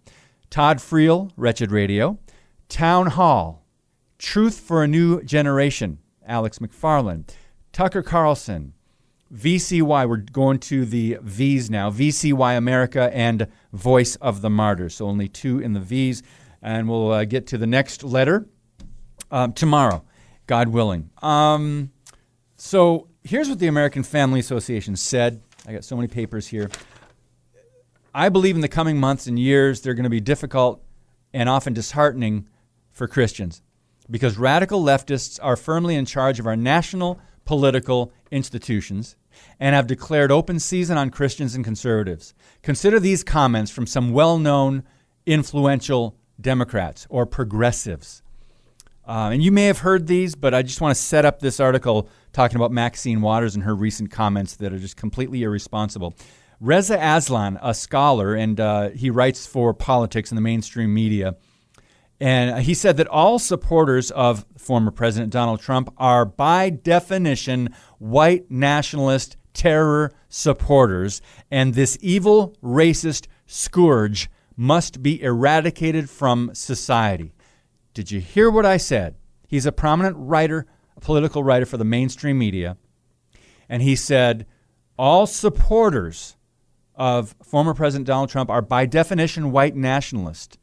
Todd 0.49 0.77
Friel, 0.77 1.31
Wretched 1.35 1.71
Radio. 1.71 2.19
Town 2.69 3.07
Hall, 3.07 3.64
Truth 4.25 4.59
for 4.59 4.83
a 4.83 4.87
New 4.87 5.21
Generation, 5.21 5.99
Alex 6.25 6.57
McFarland, 6.57 7.29
Tucker 7.71 8.01
Carlson, 8.01 8.73
VCY, 9.31 10.09
we're 10.09 10.17
going 10.17 10.57
to 10.61 10.83
the 10.83 11.19
V's 11.21 11.69
now, 11.69 11.91
VCY 11.91 12.57
America 12.57 13.15
and 13.15 13.47
Voice 13.71 14.15
of 14.15 14.41
the 14.41 14.49
Martyrs. 14.49 14.95
So 14.95 15.05
only 15.05 15.27
two 15.27 15.59
in 15.59 15.73
the 15.73 15.79
V's. 15.79 16.23
And 16.63 16.89
we'll 16.89 17.11
uh, 17.11 17.25
get 17.25 17.45
to 17.47 17.59
the 17.59 17.67
next 17.67 18.03
letter 18.03 18.47
um, 19.29 19.53
tomorrow, 19.53 20.03
God 20.47 20.69
willing. 20.69 21.11
Um, 21.21 21.91
so 22.55 23.07
here's 23.23 23.47
what 23.47 23.59
the 23.59 23.67
American 23.67 24.01
Family 24.01 24.39
Association 24.39 24.95
said. 24.95 25.39
I 25.67 25.71
got 25.71 25.85
so 25.85 25.95
many 25.95 26.07
papers 26.07 26.47
here. 26.47 26.71
I 28.13 28.29
believe 28.29 28.55
in 28.55 28.61
the 28.61 28.67
coming 28.67 28.97
months 28.97 29.27
and 29.27 29.37
years, 29.37 29.81
they're 29.81 29.93
going 29.93 30.05
to 30.05 30.09
be 30.09 30.19
difficult 30.19 30.83
and 31.31 31.47
often 31.47 31.73
disheartening 31.73 32.49
for 32.91 33.07
Christians 33.07 33.61
because 34.09 34.37
radical 34.37 34.83
leftists 34.83 35.39
are 35.41 35.55
firmly 35.55 35.95
in 35.95 36.05
charge 36.05 36.39
of 36.39 36.47
our 36.47 36.55
national 36.55 37.19
political 37.45 38.11
institutions 38.31 39.15
and 39.59 39.75
have 39.75 39.87
declared 39.87 40.31
open 40.31 40.59
season 40.59 40.97
on 40.97 41.09
Christians 41.09 41.55
and 41.55 41.63
conservatives. 41.63 42.33
Consider 42.61 42.99
these 42.99 43.23
comments 43.23 43.71
from 43.71 43.87
some 43.87 44.11
well 44.11 44.37
known, 44.37 44.83
influential 45.25 46.15
Democrats 46.39 47.07
or 47.09 47.25
progressives. 47.25 48.21
Uh, 49.07 49.29
and 49.31 49.43
you 49.43 49.51
may 49.51 49.65
have 49.65 49.79
heard 49.79 50.07
these, 50.07 50.33
but 50.33 50.53
I 50.53 50.63
just 50.63 50.81
want 50.81 50.95
to 50.95 51.01
set 51.01 51.25
up 51.25 51.39
this 51.39 51.59
article 51.59 52.09
talking 52.33 52.55
about 52.55 52.71
Maxine 52.71 53.21
Waters 53.21 53.53
and 53.53 53.63
her 53.63 53.75
recent 53.75 54.09
comments 54.09 54.55
that 54.55 54.73
are 54.73 54.79
just 54.79 54.97
completely 54.97 55.43
irresponsible. 55.43 56.15
Reza 56.59 56.97
Aslan, 56.99 57.59
a 57.61 57.73
scholar, 57.73 58.33
and 58.33 58.59
uh, 58.59 58.89
he 58.89 59.09
writes 59.09 59.45
for 59.45 59.73
politics 59.73 60.31
in 60.31 60.35
the 60.35 60.41
mainstream 60.41 60.93
media, 60.93 61.35
and 62.19 62.63
he 62.63 62.73
said 62.73 62.97
that 62.97 63.07
all 63.07 63.39
supporters 63.39 64.09
of 64.11 64.45
former 64.57 64.91
President 64.91 65.33
Donald 65.33 65.59
Trump 65.59 65.93
are, 65.97 66.25
by 66.25 66.69
definition, 66.69 67.73
white 67.99 68.49
nationalist 68.49 69.35
terror 69.53 70.13
supporters, 70.29 71.21
and 71.51 71.73
this 71.73 71.97
evil, 72.01 72.55
racist 72.63 73.27
scourge 73.45 74.29
must 74.55 75.03
be 75.03 75.21
eradicated 75.21 76.09
from 76.09 76.51
society. 76.53 77.33
Did 77.93 78.11
you 78.11 78.21
hear 78.21 78.49
what 78.49 78.65
I 78.65 78.77
said? 78.77 79.15
He's 79.47 79.65
a 79.65 79.71
prominent 79.71 80.15
writer, 80.17 80.65
a 80.95 81.01
political 81.01 81.43
writer 81.43 81.65
for 81.65 81.77
the 81.77 81.85
mainstream 81.85 82.37
media, 82.37 82.77
and 83.67 83.81
he 83.81 83.95
said 83.95 84.45
all 84.97 85.27
supporters 85.27 86.37
of 86.95 87.35
former 87.43 87.73
President 87.73 88.07
Donald 88.07 88.29
Trump 88.29 88.49
are, 88.49 88.61
by 88.61 88.85
definition, 88.85 89.51
white 89.51 89.75
nationalists 89.75 90.57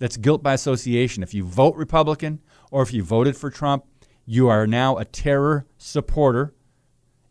that's 0.00 0.16
guilt 0.16 0.42
by 0.42 0.54
association. 0.54 1.22
If 1.22 1.32
you 1.32 1.44
vote 1.44 1.76
Republican 1.76 2.40
or 2.72 2.82
if 2.82 2.92
you 2.92 3.04
voted 3.04 3.36
for 3.36 3.50
Trump, 3.50 3.84
you 4.26 4.48
are 4.48 4.66
now 4.66 4.96
a 4.96 5.04
terror 5.04 5.66
supporter, 5.78 6.54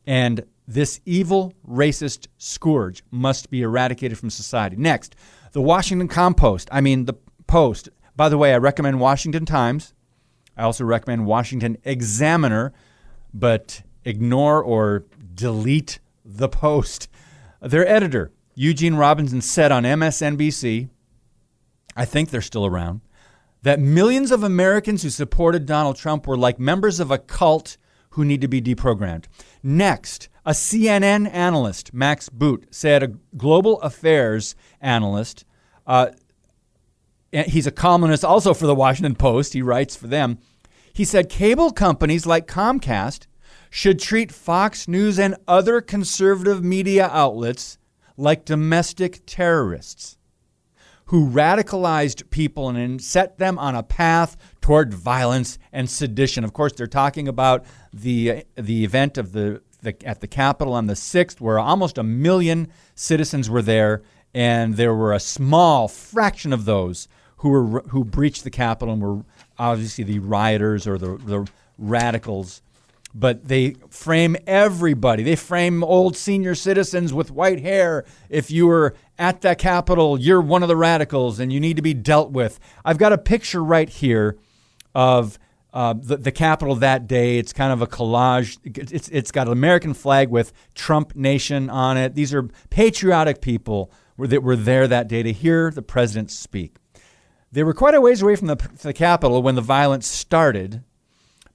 and 0.06 0.46
this 0.68 1.02
evil, 1.06 1.54
racist 1.68 2.28
scourge 2.38 3.04
must 3.10 3.50
be 3.50 3.64
eradicated 3.64 4.18
from 4.18 4.30
society. 4.30 4.76
Next, 4.76 5.16
the 5.52 5.62
Washington 5.62 6.08
Compost. 6.08 6.70
I 6.72 6.80
mean, 6.82 7.06
the 7.06 7.16
Post. 7.48 7.90
By 8.16 8.30
the 8.30 8.38
way, 8.38 8.54
I 8.54 8.58
recommend 8.58 9.00
Washington 9.00 9.46
Times. 9.46 9.96
I 10.56 10.64
also 10.64 10.84
recommend 10.84 11.26
Washington 11.26 11.78
Examiner, 11.84 12.72
but 13.34 13.82
ignore 14.06 14.62
or 14.62 15.06
delete 15.34 16.00
the 16.24 16.50
Post. 16.50 17.08
Their 17.62 17.88
editor, 17.88 18.32
Eugene 18.54 18.96
Robinson, 18.96 19.42
said 19.42 19.72
on 19.72 19.84
MSNBC 19.84 20.90
I 21.96 22.06
think 22.06 22.30
they're 22.30 22.42
still 22.42 22.66
around, 22.66 23.02
that 23.64 23.80
millions 23.80 24.32
of 24.32 24.44
Americans 24.44 25.04
who 25.04 25.10
supported 25.10 25.66
Donald 25.66 25.98
Trump 25.98 26.28
were 26.28 26.38
like 26.38 26.60
members 26.60 27.00
of 27.00 27.12
a 27.12 27.18
cult 27.18 27.78
who 28.12 28.26
need 28.26 28.42
to 28.42 28.48
be 28.48 28.62
deprogrammed. 28.62 29.26
Next, 29.62 30.30
a 30.46 30.52
CNN 30.52 31.32
analyst, 31.32 31.94
Max 31.94 32.30
Boot, 32.30 32.68
said 32.72 33.04
a 33.04 33.14
global 33.38 33.82
affairs 33.82 34.56
analyst, 34.82 35.46
uh, 35.86 36.08
he's 37.32 37.68
a 37.68 37.72
columnist 37.72 38.24
also 38.24 38.54
for 38.54 38.66
the 38.66 38.76
Washington 38.76 39.16
Post, 39.16 39.54
he 39.54 39.62
writes 39.62 39.96
for 39.96 40.08
them. 40.08 40.40
He 40.94 41.06
said 41.06 41.30
cable 41.30 41.72
companies 41.72 42.26
like 42.26 42.48
Comcast 42.48 43.28
should 43.70 44.00
treat 44.00 44.32
Fox 44.32 44.88
News 44.88 45.20
and 45.20 45.36
other 45.48 45.82
conservative 45.82 46.64
media 46.64 47.08
outlets 47.12 47.78
like 48.18 48.46
domestic 48.46 49.22
terrorists 49.26 50.18
who 51.10 51.28
radicalized 51.28 52.30
people 52.30 52.70
and 52.70 53.02
set 53.02 53.40
them 53.40 53.58
on 53.58 53.74
a 53.76 53.82
path 53.82 54.38
toward 54.62 54.94
violence 54.94 55.58
and 55.74 55.90
sedition. 55.90 56.44
Of 56.44 56.54
course, 56.54 56.74
they're 56.74 56.86
talking 56.86 57.28
about 57.28 57.66
the 57.92 58.46
the 58.56 58.84
event 58.84 59.18
of 59.18 59.32
the, 59.32 59.62
the 59.82 59.96
at 60.06 60.22
the 60.22 60.28
Capitol 60.28 60.74
on 60.74 60.86
the 60.86 60.96
sixth, 60.96 61.42
where 61.42 61.58
almost 61.58 61.98
a 61.98 62.04
million 62.04 62.68
citizens 62.94 63.50
were 63.50 63.64
there, 63.64 64.04
and 64.36 64.76
there 64.76 64.94
were 64.94 65.12
a 65.12 65.20
small 65.20 65.88
fraction 65.88 66.54
of 66.54 66.66
those 66.66 67.08
who 67.38 67.50
were 67.50 67.82
who 67.90 68.06
breached 68.06 68.44
the 68.44 68.52
Capitol 68.52 68.94
and 68.94 69.02
were 69.02 69.24
obviously 69.58 70.04
the 70.04 70.20
rioters 70.20 70.86
or 70.86 71.00
the, 71.00 71.18
the 71.18 71.50
radicals. 71.80 72.62
But 73.14 73.48
they 73.48 73.76
frame 73.90 74.36
everybody. 74.46 75.24
They 75.24 75.36
frame 75.36 75.84
old 75.84 76.16
senior 76.16 76.56
citizens 76.56 77.14
with 77.14 77.32
white 77.32 77.60
hair. 77.60 78.06
If 78.30 78.52
you 78.52 78.68
were 78.68 78.96
at 79.18 79.42
the 79.42 79.56
Capitol, 79.56 80.20
you're 80.20 80.42
one 80.42 80.62
of 80.62 80.70
the 80.70 80.76
radicals 80.76 81.40
and 81.40 81.52
you 81.52 81.60
need 81.60 81.76
to 81.78 81.82
be 81.82 81.94
dealt 81.94 82.32
with. 82.32 82.60
I've 82.86 82.98
got 82.98 83.14
a 83.14 83.18
picture 83.18 83.64
right 83.64 83.90
here 83.90 84.38
of 84.94 85.40
uh, 85.74 85.94
the, 85.98 86.18
the 86.18 86.32
Capitol 86.32 86.76
that 86.76 87.08
day. 87.08 87.38
It's 87.38 87.54
kind 87.54 87.74
of 87.74 87.82
a 87.82 87.88
collage. 87.88 88.58
It's, 88.64 89.10
it's 89.10 89.32
got 89.32 89.48
an 89.48 89.54
American 89.54 89.94
flag 89.94 90.30
with 90.30 90.54
Trump 90.76 91.16
Nation 91.16 91.70
on 91.70 91.98
it. 91.98 92.16
These 92.16 92.34
are 92.34 92.44
patriotic 92.70 93.42
people 93.42 93.92
that 94.18 94.44
were 94.44 94.56
there 94.56 94.88
that 94.88 95.08
day 95.08 95.24
to 95.24 95.32
hear 95.32 95.72
the 95.72 95.82
president 95.82 96.32
speak. 96.32 96.76
They 97.52 97.64
were 97.64 97.74
quite 97.74 97.96
a 97.96 98.02
ways 98.02 98.22
away 98.22 98.36
from 98.36 98.48
the, 98.48 98.70
the 98.82 98.94
Capitol 98.94 99.42
when 99.42 99.56
the 99.56 99.62
violence 99.62 100.06
started 100.06 100.84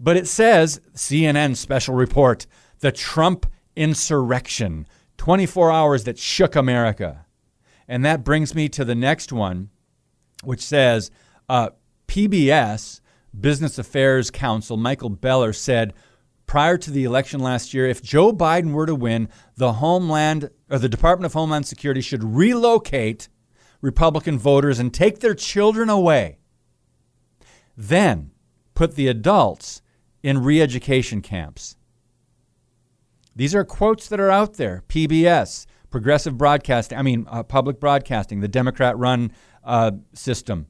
but 0.05 0.19
it 0.19 0.29
says 0.29 0.83
CNN 0.95 1.57
special 1.57 1.95
report 1.95 2.47
the 2.81 2.93
Trump 2.93 3.47
insurrection 3.75 4.87
24 5.17 5.73
hours 5.73 6.05
that 6.05 6.19
shook 6.19 6.55
America. 6.55 7.25
And 7.89 8.05
that 8.05 8.23
brings 8.23 8.55
me 8.55 8.69
to 8.69 8.85
the 8.85 8.95
next 8.95 9.33
one, 9.33 9.71
which 10.43 10.61
says 10.61 11.11
uh, 11.49 11.71
PBS 12.07 13.01
Business 13.39 13.79
Affairs 13.79 14.31
Counsel 14.31 14.77
Michael 14.77 15.09
Beller 15.09 15.55
said 15.55 15.95
prior 16.45 16.77
to 16.77 16.91
the 16.91 17.05
election 17.05 17.41
last 17.41 17.73
year 17.73 17.89
if 17.89 18.03
Joe 18.03 18.31
Biden 18.31 18.73
were 18.73 18.87
to 18.87 18.95
win, 18.95 19.31
the 19.57 19.75
Homeland 19.75 20.51
or 20.69 20.79
the 20.79 20.89
Department 20.89 21.25
of 21.25 21.33
Homeland 21.33 21.67
Security 21.67 22.03
should 22.03 22.23
relocate 22.23 23.29
Republican 23.81 24.39
voters 24.39 24.79
and 24.79 24.93
take 24.93 25.21
their 25.21 25.35
children 25.35 25.89
away. 25.89 26.37
Then 27.75 28.33
put 28.75 28.97
the 28.97 29.09
adults 29.09 29.81
in 30.25 30.43
re 30.43 30.61
education 30.61 31.21
camps. 31.21 31.77
These 33.37 33.55
are 33.55 33.63
quotes 33.63 34.09
that 34.09 34.19
are 34.19 34.31
out 34.31 34.55
there. 34.55 34.83
PBS, 34.89 35.67
Progressive 35.91 36.39
Broadcasting, 36.39 36.97
I 36.97 37.03
mean, 37.03 37.27
uh, 37.29 37.43
public 37.43 37.79
broadcasting, 37.79 38.41
the 38.41 38.49
Democrat 38.49 38.97
run 38.97 39.33
uh, 39.63 39.93
system. 40.15 40.67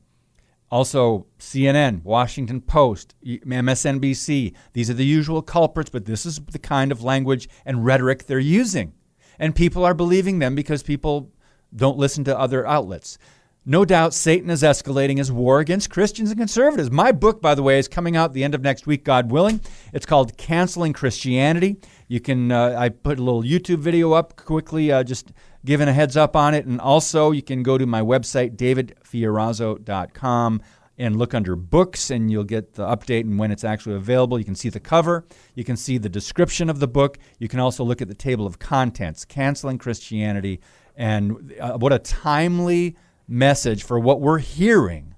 Also, 0.71 1.27
CNN, 1.39 2.03
Washington 2.03 2.61
Post, 2.61 3.15
MSNBC. 3.25 4.55
These 4.73 4.91
are 4.91 4.95
the 4.95 5.07
usual 5.07 5.41
culprits, 5.41 5.89
but 5.89 6.05
this 6.05 6.27
is 6.27 6.41
the 6.51 6.59
kind 6.59 6.91
of 6.91 7.05
language 7.05 7.49
and 7.65 7.85
rhetoric 7.85 8.27
they're 8.27 8.41
using. 8.41 8.93
And 9.39 9.55
people 9.55 9.85
are 9.85 9.95
believing 9.95 10.41
them 10.41 10.57
because 10.57 10.83
people 10.83 11.31
don't 11.77 11.99
listen 11.99 12.25
to 12.25 12.37
other 12.37 12.67
outlets. 12.67 13.19
No 13.67 13.87
doubt 13.87 14.12
Satan 14.12 14.51
is 14.51 14.62
escalating 14.62 15.17
his 15.17 15.33
war 15.33 15.59
against 15.59 15.89
Christians 15.89 16.31
and 16.31 16.39
conservatives. 16.39 16.91
My 16.91 17.12
book, 17.12 17.41
by 17.41 17.55
the 17.55 17.62
way, 17.62 17.79
is 17.79 17.89
coming 17.89 18.15
out 18.15 18.35
the 18.35 18.45
end 18.45 18.55
of 18.55 18.61
next 18.61 18.87
week, 18.87 19.05
God 19.05 19.31
willing. 19.31 19.59
It's 19.95 20.05
called 20.05 20.37
Canceling 20.37 20.93
Christianity. 20.93 21.79
You 22.07 22.21
can, 22.21 22.53
uh, 22.53 22.75
I 22.77 22.91
put 22.91 23.19
a 23.19 23.23
little 23.23 23.43
YouTube 23.43 23.79
video 23.79 24.12
up 24.12 24.37
quickly, 24.37 24.93
uh, 24.93 25.03
just 25.03 25.33
giving 25.65 25.89
a 25.89 25.95
heads 25.95 26.15
up 26.15 26.37
on 26.37 26.53
it. 26.53 26.67
And 26.67 26.79
also, 26.79 27.31
you 27.31 27.41
can 27.41 27.62
go 27.62 27.79
to 27.79 27.87
my 27.87 28.03
website, 28.03 28.55
davidfiorazo.com, 28.57 30.62
and 30.99 31.17
look 31.17 31.33
under 31.33 31.57
books, 31.57 32.11
and 32.11 32.31
you'll 32.31 32.45
get 32.45 32.75
the 32.75 32.85
update 32.85 33.23
and 33.23 33.39
when 33.39 33.51
it's 33.51 33.65
actually 33.65 33.97
available. 33.97 34.39
You 34.39 34.45
can 34.45 34.55
see 34.55 34.69
the 34.69 34.79
cover, 34.79 35.25
you 35.55 35.65
can 35.65 35.79
see 35.79 35.97
the 35.97 36.11
description 36.11 36.69
of 36.69 36.81
the 36.81 36.89
book. 36.89 37.17
You 37.39 37.49
can 37.49 37.61
also 37.61 37.83
look 37.83 38.03
at 38.03 38.09
the 38.09 38.15
table 38.15 38.47
of 38.47 38.59
contents, 38.59 39.25
Canceling 39.25 39.79
Christianity. 39.79 40.61
And 40.97 41.55
uh, 41.59 41.79
what 41.79 41.95
a 41.95 41.99
timely 41.99 42.97
message 43.27 43.83
for 43.83 43.99
what 43.99 44.20
we're 44.20 44.39
hearing, 44.39 45.14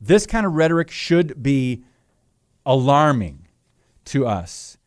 this 0.00 0.26
kind 0.26 0.46
of 0.46 0.52
rhetoric 0.52 0.90
should 0.90 1.42
be 1.42 1.82
alarming 2.64 3.48
to 4.06 4.26
us. 4.26 4.78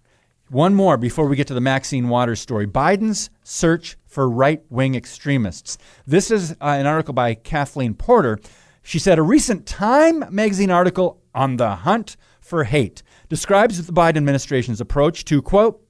One 0.50 0.76
more 0.76 0.98
before 0.98 1.28
we 1.28 1.36
get 1.36 1.48
to 1.48 1.54
the 1.54 1.62
Maxine 1.62 2.08
Waters 2.08 2.40
story 2.40 2.68
Biden's 2.68 3.30
search 3.44 3.98
for 4.06 4.30
right 4.30 4.64
wing 4.70 4.94
extremists. 4.96 5.78
This 6.06 6.30
is 6.30 6.52
uh, 6.54 6.56
an 6.62 6.86
article 6.86 7.14
by 7.14 7.34
Kathleen 7.34 7.96
Porter. 7.96 8.40
She 8.84 9.00
said 9.00 9.18
a 9.18 9.24
recent 9.24 9.66
Time 9.66 10.24
magazine 10.30 10.70
article 10.70 11.22
on 11.34 11.58
the 11.58 11.76
hunt 11.78 12.16
for 12.40 12.64
hate 12.64 13.02
describes 13.28 13.84
the 13.86 13.92
Biden 13.92 14.18
administration's 14.18 14.80
approach 14.80 15.26
to, 15.26 15.42
quote, 15.42 15.82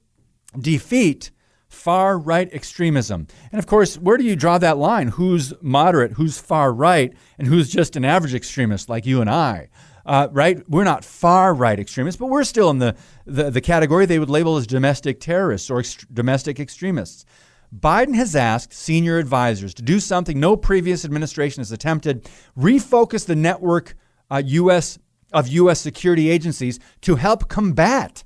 defeat 0.58 1.30
far 1.76 2.18
right 2.18 2.52
extremism. 2.52 3.26
And 3.52 3.58
of 3.58 3.66
course, 3.66 3.96
where 3.98 4.16
do 4.16 4.24
you 4.24 4.34
draw 4.34 4.58
that 4.58 4.78
line? 4.78 5.08
Who's 5.08 5.52
moderate, 5.60 6.12
who's 6.12 6.38
far 6.38 6.72
right, 6.72 7.12
and 7.38 7.46
who's 7.46 7.68
just 7.68 7.94
an 7.94 8.04
average 8.04 8.34
extremist 8.34 8.88
like 8.88 9.06
you 9.06 9.20
and 9.20 9.30
I? 9.30 9.68
Uh, 10.04 10.28
right? 10.32 10.68
We're 10.68 10.84
not 10.84 11.04
far 11.04 11.52
right 11.52 11.78
extremists, 11.78 12.18
but 12.18 12.28
we're 12.28 12.44
still 12.44 12.70
in 12.70 12.78
the, 12.78 12.96
the, 13.26 13.50
the 13.50 13.60
category 13.60 14.06
they 14.06 14.18
would 14.18 14.30
label 14.30 14.56
as 14.56 14.66
domestic 14.66 15.20
terrorists 15.20 15.70
or 15.70 15.82
domestic 16.12 16.58
extremists. 16.58 17.24
Biden 17.76 18.14
has 18.14 18.34
asked 18.36 18.72
senior 18.72 19.18
advisors 19.18 19.74
to 19.74 19.82
do 19.82 20.00
something 20.00 20.38
no 20.38 20.56
previous 20.56 21.04
administration 21.04 21.60
has 21.60 21.72
attempted 21.72 22.28
refocus 22.56 23.26
the 23.26 23.36
network 23.36 23.96
uh, 24.30 24.42
US, 24.44 24.98
of 25.32 25.48
U.S. 25.48 25.80
security 25.80 26.30
agencies 26.30 26.78
to 27.02 27.16
help 27.16 27.48
combat 27.48 28.24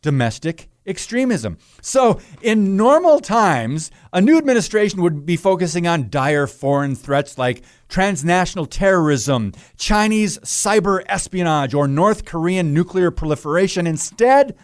domestic 0.00 0.68
extremism. 0.86 1.58
So, 1.82 2.20
in 2.42 2.76
normal 2.76 3.20
times, 3.20 3.90
a 4.12 4.20
new 4.20 4.38
administration 4.38 5.02
would 5.02 5.26
be 5.26 5.36
focusing 5.36 5.86
on 5.86 6.10
dire 6.10 6.46
foreign 6.46 6.94
threats 6.94 7.36
like 7.38 7.62
transnational 7.88 8.66
terrorism, 8.66 9.52
Chinese 9.76 10.38
cyber 10.38 11.02
espionage, 11.08 11.74
or 11.74 11.88
North 11.88 12.24
Korean 12.24 12.72
nuclear 12.72 13.10
proliferation. 13.10 13.86
Instead 13.86 14.56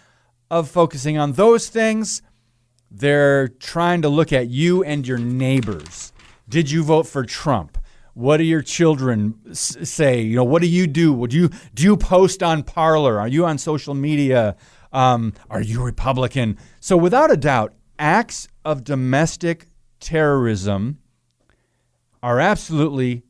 of 0.50 0.68
focusing 0.68 1.18
on 1.18 1.32
those 1.32 1.68
things, 1.68 2.22
they're 2.90 3.48
trying 3.48 4.02
to 4.02 4.08
look 4.08 4.32
at 4.32 4.48
you 4.48 4.84
and 4.84 5.06
your 5.06 5.18
neighbors. 5.18 6.12
Did 6.48 6.70
you 6.70 6.84
vote 6.84 7.06
for 7.06 7.24
Trump? 7.24 7.78
What 8.14 8.36
do 8.36 8.44
your 8.44 8.60
children 8.60 9.54
say? 9.54 10.20
You 10.20 10.36
know, 10.36 10.44
what 10.44 10.60
do 10.60 10.68
you 10.68 10.86
do? 10.86 11.14
Would 11.14 11.32
you 11.32 11.48
do 11.72 11.82
you 11.82 11.96
post 11.96 12.42
on 12.42 12.62
Parler? 12.62 13.18
Are 13.18 13.28
you 13.28 13.46
on 13.46 13.56
social 13.56 13.94
media? 13.94 14.56
Um, 14.92 15.32
are 15.50 15.60
you 15.60 15.82
Republican? 15.82 16.58
So, 16.80 16.96
without 16.96 17.30
a 17.30 17.36
doubt, 17.36 17.74
acts 17.98 18.48
of 18.64 18.84
domestic 18.84 19.68
terrorism 20.00 20.98
are 22.22 22.40
absolutely 22.40 23.22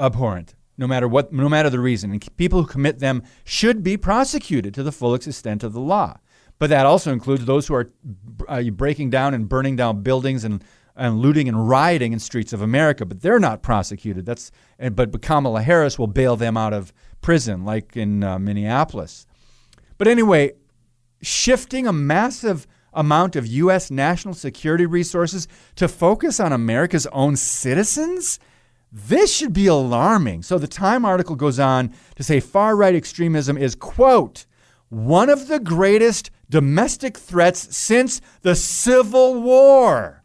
abhorrent, 0.00 0.54
no 0.76 0.86
matter 0.86 1.06
what, 1.06 1.32
no 1.32 1.48
matter 1.48 1.70
the 1.70 1.80
reason. 1.80 2.10
And 2.10 2.36
people 2.36 2.62
who 2.62 2.66
commit 2.66 2.98
them 2.98 3.22
should 3.44 3.82
be 3.82 3.96
prosecuted 3.96 4.74
to 4.74 4.82
the 4.82 4.92
full 4.92 5.14
extent 5.14 5.62
of 5.62 5.72
the 5.72 5.80
law. 5.80 6.18
But 6.58 6.70
that 6.70 6.86
also 6.86 7.12
includes 7.12 7.44
those 7.44 7.66
who 7.66 7.74
are 7.74 7.90
uh, 8.48 8.62
breaking 8.70 9.10
down 9.10 9.34
and 9.34 9.48
burning 9.48 9.76
down 9.76 10.02
buildings 10.02 10.44
and 10.44 10.62
and 10.94 11.20
looting 11.20 11.48
and 11.48 11.68
rioting 11.68 12.12
in 12.12 12.18
streets 12.18 12.52
of 12.52 12.60
America, 12.60 13.06
but 13.06 13.22
they're 13.22 13.40
not 13.40 13.62
prosecuted. 13.62 14.26
That's 14.26 14.52
but 14.92 15.22
Kamala 15.22 15.62
Harris 15.62 15.98
will 15.98 16.06
bail 16.06 16.36
them 16.36 16.56
out 16.56 16.74
of 16.74 16.92
prison, 17.22 17.64
like 17.64 17.96
in 17.96 18.22
uh, 18.22 18.38
Minneapolis. 18.38 19.26
But 20.02 20.08
anyway, 20.08 20.54
shifting 21.22 21.86
a 21.86 21.92
massive 21.92 22.66
amount 22.92 23.36
of 23.36 23.46
U.S. 23.46 23.88
national 23.88 24.34
security 24.34 24.84
resources 24.84 25.46
to 25.76 25.86
focus 25.86 26.40
on 26.40 26.52
America's 26.52 27.06
own 27.12 27.36
citizens? 27.36 28.40
This 28.90 29.32
should 29.32 29.52
be 29.52 29.68
alarming. 29.68 30.42
So 30.42 30.58
the 30.58 30.66
Time 30.66 31.04
article 31.04 31.36
goes 31.36 31.60
on 31.60 31.94
to 32.16 32.24
say 32.24 32.40
far 32.40 32.74
right 32.74 32.96
extremism 32.96 33.56
is, 33.56 33.76
quote, 33.76 34.44
one 34.88 35.30
of 35.30 35.46
the 35.46 35.60
greatest 35.60 36.32
domestic 36.50 37.16
threats 37.16 37.76
since 37.76 38.20
the 38.40 38.56
Civil 38.56 39.40
War. 39.40 40.24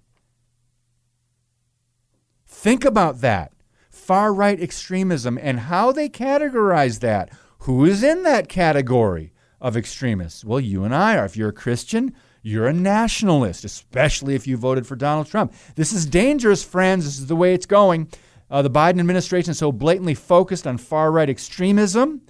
Think 2.48 2.84
about 2.84 3.22
that. 3.22 3.54
Far 3.92 4.34
right 4.34 4.60
extremism 4.60 5.38
and 5.40 5.60
how 5.60 5.92
they 5.92 6.10
categorize 6.10 7.02
that. 7.02 7.30
Who 7.60 7.86
is 7.86 8.02
in 8.02 8.24
that 8.24 8.50
category? 8.50 9.34
Of 9.60 9.78
extremists? 9.78 10.46
Well, 10.46 10.60
you 10.60 10.84
and 10.84 10.94
I 10.94 11.18
are. 11.18 11.26
If 11.26 11.38
you're 11.38 11.50
a 11.50 11.54
Christian, 11.54 12.14
you're 12.42 12.68
a 12.68 12.74
nationalist, 12.74 13.66
especially 13.66 14.36
if 14.36 14.48
you 14.48 14.58
voted 14.58 14.88
for 14.88 14.96
Donald 14.96 15.28
Trump. 15.28 15.54
This 15.76 15.92
is 15.92 16.06
dangerous, 16.06 16.64
friends. 16.64 17.06
This 17.06 17.20
is 17.20 17.28
the 17.28 17.36
way 17.36 17.54
it's 17.54 17.66
going. 17.66 18.10
Uh, 18.50 18.62
the 18.62 18.70
Biden 18.70 19.00
administration 19.00 19.52
is 19.52 19.58
so 19.58 19.72
blatantly 19.72 20.14
focused 20.14 20.66
on 20.66 20.78
far 20.78 21.12
right 21.12 21.30
extremism. 21.30 22.22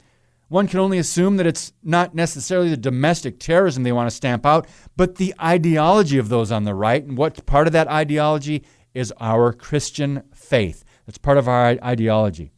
One 0.49 0.67
can 0.67 0.79
only 0.79 0.97
assume 0.97 1.37
that 1.37 1.45
it's 1.45 1.73
not 1.83 2.15
necessarily 2.15 2.69
the 2.69 2.77
domestic 2.77 3.39
terrorism 3.39 3.83
they 3.83 3.91
want 3.91 4.09
to 4.09 4.15
stamp 4.15 4.45
out, 4.45 4.67
but 4.95 5.15
the 5.15 5.35
ideology 5.41 6.17
of 6.17 6.29
those 6.29 6.51
on 6.51 6.63
the 6.63 6.73
right. 6.73 7.03
And 7.03 7.17
what 7.17 7.45
part 7.45 7.67
of 7.67 7.73
that 7.73 7.89
ideology 7.89 8.63
is 8.93 9.13
our 9.19 9.51
Christian 9.51 10.23
faith? 10.33 10.85
That's 11.05 11.17
part 11.17 11.37
of 11.37 11.47
our 11.47 11.77
ideology. 11.83 12.51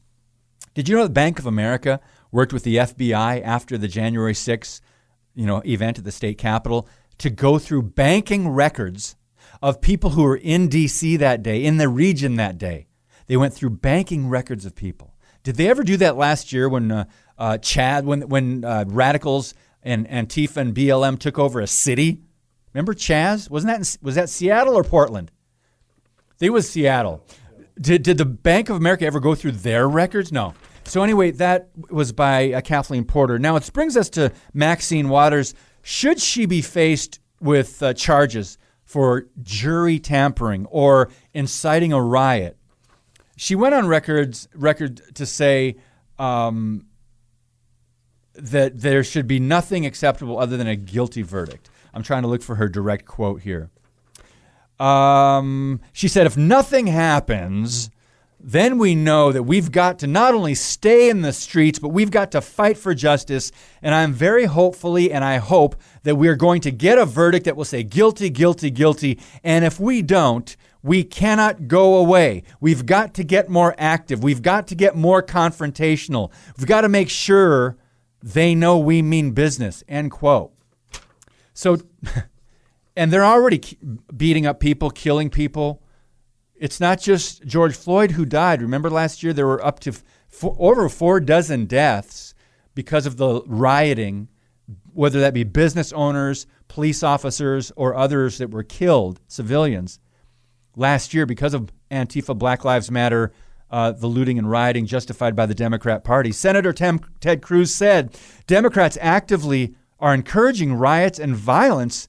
Did 0.75 0.87
you 0.87 0.95
know 0.95 1.03
that 1.03 1.13
Bank 1.13 1.39
of 1.39 1.47
America 1.47 1.99
worked 2.31 2.53
with 2.53 2.63
the 2.63 2.77
FBI 2.77 3.41
after 3.43 3.77
the 3.77 3.87
January 3.87 4.33
6th, 4.33 4.81
you 5.35 5.45
know, 5.45 5.61
event 5.65 5.97
at 5.97 6.03
the 6.03 6.11
state 6.11 6.37
capitol 6.37 6.87
to 7.17 7.29
go 7.29 7.59
through 7.59 7.83
banking 7.83 8.49
records 8.49 9.15
of 9.61 9.81
people 9.81 10.11
who 10.11 10.23
were 10.23 10.37
in 10.37 10.67
D.C. 10.67 11.17
that 11.17 11.43
day, 11.43 11.63
in 11.63 11.77
the 11.77 11.89
region 11.89 12.35
that 12.35 12.57
day. 12.57 12.87
They 13.27 13.37
went 13.37 13.53
through 13.53 13.71
banking 13.71 14.29
records 14.29 14.65
of 14.65 14.75
people. 14.75 15.15
Did 15.43 15.55
they 15.55 15.69
ever 15.69 15.83
do 15.83 15.97
that 15.97 16.17
last 16.17 16.51
year 16.51 16.67
when 16.67 16.91
uh, 16.91 17.05
uh, 17.37 17.57
Chad, 17.57 18.05
when 18.05 18.27
when 18.27 18.65
uh, 18.65 18.85
radicals 18.87 19.53
and 19.81 20.07
Antifa 20.09 20.57
and 20.57 20.75
BLM 20.75 21.17
took 21.17 21.39
over 21.39 21.59
a 21.59 21.67
city. 21.67 22.21
Remember 22.73 22.93
Chaz? 22.93 23.49
Wasn't 23.49 23.71
that 23.71 23.79
in, 23.79 24.05
was 24.05 24.15
that 24.15 24.29
Seattle 24.29 24.75
or 24.75 24.83
Portland? 24.83 25.31
It 26.39 26.51
was 26.51 26.69
Seattle. 26.69 27.25
Did, 27.79 28.03
did 28.03 28.17
the 28.17 28.25
Bank 28.25 28.69
of 28.69 28.75
America 28.75 29.05
ever 29.05 29.19
go 29.19 29.35
through 29.35 29.53
their 29.53 29.87
records? 29.87 30.31
No. 30.31 30.53
So 30.89 31.03
anyway, 31.03 31.29
that 31.31 31.69
was 31.91 32.11
by 32.11 32.51
uh, 32.51 32.61
Kathleen 32.61 33.05
Porter. 33.05 33.37
Now 33.37 33.55
it 33.55 33.69
brings 33.71 33.95
us 33.95 34.09
to 34.11 34.31
Maxine 34.55 35.07
Waters. 35.07 35.53
Should 35.83 36.19
she 36.19 36.47
be 36.47 36.63
faced 36.63 37.19
with 37.39 37.81
uh, 37.83 37.93
charges 37.93 38.57
for 38.85 39.27
jury 39.43 39.99
tampering 39.99 40.65
or 40.65 41.11
inciting 41.31 41.93
a 41.93 42.01
riot? 42.01 42.57
She 43.37 43.53
went 43.53 43.75
on 43.75 43.87
records 43.87 44.47
record 44.55 44.99
to 45.13 45.27
say 45.27 45.75
um, 46.17 46.87
that 48.33 48.79
there 48.79 49.03
should 49.03 49.27
be 49.27 49.39
nothing 49.39 49.85
acceptable 49.85 50.39
other 50.39 50.57
than 50.57 50.67
a 50.67 50.75
guilty 50.75 51.21
verdict. 51.21 51.69
I'm 51.93 52.01
trying 52.01 52.23
to 52.23 52.27
look 52.27 52.41
for 52.41 52.55
her 52.55 52.67
direct 52.67 53.05
quote 53.05 53.41
here. 53.41 53.69
Um, 54.79 55.81
she 55.93 56.07
said, 56.07 56.25
if 56.25 56.35
nothing 56.35 56.87
happens, 56.87 57.91
then 58.39 58.77
we 58.77 58.95
know 58.95 59.31
that 59.31 59.43
we've 59.43 59.71
got 59.71 59.99
to 59.99 60.07
not 60.07 60.33
only 60.33 60.55
stay 60.55 61.09
in 61.09 61.21
the 61.21 61.33
streets, 61.33 61.77
but 61.77 61.89
we've 61.89 62.11
got 62.11 62.31
to 62.31 62.41
fight 62.41 62.77
for 62.77 62.93
justice. 62.93 63.51
And 63.81 63.93
I'm 63.93 64.13
very 64.13 64.45
hopefully, 64.45 65.11
and 65.11 65.23
I 65.23 65.37
hope 65.37 65.75
that 66.03 66.15
we 66.15 66.29
are 66.29 66.35
going 66.35 66.61
to 66.61 66.71
get 66.71 66.97
a 66.97 67.05
verdict 67.05 67.45
that 67.45 67.57
will 67.57 67.65
say 67.65 67.83
guilty, 67.83 68.29
guilty, 68.29 68.69
guilty. 68.69 69.19
And 69.43 69.65
if 69.65 69.79
we 69.79 70.01
don't, 70.01 70.55
we 70.81 71.03
cannot 71.03 71.67
go 71.67 71.97
away. 71.97 72.43
We've 72.61 72.85
got 72.85 73.13
to 73.15 73.23
get 73.25 73.49
more 73.49 73.75
active. 73.77 74.23
We've 74.23 74.41
got 74.41 74.67
to 74.67 74.75
get 74.75 74.95
more 74.95 75.21
confrontational. 75.21 76.31
We've 76.57 76.67
got 76.67 76.81
to 76.81 76.89
make 76.89 77.09
sure 77.09 77.77
they 78.23 78.55
know 78.55 78.77
we 78.77 79.01
mean 79.01 79.31
business. 79.31 79.83
End 79.89 80.11
quote. 80.11 80.53
So, 81.53 81.77
and 82.95 83.11
they're 83.11 83.25
already 83.25 83.61
beating 84.15 84.45
up 84.45 84.61
people, 84.61 84.89
killing 84.89 85.29
people. 85.29 85.83
It's 86.59 86.79
not 86.79 86.99
just 86.99 87.45
George 87.45 87.75
Floyd 87.75 88.11
who 88.11 88.25
died. 88.25 88.61
Remember 88.61 88.89
last 88.89 89.23
year 89.23 89.31
there 89.33 89.47
were 89.47 89.65
up 89.65 89.79
to 89.81 89.93
four, 90.27 90.55
over 90.59 90.89
four 90.89 91.19
dozen 91.21 91.65
deaths 91.65 92.33
because 92.75 93.05
of 93.05 93.17
the 93.17 93.41
rioting, 93.45 94.27
whether 94.93 95.21
that 95.21 95.33
be 95.33 95.45
business 95.45 95.93
owners, 95.93 96.45
police 96.67 97.01
officers, 97.01 97.71
or 97.77 97.95
others 97.95 98.37
that 98.37 98.51
were 98.51 98.63
killed, 98.63 99.21
civilians, 99.27 99.99
last 100.75 101.13
year 101.13 101.25
because 101.25 101.53
of 101.53 101.71
Antifa, 101.89 102.37
Black 102.37 102.65
Lives 102.65 102.91
Matter, 102.91 103.31
uh, 103.71 103.91
the 103.91 104.07
looting 104.07 104.37
and 104.37 104.49
rioting 104.49 104.85
justified 104.85 105.35
by 105.35 105.45
the 105.45 105.55
Democrat 105.55 106.03
Party. 106.03 106.31
Senator 106.31 106.73
Tem- 106.73 106.99
Ted 107.21 107.41
Cruz 107.41 107.73
said 107.73 108.17
Democrats 108.47 108.97
actively 108.99 109.75
are 109.99 110.13
encouraging 110.13 110.73
riots 110.73 111.19
and 111.19 111.35
violence. 111.35 112.07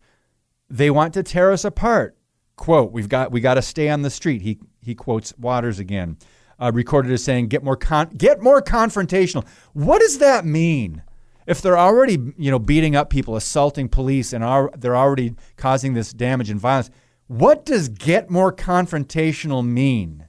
They 0.69 0.91
want 0.91 1.15
to 1.15 1.23
tear 1.23 1.53
us 1.53 1.65
apart. 1.65 2.17
Quote, 2.61 2.93
we've 2.93 3.09
got, 3.09 3.33
we 3.33 3.41
got 3.41 3.55
to 3.55 3.63
stay 3.63 3.89
on 3.89 4.03
the 4.03 4.11
street. 4.11 4.43
He, 4.43 4.59
he 4.83 4.95
quotes 4.95 5.33
Waters 5.39 5.79
again, 5.79 6.19
uh, 6.59 6.71
recorded 6.75 7.11
as 7.11 7.25
saying, 7.25 7.49
get 7.49 7.65
more, 7.65 7.75
con- 7.75 8.11
get 8.11 8.43
more 8.43 8.61
confrontational. 8.61 9.49
What 9.73 10.03
does 10.03 10.19
that 10.19 10.45
mean? 10.45 11.03
If 11.47 11.63
they're 11.63 11.79
already, 11.79 12.19
you 12.37 12.51
know, 12.51 12.59
beating 12.59 12.95
up 12.95 13.09
people, 13.09 13.35
assaulting 13.35 13.89
police, 13.89 14.35
and 14.35 14.45
are, 14.45 14.71
they're 14.77 14.95
already 14.95 15.37
causing 15.57 15.95
this 15.95 16.13
damage 16.13 16.51
and 16.51 16.61
violence, 16.61 16.91
what 17.29 17.65
does 17.65 17.89
get 17.89 18.29
more 18.29 18.53
confrontational 18.53 19.67
mean? 19.67 20.27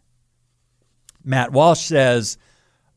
Matt 1.25 1.51
Walsh 1.51 1.81
says 1.81 2.37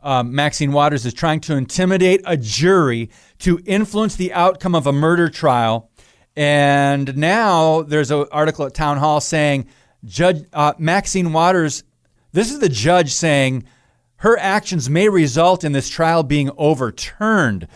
um, 0.01 0.33
Maxine 0.33 0.71
Waters 0.71 1.05
is 1.05 1.13
trying 1.13 1.41
to 1.41 1.57
intimidate 1.57 2.23
a 2.25 2.37
jury 2.37 3.11
to 3.41 3.59
influence 3.67 4.15
the 4.15 4.33
outcome 4.33 4.77
of 4.77 4.87
a 4.87 4.93
murder 4.93 5.29
trial 5.29 5.91
and 6.37 7.17
now 7.17 7.83
there's 7.83 8.11
an 8.11 8.27
article 8.33 8.67
at 8.67 8.75
Town 8.75 8.99
Hall 8.99 9.21
saying 9.21 9.67
Judge 10.05 10.45
uh, 10.53 10.75
Maxine 10.79 11.33
Waters, 11.33 11.85
this 12.33 12.51
is 12.51 12.59
the 12.59 12.69
judge 12.69 13.13
saying 13.13 13.65
her 14.17 14.39
actions 14.39 14.91
may 14.91 15.09
result 15.09 15.65
in 15.65 15.73
this 15.73 15.89
trial 15.89 16.23
being 16.23 16.51
overturned. 16.57 17.69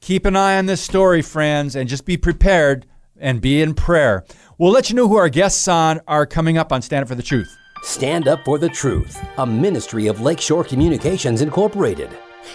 Keep 0.00 0.26
an 0.26 0.36
eye 0.36 0.58
on 0.58 0.66
this 0.66 0.80
story, 0.80 1.22
friends, 1.22 1.76
and 1.76 1.88
just 1.88 2.04
be 2.04 2.16
prepared 2.16 2.86
and 3.18 3.40
be 3.40 3.60
in 3.60 3.74
prayer. 3.74 4.24
We'll 4.58 4.72
let 4.72 4.90
you 4.90 4.96
know 4.96 5.08
who 5.08 5.16
our 5.16 5.28
guests 5.28 5.66
on 5.68 6.00
are 6.08 6.26
coming 6.26 6.58
up 6.58 6.72
on 6.72 6.82
Stand 6.82 7.02
Up 7.02 7.08
for 7.08 7.14
the 7.14 7.22
Truth. 7.22 7.56
Stand 7.82 8.28
Up 8.28 8.44
for 8.44 8.58
the 8.58 8.68
Truth, 8.68 9.20
a 9.38 9.46
ministry 9.46 10.06
of 10.06 10.20
Lakeshore 10.20 10.64
Communications 10.64 11.42
Incorporated. 11.42 12.10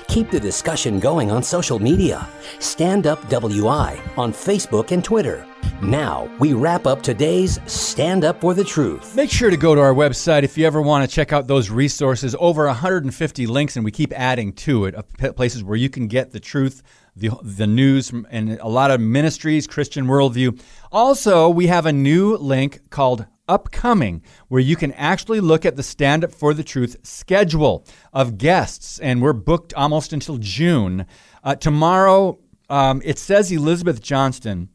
Keep 0.07 0.31
the 0.31 0.39
discussion 0.39 0.99
going 0.99 1.31
on 1.31 1.43
social 1.43 1.79
media. 1.79 2.27
Stand 2.59 3.07
Up 3.07 3.27
WI 3.29 4.01
on 4.17 4.31
Facebook 4.31 4.91
and 4.91 5.03
Twitter. 5.03 5.45
Now, 5.81 6.29
we 6.39 6.53
wrap 6.53 6.88
up 6.88 7.01
today's 7.01 7.59
Stand 7.65 8.23
Up 8.23 8.41
for 8.41 8.53
the 8.53 8.63
Truth. 8.63 9.15
Make 9.15 9.29
sure 9.29 9.49
to 9.49 9.57
go 9.57 9.75
to 9.75 9.81
our 9.81 9.93
website 9.93 10.43
if 10.43 10.57
you 10.57 10.65
ever 10.65 10.81
want 10.81 11.07
to 11.07 11.15
check 11.15 11.33
out 11.33 11.47
those 11.47 11.69
resources. 11.69 12.35
Over 12.39 12.65
150 12.65 13.47
links, 13.47 13.75
and 13.75 13.85
we 13.85 13.91
keep 13.91 14.11
adding 14.13 14.53
to 14.53 14.85
it 14.85 14.95
uh, 14.95 15.03
of 15.19 15.35
places 15.35 15.63
where 15.63 15.77
you 15.77 15.89
can 15.89 16.07
get 16.07 16.31
the 16.31 16.39
truth, 16.39 16.81
the, 17.15 17.29
the 17.43 17.67
news, 17.67 18.11
and 18.29 18.59
a 18.59 18.67
lot 18.67 18.91
of 18.91 18.99
ministries, 18.99 19.67
Christian 19.67 20.07
worldview. 20.07 20.59
Also, 20.91 21.49
we 21.49 21.67
have 21.67 21.85
a 21.85 21.93
new 21.93 22.38
link 22.38 22.89
called 22.89 23.27
upcoming, 23.47 24.21
where 24.47 24.61
you 24.61 24.75
can 24.75 24.91
actually 24.93 25.39
look 25.39 25.65
at 25.65 25.75
the 25.75 25.83
Stand 25.83 26.23
Up 26.23 26.31
for 26.31 26.53
the 26.53 26.63
Truth 26.63 26.97
schedule 27.03 27.85
of 28.13 28.37
guests, 28.37 28.99
and 28.99 29.21
we're 29.21 29.33
booked 29.33 29.73
almost 29.73 30.13
until 30.13 30.37
June. 30.37 31.05
Uh, 31.43 31.55
tomorrow, 31.55 32.39
um, 32.69 33.01
it 33.05 33.17
says 33.17 33.51
Elizabeth 33.51 34.01
Johnston. 34.01 34.69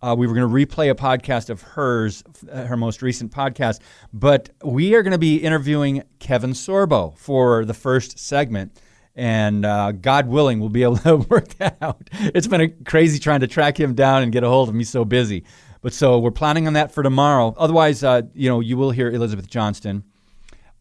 Uh, 0.00 0.14
we 0.16 0.26
were 0.26 0.34
going 0.34 0.48
to 0.48 0.54
replay 0.54 0.90
a 0.90 0.94
podcast 0.94 1.50
of 1.50 1.60
hers, 1.62 2.22
uh, 2.50 2.66
her 2.66 2.76
most 2.76 3.02
recent 3.02 3.32
podcast, 3.32 3.80
but 4.12 4.50
we 4.62 4.94
are 4.94 5.02
going 5.02 5.12
to 5.12 5.18
be 5.18 5.36
interviewing 5.36 6.04
Kevin 6.20 6.52
Sorbo 6.52 7.16
for 7.16 7.64
the 7.64 7.74
first 7.74 8.18
segment. 8.18 8.80
And 9.16 9.66
uh, 9.66 9.90
God 9.90 10.28
willing, 10.28 10.60
we'll 10.60 10.68
be 10.68 10.84
able 10.84 10.96
to 10.98 11.16
work 11.16 11.48
that 11.54 11.76
out. 11.82 12.08
It's 12.12 12.46
been 12.46 12.60
a 12.60 12.68
crazy 12.68 13.18
trying 13.18 13.40
to 13.40 13.48
track 13.48 13.78
him 13.78 13.94
down 13.94 14.22
and 14.22 14.30
get 14.30 14.44
a 14.44 14.48
hold 14.48 14.68
of 14.68 14.74
him. 14.74 14.78
He's 14.78 14.90
so 14.90 15.04
busy. 15.04 15.44
But 15.88 15.94
so 15.94 16.18
we're 16.18 16.32
planning 16.32 16.66
on 16.66 16.74
that 16.74 16.92
for 16.92 17.02
tomorrow. 17.02 17.54
Otherwise, 17.56 18.04
uh, 18.04 18.20
you 18.34 18.46
know, 18.50 18.60
you 18.60 18.76
will 18.76 18.90
hear 18.90 19.10
Elizabeth 19.10 19.48
Johnston. 19.48 20.04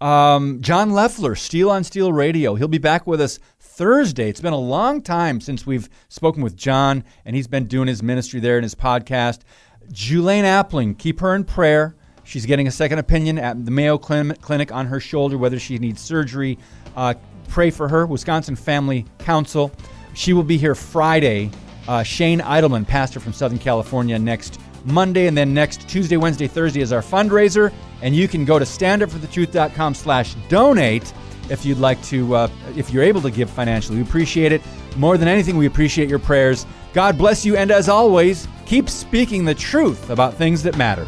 Um, 0.02 0.60
John 0.60 0.92
Leffler, 0.92 1.34
Steel 1.34 1.70
on 1.70 1.86
Steel 1.86 2.12
Radio. 2.12 2.56
He'll 2.56 2.68
be 2.68 2.78
back 2.78 3.08
with 3.08 3.22
us 3.22 3.40
Thursday. 3.58 4.28
It's 4.28 4.42
been 4.42 4.52
a 4.52 4.60
long 4.60 5.02
time 5.02 5.40
since 5.40 5.66
we've 5.66 5.88
spoken 6.10 6.44
with 6.44 6.58
John, 6.58 7.06
and 7.24 7.38
he's 7.38 7.48
been 7.48 7.68
doing 7.68 7.88
his 7.88 8.04
ministry 8.04 8.42
there 8.42 8.58
in 8.58 8.64
his 8.64 8.76
podcast. 8.76 9.44
Julaine 9.94 10.44
Appling, 10.44 10.98
keep 10.98 11.22
her 11.22 11.34
in 11.36 11.46
prayer. 11.46 11.96
She's 12.26 12.46
getting 12.46 12.68
a 12.68 12.72
second 12.72 13.00
opinion 13.00 13.40
at 13.40 13.64
the 13.64 13.72
Mayo 13.72 13.98
Clinic 13.98 14.74
on 14.74 14.88
her 14.88 15.00
shoulder, 15.00 15.38
whether 15.38 15.58
she 15.58 15.78
needs 15.78 16.02
surgery. 16.02 16.58
Uh, 16.98 17.14
pray 17.48 17.72
for 17.72 17.88
her. 17.88 18.06
Wisconsin 18.06 18.58
Family 18.58 19.06
Council. 19.20 19.72
She 20.16 20.34
will 20.34 20.44
be 20.44 20.58
here 20.58 20.76
Friday. 20.76 21.50
Uh, 21.88 22.04
Shane 22.04 22.42
Idleman, 22.42 22.86
pastor 22.86 23.22
from 23.22 23.32
Southern 23.32 23.58
California, 23.58 24.20
next 24.20 24.60
Monday, 24.86 25.28
and 25.28 25.38
then 25.38 25.54
next 25.54 25.88
Tuesday, 25.88 26.18
Wednesday, 26.18 26.48
Thursday 26.48 26.82
is 26.82 26.92
our 26.92 27.02
fundraiser. 27.02 27.74
And 28.02 28.16
you 28.16 28.28
can 28.28 28.46
go 28.46 28.60
to 28.60 28.66
standupforthetruth.com 28.66 29.94
slash 29.94 30.36
donate 30.50 31.14
if 31.50 31.66
you'd 31.66 31.80
like 31.80 32.02
to, 32.04 32.36
uh, 32.36 32.50
if 32.76 32.92
you're 32.92 33.04
able 33.04 33.22
to 33.22 33.32
give 33.32 33.50
financially. 33.50 33.98
We 33.98 34.04
appreciate 34.04 34.52
it. 34.52 34.62
More 34.96 35.18
than 35.18 35.28
anything, 35.28 35.58
we 35.58 35.66
appreciate 35.66 36.10
your 36.10 36.20
prayers. 36.20 36.66
God 36.94 37.18
bless 37.18 37.46
you, 37.46 37.56
and 37.56 37.72
as 37.72 37.90
always, 37.90 38.48
keep 38.66 38.90
speaking 38.90 39.46
the 39.46 39.56
truth 39.56 40.10
about 40.10 40.34
things 40.34 40.64
that 40.64 40.78
matter. 40.78 41.08